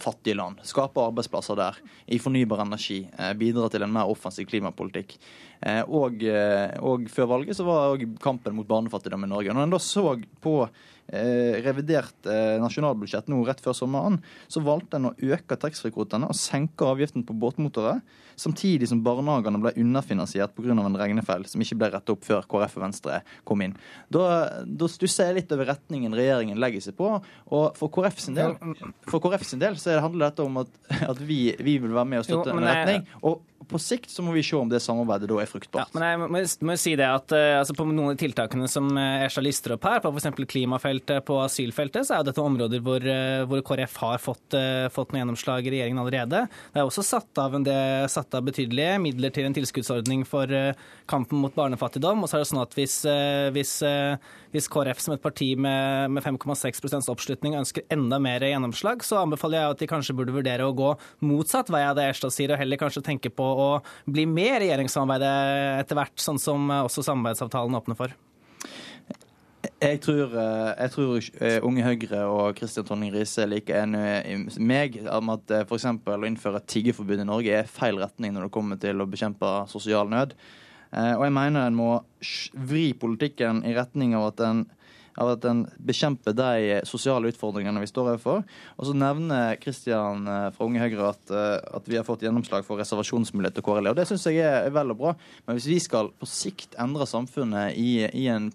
fattige 0.00 0.36
land. 0.36 0.62
Skape 0.66 1.02
arbeidsplasser 1.02 1.58
der 1.58 1.78
i 2.06 2.18
fornybar 2.22 2.62
energi. 2.64 3.04
Eh, 3.18 3.32
bidra 3.38 3.68
til 3.72 3.86
en 3.86 3.92
mer 3.94 4.10
offensiv 4.10 4.48
klimapolitikk. 4.50 5.16
Eh, 5.60 5.82
og, 5.86 6.22
eh, 6.22 6.76
og 6.84 7.08
før 7.12 7.30
valget 7.36 7.56
så 7.58 7.66
var 7.66 7.94
òg 7.94 8.04
kampen 8.22 8.56
mot 8.56 8.68
barnefattigdom 8.68 9.24
i 9.24 9.30
Norge. 9.30 9.54
Når 9.54 9.68
en 9.68 9.76
da 9.76 9.82
så 9.82 10.08
på 10.44 10.58
Eh, 11.06 11.62
revidert 11.62 12.26
eh, 12.26 12.56
nasjonalbudsjett 12.58 13.28
nå 13.30 13.44
rett 13.46 13.60
før 13.62 13.76
sommeren, 13.78 14.16
så 14.50 14.58
valgte 14.66 14.98
en 14.98 15.12
å 15.12 15.14
øke 15.14 15.54
taxfree-kvotene 15.62 16.26
og 16.26 16.34
senke 16.34 16.82
avgiften 16.82 17.22
på 17.22 17.36
båtmotorer, 17.38 18.00
samtidig 18.34 18.88
som 18.90 19.04
barnehagene 19.06 19.60
ble 19.62 19.70
underfinansiert 19.78 20.56
pga. 20.56 20.74
en 20.74 20.98
regnefeil 20.98 21.46
som 21.46 21.62
ikke 21.62 21.78
ble 21.78 21.92
rettet 21.94 22.10
opp 22.10 22.26
før 22.26 22.42
KrF 22.50 22.74
og 22.80 22.82
Venstre 22.88 23.20
kom 23.46 23.62
inn. 23.62 23.76
Da, 24.10 24.64
da 24.66 24.88
stusser 24.90 25.30
jeg 25.30 25.38
litt 25.38 25.54
over 25.54 25.70
retningen 25.70 26.18
regjeringen 26.18 26.58
legger 26.58 26.82
seg 26.82 26.98
på. 26.98 27.12
Og 27.54 27.78
for 27.78 27.94
KrF 27.94 28.18
sin 28.26 28.34
del, 28.34 28.58
for 29.06 29.22
KrF 29.22 29.46
sin 29.46 29.62
del 29.62 29.78
så 29.78 30.00
handler 30.02 30.32
dette 30.32 30.42
om 30.42 30.64
at, 30.64 30.74
at 31.14 31.22
vi, 31.22 31.54
vi, 31.54 31.78
vil 31.78 31.94
være 31.94 32.16
med 32.16 32.24
og 32.24 32.26
støtte 32.26 32.50
jo, 32.50 32.58
en 32.58 32.66
retning. 32.66 33.06
og 33.22 33.46
på 33.66 33.78
sikt 33.82 34.10
så 34.12 34.22
må 34.22 34.34
vi 34.36 34.42
se 34.46 34.56
om 34.58 34.68
det 34.70 34.80
samarbeidet 34.84 35.28
da 35.30 35.38
er 35.42 35.48
fruktbart. 35.50 35.90
Ja, 35.90 35.98
men 35.98 36.04
jeg 36.06 36.20
må, 36.20 36.40
må 36.68 36.76
si 36.80 36.92
det 36.98 37.06
at 37.08 37.32
uh, 37.34 37.58
altså 37.60 37.76
På 37.76 37.86
noen 37.88 38.12
av 38.14 38.20
tiltakene 38.20 38.68
som 38.70 38.90
Esha 38.98 39.42
lister 39.44 39.76
opp 39.76 39.86
her, 39.88 40.02
på 40.04 40.12
f.eks. 40.12 40.28
klimafeltet, 40.48 41.24
på 41.26 41.38
asylfeltet, 41.42 42.08
så 42.08 42.18
er 42.18 42.26
dette 42.28 42.42
områder 42.42 42.84
hvor, 42.84 43.02
uh, 43.02 43.46
hvor 43.48 43.64
KrF 43.66 43.96
har 44.04 44.22
fått, 44.22 44.56
fått 44.94 45.12
noe 45.12 45.22
gjennomslag 45.22 45.66
i 45.66 45.74
regjeringen 45.74 46.02
allerede. 46.02 46.44
Det 46.72 46.82
er 46.82 46.88
også 46.88 47.04
satt 47.06 47.42
av, 47.42 47.56
en, 47.58 47.66
satt 48.12 48.36
av 48.36 48.46
betydelige 48.46 49.00
midler 49.02 49.34
til 49.34 49.48
en 49.48 49.56
tilskuddsordning 49.56 50.24
for 50.28 50.50
kampen 51.10 51.40
mot 51.42 51.54
barnefattigdom. 51.56 52.22
Og 52.22 52.30
så 52.30 52.38
er 52.38 52.44
det 52.44 52.50
sånn 52.50 52.62
at 52.62 52.76
hvis, 52.78 52.96
hvis, 53.56 53.74
hvis 54.56 54.70
KrF 54.72 55.02
som 55.02 55.14
et 55.14 55.22
parti 55.22 55.52
med, 55.54 56.12
med 56.16 56.24
5,6% 56.24 57.10
oppslutning 57.12 57.56
ønsker 57.60 57.86
enda 57.92 58.18
mer 58.22 58.44
gjennomslag, 58.46 59.04
så 59.06 59.20
anbefaler 59.22 59.60
jeg 59.60 59.76
at 59.76 59.82
de 59.84 59.90
kanskje 59.90 60.16
burde 60.16 60.34
vurdere 60.36 60.66
å 60.66 60.74
gå 60.76 60.92
motsatt 61.28 61.70
vei 61.72 61.84
av 61.86 61.96
det 61.98 62.08
Erstad 62.10 62.34
sier, 62.34 62.54
og 62.54 62.60
heller 62.60 62.80
kanskje 62.80 63.04
tenke 63.06 63.32
på 63.32 63.46
å 63.46 63.70
bli 64.08 64.26
med 64.28 64.56
i 64.56 64.62
regjeringssamarbeidet 64.66 65.82
etter 65.82 66.00
hvert, 66.00 66.16
sånn 66.20 66.40
som 66.42 66.70
også 66.82 67.04
samarbeidsavtalen 67.06 67.76
åpner 67.78 67.98
for? 67.98 68.16
Jeg 69.82 70.00
tror, 70.00 70.32
eh, 70.38 70.74
jeg 70.78 70.90
tror, 70.90 71.16
eh, 71.40 71.58
Unge 71.62 71.82
Høyre 71.82 72.20
og 72.30 72.56
Kristian 72.56 72.86
Tonning 72.86 73.12
Riise 73.12 73.42
er 73.42 73.50
like 73.50 73.72
enig 73.74 74.00
med 74.58 74.58
meg 74.58 75.00
om 75.10 75.32
at 75.34 75.50
eh, 75.50 75.64
f.eks. 75.66 75.84
å 75.84 76.28
innføre 76.28 76.62
tiggeforbud 76.64 77.20
i 77.20 77.26
Norge 77.28 77.58
er 77.58 77.68
feil 77.68 77.98
retning 78.00 78.32
når 78.32 78.46
det 78.46 78.54
kommer 78.54 78.80
til 78.80 79.00
å 79.02 79.08
bekjempe 79.10 79.50
sosial 79.68 80.08
nød. 80.08 80.32
Og 80.96 81.22
jeg 81.26 81.32
mener 81.36 81.66
en 81.66 81.76
må 81.76 81.90
vri 82.68 82.86
politikken 82.96 83.60
i 83.68 83.74
retning 83.76 84.14
av 84.16 84.30
at 84.30 84.42
en 84.46 84.62
av 85.16 85.32
at 85.32 85.46
en 85.48 85.62
bekjemper 85.80 86.36
de 86.36 86.80
sosiale 86.88 87.30
utfordringene 87.32 87.80
vi 87.82 87.88
står 87.88 88.12
overfor. 88.12 88.44
Og 88.76 88.88
så 88.88 88.96
nevner 88.96 89.56
Kristian 89.62 90.28
eh, 90.28 90.48
fra 90.54 90.68
Unge 90.68 90.82
Høyre 90.82 91.10
at, 91.14 91.32
eh, 91.32 91.56
at, 91.78 91.88
vi 91.88 91.98
har 91.98 92.06
fått 92.06 92.26
gjennomslag 92.26 92.66
for 92.68 92.80
reservasjonsmulighet 92.82 93.56
til 93.56 93.66
KRLE. 93.66 93.92
Og 93.92 93.98
det 93.98 94.06
syns 94.10 94.28
jeg 94.28 94.44
er 94.44 94.72
vel 94.74 94.92
og 94.92 95.00
bra. 95.00 95.14
Men 95.46 95.58
hvis 95.58 95.70
vi 95.72 95.80
skal 95.82 96.12
på 96.20 96.28
sikt 96.28 96.76
endre 96.82 97.08
samfunnet 97.08 97.78
i, 97.80 98.04
i 98.06 98.28
en 98.32 98.50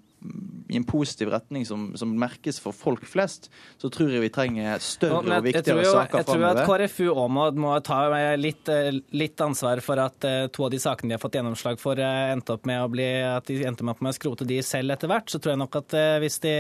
i 0.72 0.78
en 0.78 0.84
positiv 0.88 1.30
retning 1.34 1.66
som, 1.66 1.90
som, 2.00 2.12
merkes 2.20 2.60
for 2.62 2.76
folk 2.76 3.04
flest, 3.10 3.50
så 3.82 3.90
tror 3.92 4.14
jeg 4.14 4.24
vi 4.24 4.30
trenger 4.32 4.80
større 4.84 5.40
og 5.40 5.44
viktigere 5.44 5.84
jo, 5.84 5.94
saker 5.98 6.24
framover. 6.24 6.62
Jeg 6.62 6.68
tror 6.68 6.84
at 6.86 6.88
KrFU 6.88 7.08
òg 7.12 7.32
må, 7.34 7.48
må, 7.60 7.74
ta 7.84 8.00
litt, 8.40 8.72
litt, 9.12 9.44
ansvar 9.44 9.82
for 9.84 10.00
at 10.04 10.28
uh, 10.28 10.46
to 10.54 10.68
av 10.68 10.72
de 10.72 10.80
sakene 10.82 11.12
de 11.12 11.18
har 11.18 11.24
fått 11.24 11.36
gjennomslag 11.40 11.82
for, 11.82 12.00
uh, 12.00 12.32
endte 12.32 12.56
opp 12.56 12.70
med 12.70 12.84
å 12.86 12.92
bli, 12.94 13.10
at 13.26 13.50
de 13.50 13.64
endte 13.68 13.88
med 13.88 14.12
å 14.14 14.16
skrote 14.16 14.48
de 14.48 14.62
selv 14.64 14.96
etter 14.96 15.12
hvert. 15.12 15.32
Så 15.32 15.42
tror 15.42 15.56
jeg 15.56 15.64
nok 15.64 15.80
at 15.82 15.98
uh, 15.98 16.20
hvis 16.24 16.40
de 16.46 16.56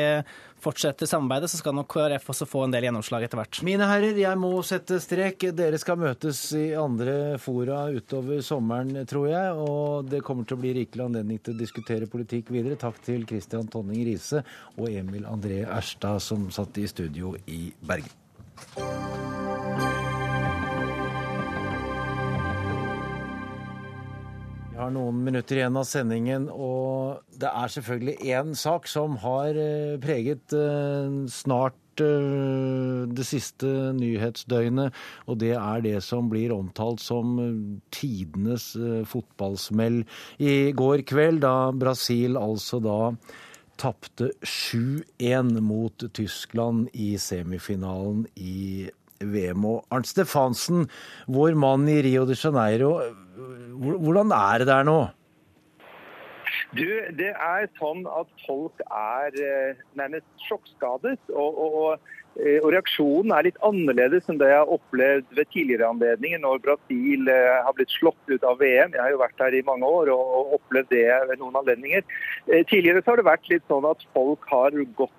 fortsetter 0.62 1.10
samarbeidet, 1.10 1.50
så 1.52 1.58
skal 1.58 1.76
nok 1.76 1.90
KrF 1.92 2.28
også 2.34 2.46
få 2.50 2.66
en 2.66 2.76
del 2.76 2.86
gjennomslag 2.86 3.26
etter 3.26 3.40
hvert. 3.40 3.62
Mine 3.66 3.88
herrer, 3.90 4.18
jeg 4.20 4.40
må 4.40 4.52
sette 4.66 5.00
strek. 5.02 5.48
Dere 5.58 5.80
skal 5.82 6.00
møtes 6.02 6.44
i 6.58 6.68
andre 6.78 7.38
fora 7.42 7.86
utover 7.94 8.44
sommeren, 8.46 9.02
tror 9.10 9.32
jeg. 9.32 9.56
Og 9.58 10.12
det 10.12 10.22
kommer 10.26 10.46
til 10.48 10.60
å 10.60 10.62
bli 10.62 10.76
rikelig 10.82 11.08
anledning 11.08 11.42
til 11.42 11.56
å 11.56 11.62
diskutere 11.62 12.10
politikk 12.12 12.52
videre. 12.54 12.78
Takk 12.82 13.02
til 13.06 13.26
Christian 13.52 13.68
Tonning 13.68 14.06
Riise 14.08 14.46
og 14.80 14.88
Emil 14.88 15.26
André 15.28 15.66
Erstad, 15.66 16.22
som 16.24 16.48
satt 16.56 16.78
i 16.80 16.88
studio 16.88 17.34
i 17.52 17.74
Bergen. 17.84 18.08
Vi 24.72 24.80
har 24.80 24.94
noen 24.96 25.20
minutter 25.26 25.60
igjen 25.60 25.76
av 25.78 25.86
sendingen, 25.90 26.48
og 26.48 27.20
det 27.36 27.52
er 27.52 27.76
selvfølgelig 27.76 28.32
én 28.32 28.56
sak 28.56 28.88
som 28.88 29.20
har 29.22 29.60
eh, 29.60 30.00
preget 30.02 30.56
eh, 30.56 31.12
snart 31.30 31.76
det 32.00 33.26
siste 33.28 33.68
nyhetsdøgnet, 33.98 34.96
og 35.28 35.40
det 35.44 35.54
er 35.58 35.84
det 35.84 35.98
som 36.06 36.30
blir 36.32 36.54
omtalt 36.56 37.02
som 37.04 37.36
tidenes 37.92 38.72
fotballsmell 39.12 40.04
i 40.40 40.72
går 40.78 41.04
kveld, 41.10 41.42
da 41.44 41.72
Brasil 41.76 42.40
altså 42.40 42.80
da 42.84 43.00
tapte 43.82 44.32
7-1 44.46 45.58
mot 45.66 46.06
Tyskland 46.14 46.90
i 46.94 47.16
semifinalen 47.18 48.28
i 48.38 48.90
VM. 49.22 49.66
Og 49.66 49.86
Arnt 49.94 50.10
Stefansen, 50.10 50.88
vår 51.32 51.58
mann 51.60 51.88
i 51.90 52.02
Rio 52.06 52.26
de 52.30 52.38
Janeiro, 52.38 52.94
hvordan 53.82 54.34
er 54.36 54.62
det 54.62 54.70
der 54.70 54.86
nå? 54.88 55.00
Du, 56.78 56.88
Det 57.18 57.34
er 57.34 57.70
sånn 57.80 58.06
at 58.10 58.32
folk 58.48 58.84
er 58.88 59.38
eh, 59.38 59.86
nærmest 60.00 60.28
sjokkskadet. 60.48 61.20
og, 61.34 61.62
og 61.62 62.12
Eh, 62.40 62.60
og 62.64 62.70
Reaksjonen 62.72 63.34
er 63.36 63.48
litt 63.50 63.60
annerledes 63.66 64.30
enn 64.32 64.38
det 64.40 64.48
jeg 64.48 64.60
har 64.62 64.72
opplevd 64.72 65.34
ved 65.36 65.50
tidligere 65.52 65.90
anledninger, 65.92 66.40
når 66.40 66.62
Brasil 66.64 67.32
eh, 67.32 67.58
har 67.66 67.76
blitt 67.76 67.92
slått 67.92 68.32
ut 68.32 68.46
av 68.48 68.62
VM. 68.62 68.96
Jeg 68.96 69.04
har 69.04 69.12
jo 69.12 69.22
vært 69.22 69.44
her 69.44 69.58
i 69.58 69.64
mange 69.68 69.88
år 69.88 70.14
og 70.16 70.56
opplevd 70.60 70.94
det 70.94 71.08
ved 71.32 71.42
noen 71.42 71.60
anledninger. 71.60 72.06
Tidligere 72.70 73.02
så 73.04 73.14
har 73.14 73.22
det 73.22 73.28
vært 73.28 73.52
litt 73.52 73.66
sånn 73.72 73.88
at 73.90 74.06
folk 74.16 74.48
har 74.52 74.76
gått, 74.98 75.18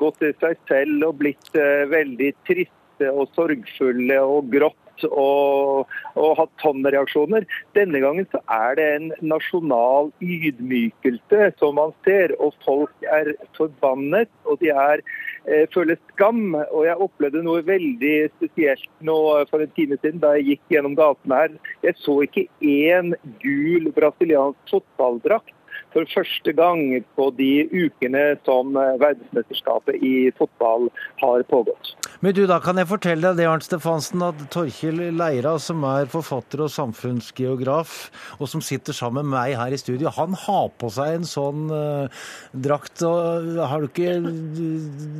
gått 0.00 0.20
til 0.22 0.36
seg 0.42 0.60
selv 0.70 1.08
og 1.08 1.18
blitt 1.20 1.50
veldig 1.90 2.30
triste 2.48 3.10
og 3.10 3.30
sorgfulle 3.36 4.18
og 4.26 4.50
grått 4.52 4.89
og, 5.08 5.90
og 6.14 6.36
hatt 6.38 6.52
tonnereaksjoner. 6.62 7.46
Denne 7.78 8.02
gangen 8.02 8.28
så 8.32 8.42
er 8.52 8.76
det 8.78 8.88
en 8.96 9.10
nasjonal 9.22 10.12
ydmykelse 10.20 11.52
som 11.60 11.78
man 11.80 11.94
ser, 12.06 12.36
og 12.38 12.56
folk 12.66 13.08
er 13.08 13.34
forbannet. 13.58 14.30
og 14.44 14.58
de 14.60 14.70
er 14.74 15.04
Eh, 15.48 15.66
føler 15.72 15.96
skam. 16.12 16.54
Og 16.54 16.84
jeg 16.86 17.00
opplevde 17.00 17.42
noe 17.44 17.62
veldig 17.64 18.16
spesielt 18.36 18.90
nå 19.06 19.16
for 19.50 19.64
en 19.64 19.72
time 19.76 19.96
siden 20.00 20.20
da 20.22 20.34
jeg 20.36 20.54
gikk 20.54 20.76
gjennom 20.76 20.96
gatene 20.98 21.40
her. 21.42 21.56
Jeg 21.86 21.96
så 22.00 22.18
ikke 22.26 22.46
én 22.60 23.14
gul 23.42 23.88
brasiliansk 23.96 24.74
fotballdrakt 24.74 25.56
for 25.94 26.06
første 26.14 26.54
gang 26.56 27.00
på 27.18 27.30
de 27.38 27.66
ukene 27.72 28.24
som 28.46 28.74
verdensmesterskapet 28.74 30.00
i 30.06 30.30
fotball 30.38 30.88
har 31.22 31.44
pågått. 31.50 31.94
Men 32.20 32.34
du, 32.36 32.42
da 32.48 32.58
kan 32.62 32.76
jeg 32.76 32.90
fortelle 32.90 33.30
deg 33.30 33.40
det, 33.40 33.46
Arnt 33.48 33.64
Stefansen, 33.64 34.24
at 34.26 34.40
Torkil 34.52 35.00
Leira, 35.16 35.54
som 35.62 35.84
er 35.88 36.10
forfatter 36.12 36.66
og 36.66 36.72
samfunnsgeograf, 36.74 37.94
og 38.38 38.50
som 38.52 38.64
sitter 38.64 38.96
sammen 38.96 39.28
med 39.28 39.38
meg 39.38 39.56
her 39.56 39.72
i 39.72 39.80
studio, 39.80 40.12
han 40.14 40.36
har 40.46 40.68
på 40.80 40.90
seg 40.92 41.20
en 41.20 41.28
sånn 41.28 41.70
uh, 41.72 42.26
drakt. 42.52 43.00
og 43.06 43.56
Har 43.70 43.80
du 43.80 43.88
ikke, 43.88 44.18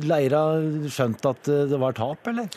Leira, 0.05 0.43
skjønt 0.93 1.25
at 1.31 1.49
det 1.71 1.81
var 1.81 1.97
tap, 1.97 2.29
eller? 2.29 2.51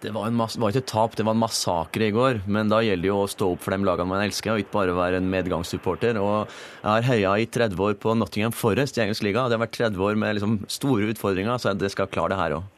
Det 0.00 0.14
var, 0.16 0.30
var, 0.32 0.70
ikke 0.72 0.80
et 0.80 0.88
tap, 0.88 1.16
det 1.18 1.26
var 1.28 1.36
en 1.36 1.42
massakre 1.42 2.06
i 2.08 2.14
går. 2.14 2.40
Men 2.48 2.72
da 2.72 2.80
gjelder 2.80 3.04
det 3.04 3.10
jo 3.10 3.18
å 3.20 3.28
stå 3.28 3.50
opp 3.52 3.66
for 3.66 3.76
de 3.76 3.84
lagene 3.84 4.08
man 4.08 4.24
elsker, 4.24 4.54
og 4.54 4.62
ikke 4.62 4.76
bare 4.78 4.96
være 4.96 5.20
en 5.20 5.28
medgangssupporter. 5.28 6.16
Og 6.16 6.48
jeg 6.48 6.88
har 6.88 7.08
heia 7.10 7.36
i 7.36 7.48
30 7.58 7.84
år 7.84 7.98
på 8.00 8.16
Nottingham 8.16 8.56
Forest 8.56 8.96
i 8.96 9.04
engelsk 9.04 9.26
liga. 9.26 9.44
Det 9.44 9.58
har 9.58 9.64
vært 9.66 9.76
30 9.76 10.04
år 10.08 10.20
med 10.22 10.38
liksom 10.38 10.60
store 10.72 11.12
utfordringer, 11.12 11.60
så 11.60 11.74
jeg 11.74 11.92
skal 11.92 12.08
klare 12.12 12.32
det 12.32 12.40
her 12.40 12.58
òg. 12.60 12.76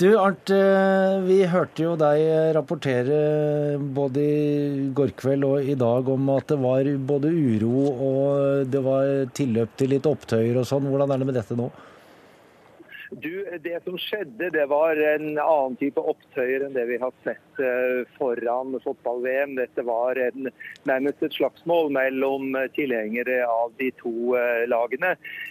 Du 0.00 0.06
Arnt, 0.18 0.50
eh, 0.50 1.18
vi 1.26 1.42
hørte 1.46 1.84
jo 1.84 1.92
deg 2.00 2.22
rapportere 2.56 3.76
både 3.94 4.22
i 4.22 4.86
går 4.96 5.12
kveld 5.18 5.44
og 5.46 5.68
i 5.68 5.76
dag 5.78 6.08
om 6.10 6.30
at 6.32 6.48
det 6.50 6.58
var 6.62 6.88
både 7.10 7.30
uro 7.30 7.84
og 7.92 8.70
det 8.72 8.82
var 8.82 9.12
tilløp 9.36 9.76
til 9.78 9.92
litt 9.94 10.08
opptøyer 10.08 10.58
og 10.58 10.66
sånn. 10.66 10.88
Hvordan 10.90 11.12
er 11.12 11.22
det 11.22 11.28
med 11.28 11.38
dette 11.38 11.58
nå? 11.58 11.68
Du, 13.20 13.58
Det 13.60 13.84
som 13.84 13.98
skjedde, 13.98 14.48
det 14.50 14.64
var 14.70 14.96
en 14.96 15.36
annen 15.36 15.74
type 15.76 16.00
opptøyer 16.00 16.62
enn 16.64 16.72
det 16.72 16.86
vi 16.88 16.96
har 17.00 17.12
sett 17.26 17.60
eh, 17.60 18.08
foran 18.16 18.72
fotball-VM. 18.80 19.52
Dette 19.58 19.82
var 19.84 20.16
en, 20.16 20.48
nærmest 20.88 21.20
et 21.26 21.34
slagsmål 21.36 21.90
mellom 21.92 22.56
tilhengere 22.72 23.42
av 23.44 23.74
de 23.76 23.90
to 24.00 24.32
eh, 24.38 24.64
lagene. 24.70 25.10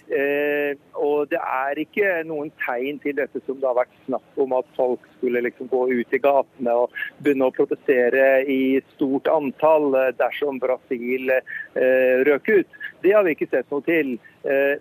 Eh, 0.09 0.73
og 0.97 1.29
Det 1.29 1.37
er 1.37 1.81
ikke 1.83 2.15
noen 2.25 2.49
tegn 2.63 2.97
til 3.03 3.19
dette 3.19 3.43
som 3.45 3.59
det 3.61 3.69
har 3.69 3.77
vært 3.83 3.99
snakk 4.07 4.41
om, 4.41 4.55
at 4.57 4.71
folk 4.79 5.05
skulle 5.19 5.43
liksom 5.45 5.69
gå 5.69 5.83
ut 5.91 6.15
i 6.17 6.21
gatene 6.23 6.73
og 6.85 6.95
begynne 7.21 7.51
å 7.51 7.53
protestere 7.53 8.41
i 8.49 8.79
stort 8.95 9.29
antall 9.29 9.91
dersom 10.17 10.57
Brasil 10.63 11.29
røk 12.25 12.49
ut. 12.49 12.79
Det 13.05 13.13
har 13.13 13.27
vi 13.27 13.35
ikke 13.35 13.49
sett 13.51 13.69
noe 13.73 13.85
til. 13.85 14.15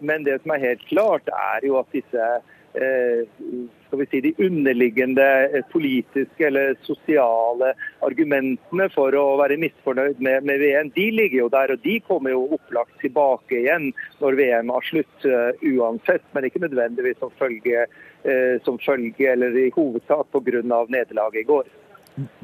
Men 0.00 0.24
det 0.24 0.38
som 0.40 0.54
er 0.54 0.64
helt 0.64 0.86
klart, 0.88 1.28
er 1.28 1.66
jo 1.68 1.76
at 1.80 1.92
disse 1.92 2.30
skal 2.72 3.98
vi 3.98 4.06
si, 4.06 4.20
de 4.20 4.46
underliggende 4.46 5.24
eh, 5.50 5.64
politiske 5.72 6.46
eller 6.46 6.76
sosiale 6.86 7.72
argumentene 8.06 8.86
for 8.94 9.14
å 9.18 9.24
være 9.40 9.58
misfornøyd 9.58 10.22
med, 10.22 10.46
med, 10.46 10.62
VM, 10.62 10.92
de 10.94 11.08
ligger 11.16 11.38
jo 11.42 11.48
der. 11.50 11.74
Og 11.74 11.82
de 11.82 11.98
kommer 12.06 12.34
jo 12.36 12.46
opplagt 12.54 12.94
tilbake 13.02 13.58
igjen 13.64 13.90
når 14.22 14.38
VM 14.38 14.70
har 14.70 14.86
slutt, 14.86 15.26
uh, 15.26 15.50
uansett. 15.66 16.22
Men 16.34 16.46
ikke 16.46 16.62
nødvendigvis 16.62 17.18
som 17.18 17.34
følge, 17.40 17.86
som 18.66 18.76
følge 18.84 19.30
eller 19.32 19.54
i 19.56 19.70
hovedsak 19.72 20.28
pga. 20.30 20.60
nederlaget 20.60 21.40
i 21.40 21.46
går. 21.48 21.70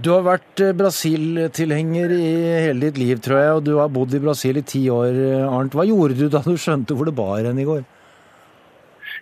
Du 0.01 0.09
har 0.15 0.23
vært 0.25 0.63
Brasil-tilhenger 0.79 2.15
i 2.17 2.31
hele 2.65 2.87
ditt 2.87 2.99
liv, 2.99 3.21
tror 3.21 3.39
jeg, 3.39 3.57
og 3.59 3.67
du 3.67 3.75
har 3.77 3.93
bodd 3.93 4.15
i 4.17 4.23
Brasil 4.23 4.57
i 4.57 4.65
ti 4.65 4.87
år. 4.89 5.19
Arnt. 5.51 5.77
Hva 5.77 5.85
gjorde 5.85 6.17
du 6.17 6.31
da 6.33 6.41
du 6.47 6.57
skjønte 6.57 6.97
hvor 6.97 7.11
det 7.11 7.17
bar 7.19 7.45
hen 7.45 7.61
i 7.61 7.69
går? 7.69 7.85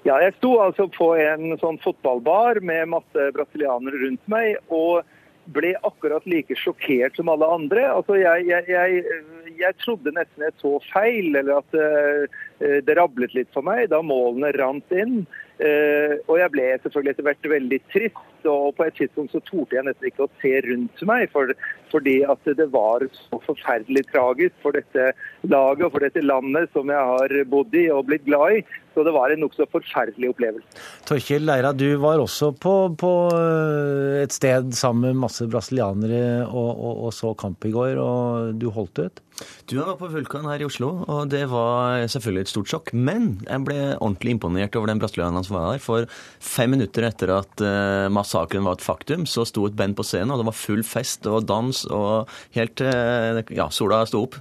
Ja, 0.05 0.19
jeg 0.21 0.35
sto 0.37 0.59
altså 0.61 0.85
på 0.93 1.15
en 1.17 1.55
sånn 1.63 1.81
fotballbar 1.81 2.61
med 2.61 2.91
masse 2.93 3.29
brasilianere 3.37 4.03
rundt 4.03 4.27
meg. 4.29 4.59
og 4.69 5.05
ble 5.53 5.75
akkurat 5.85 6.25
like 6.29 6.57
sjokkert 6.57 7.17
som 7.19 7.29
alle 7.29 7.49
andre. 7.57 7.85
Altså, 7.93 8.17
jeg, 8.21 8.47
jeg, 8.49 8.65
jeg, 8.71 9.25
jeg 9.61 9.77
trodde 9.83 10.15
nesten 10.17 10.47
jeg 10.47 10.57
så 10.63 10.79
feil, 10.89 11.35
eller 11.37 11.61
at 11.61 11.77
uh, 11.77 12.39
det 12.87 12.97
rablet 12.99 13.35
litt 13.37 13.51
for 13.53 13.67
meg 13.67 13.91
da 13.93 14.01
målene 14.05 14.55
rant 14.57 14.95
inn. 14.97 15.25
Uh, 15.55 16.19
og 16.27 16.39
jeg 16.41 16.51
ble 16.51 16.65
selvfølgelig 16.83 17.15
etter 17.15 17.27
hvert 17.29 17.51
veldig 17.53 17.81
trist, 17.93 18.49
og 18.51 18.75
på 18.77 18.85
et 18.85 18.97
tidspunkt 18.99 19.33
så 19.33 19.41
torde 19.47 19.77
jeg 19.77 19.87
nesten 19.87 20.09
ikke 20.09 20.27
å 20.27 20.33
se 20.43 20.53
rundt 20.67 21.05
meg. 21.09 21.29
For, 21.33 21.53
fordi 21.95 22.17
at 22.27 22.55
det 22.59 22.67
var 22.75 23.05
så 23.15 23.41
forferdelig 23.47 24.05
tragisk 24.11 24.57
for 24.65 24.77
dette 24.77 25.13
laget 25.47 25.87
og 25.87 25.95
for 25.95 26.05
dette 26.05 26.25
landet 26.25 26.73
som 26.75 26.91
jeg 26.91 27.13
har 27.13 27.37
bodd 27.51 27.77
i 27.79 27.87
og 27.95 28.09
blitt 28.09 28.27
glad 28.27 28.59
i. 28.59 28.65
Så 28.95 29.03
det 29.03 29.11
var 29.15 29.33
en 29.33 29.41
nokså 29.43 29.67
forferdelig 29.73 30.31
opplevelse. 30.31 30.83
Torkjell 31.09 31.43
Leira, 31.49 31.73
du 31.75 31.97
var 31.99 32.21
også 32.23 32.53
på, 32.63 32.75
på, 32.99 33.11
eh, 33.35 34.21
et 34.23 34.35
sted 34.35 34.71
sammen 34.79 35.09
med 35.09 35.25
masse 35.25 35.47
brasilianere 35.51 36.45
og, 36.47 36.71
og, 36.71 37.01
og, 37.09 37.11
så 37.15 37.33
kamp 37.39 37.67
i 37.67 37.73
går, 37.75 37.99
og 37.99 38.55
du 38.61 38.69
holdt 38.75 39.03
ut? 39.03 39.23
Du, 39.67 39.75
Jeg 39.81 39.87
var 39.89 39.99
på 39.99 40.13
Vulkan 40.13 40.47
her 40.47 40.63
i 40.63 40.69
Oslo, 40.69 40.93
og 41.11 41.27
det 41.33 41.43
var 41.51 42.07
selvfølgelig 42.07 42.47
et 42.47 42.53
stort 42.53 42.71
sjokk. 42.71 42.93
Men 42.95 43.33
jeg 43.49 43.67
ble 43.67 43.79
ordentlig 43.97 44.37
imponert 44.37 44.79
over 44.79 44.93
den 44.93 45.03
brasilianeren 45.03 45.44
som 45.47 45.59
var 45.59 45.71
der. 45.73 45.85
For 45.85 46.09
fem 46.43 46.75
minutter 46.75 47.09
etter 47.09 47.35
at 47.37 47.65
uh, 47.65 48.11
massakren 48.13 48.67
var 48.67 48.79
et 48.79 48.85
faktum, 48.85 49.29
så 49.31 49.47
sto 49.49 49.69
et 49.69 49.79
band 49.79 49.97
på 49.99 50.07
scenen, 50.07 50.35
og 50.35 50.43
det 50.43 50.51
var 50.51 50.59
full 50.59 50.85
fest 50.87 51.29
og 51.31 51.47
dans 51.49 51.85
og 51.93 52.31
helt 52.57 52.85
uh, 52.85 53.45
ja, 53.55 53.71
sola 53.75 54.05
sto 54.09 54.27
opp. 54.29 54.41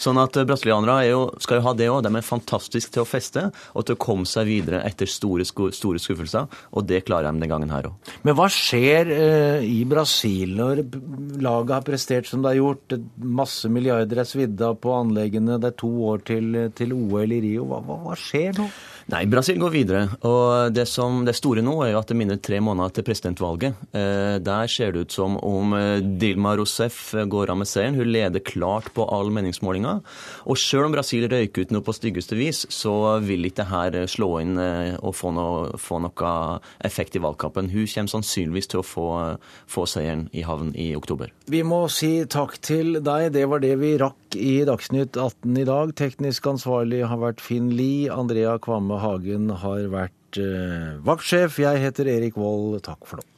Sånn 0.00 0.20
at 0.20 0.36
eh, 0.38 0.46
brasilianere 0.48 1.08
jo, 1.10 1.22
skal 1.42 1.60
jo 1.60 1.66
ha 1.66 1.74
det 1.76 1.88
òg. 1.92 2.00
De 2.04 2.12
er 2.16 2.26
fantastiske 2.26 2.94
til 2.94 3.04
å 3.04 3.08
feste 3.08 3.48
og 3.72 3.86
til 3.86 3.96
å 3.96 4.00
komme 4.02 4.28
seg 4.28 4.48
videre 4.48 4.82
etter 4.86 5.10
store, 5.10 5.46
store 5.46 6.02
skuffelser. 6.02 6.48
Og 6.76 6.86
det 6.88 7.04
klarer 7.08 7.30
de 7.30 7.42
den 7.42 7.52
gangen 7.52 7.72
her 7.74 7.90
òg. 7.90 8.12
Men 8.26 8.36
hva 8.38 8.48
skjer 8.52 9.12
eh, 9.14 9.66
i 9.66 9.82
Brasil 9.88 10.56
når 10.58 10.84
laget 11.42 11.76
har 11.76 11.86
prestert 11.86 12.30
som 12.30 12.42
det 12.42 12.54
har 12.54 12.62
gjort? 12.62 12.96
Masse 13.42 13.70
milliarder 13.72 14.22
er 14.22 14.28
svidd 14.28 14.60
av 14.64 14.78
på 14.82 14.94
anleggene. 14.96 15.60
Det 15.62 15.72
er 15.72 15.78
to 15.84 15.92
år 16.12 16.24
til, 16.32 16.64
til 16.78 16.96
OL 16.96 17.36
i 17.38 17.42
Rio. 17.44 17.68
Hva, 17.70 17.82
hva, 17.86 18.00
hva 18.08 18.18
skjer 18.18 18.58
nå? 18.58 18.70
Nei, 19.10 19.24
Brasil 19.26 19.58
går 19.58 19.72
videre. 19.74 20.02
Og 20.28 20.72
det 20.74 20.86
som 20.90 21.22
det 21.26 21.34
store 21.38 21.62
nå 21.64 21.74
er 21.84 21.92
jo 21.92 22.00
at 22.00 22.10
det 22.10 22.16
minner 22.18 22.38
tre 22.38 22.60
måneder 22.62 22.94
til 22.96 23.06
presidentvalget. 23.06 23.78
Eh, 23.90 24.36
der 24.44 24.70
ser 24.70 24.92
det 24.94 25.06
ut 25.06 25.16
som 25.16 25.38
om 25.42 25.74
eh, 25.76 26.04
Dilma 26.22 26.54
Rousef 26.58 27.00
går 27.26 27.52
av 27.52 27.58
med 27.60 27.70
seieren. 27.70 27.98
Hun 27.98 28.12
leder 28.12 28.44
klart 28.44 28.92
på 28.94 29.06
all 29.10 29.32
meningsmålinga. 29.34 29.98
Og 30.46 30.60
selv 30.60 30.86
om 30.86 30.94
Brasil 30.94 31.26
røyker 31.30 31.66
ut 31.66 31.74
noe 31.74 31.84
på 31.86 31.96
styggeste 31.96 32.38
vis, 32.38 32.64
så 32.70 33.18
vil 33.24 33.48
ikke 33.48 33.66
dette 33.66 34.06
slå 34.12 34.30
inn 34.42 34.54
eh, 34.60 34.94
og 35.00 35.16
få 35.18 35.34
noe, 35.34 35.78
få 35.80 36.00
noe, 36.02 36.32
effekt 36.86 37.16
i 37.16 37.22
valgkampen. 37.22 37.70
Hun 37.72 37.88
kommer 37.88 38.12
sannsynligvis 38.12 38.70
til 38.72 38.82
å 38.82 38.86
få, 38.86 39.08
få 39.70 39.86
seieren 39.90 40.28
i 40.32 40.44
havn 40.46 40.72
i 40.78 40.92
oktober. 40.96 41.32
Vi 41.50 41.62
må 41.66 41.84
si 41.92 42.22
takk 42.30 42.58
til 42.64 43.00
deg. 43.02 43.32
Det 43.34 43.46
var 43.50 43.62
det 43.62 43.74
vi 43.82 43.94
rakk 44.00 44.36
i 44.38 44.62
Dagsnytt 44.68 45.16
18 45.16 45.58
i 45.60 45.66
dag. 45.68 45.92
Teknisk 45.98 46.46
ansvarlig 46.48 47.02
har 47.08 47.20
vært 47.20 47.42
Finn 47.44 47.70
Lie. 47.76 48.10
Andrea 48.12 48.56
Kvamme 48.62 48.91
Hagen 49.00 49.50
har 49.62 49.86
vært 49.92 50.40
eh, 50.40 50.98
vaktsjef. 51.06 51.60
Jeg 51.62 51.82
heter 51.84 52.10
Erik 52.18 52.36
Vold. 52.40 52.80
Takk 52.84 53.06
for 53.08 53.22
nå. 53.22 53.31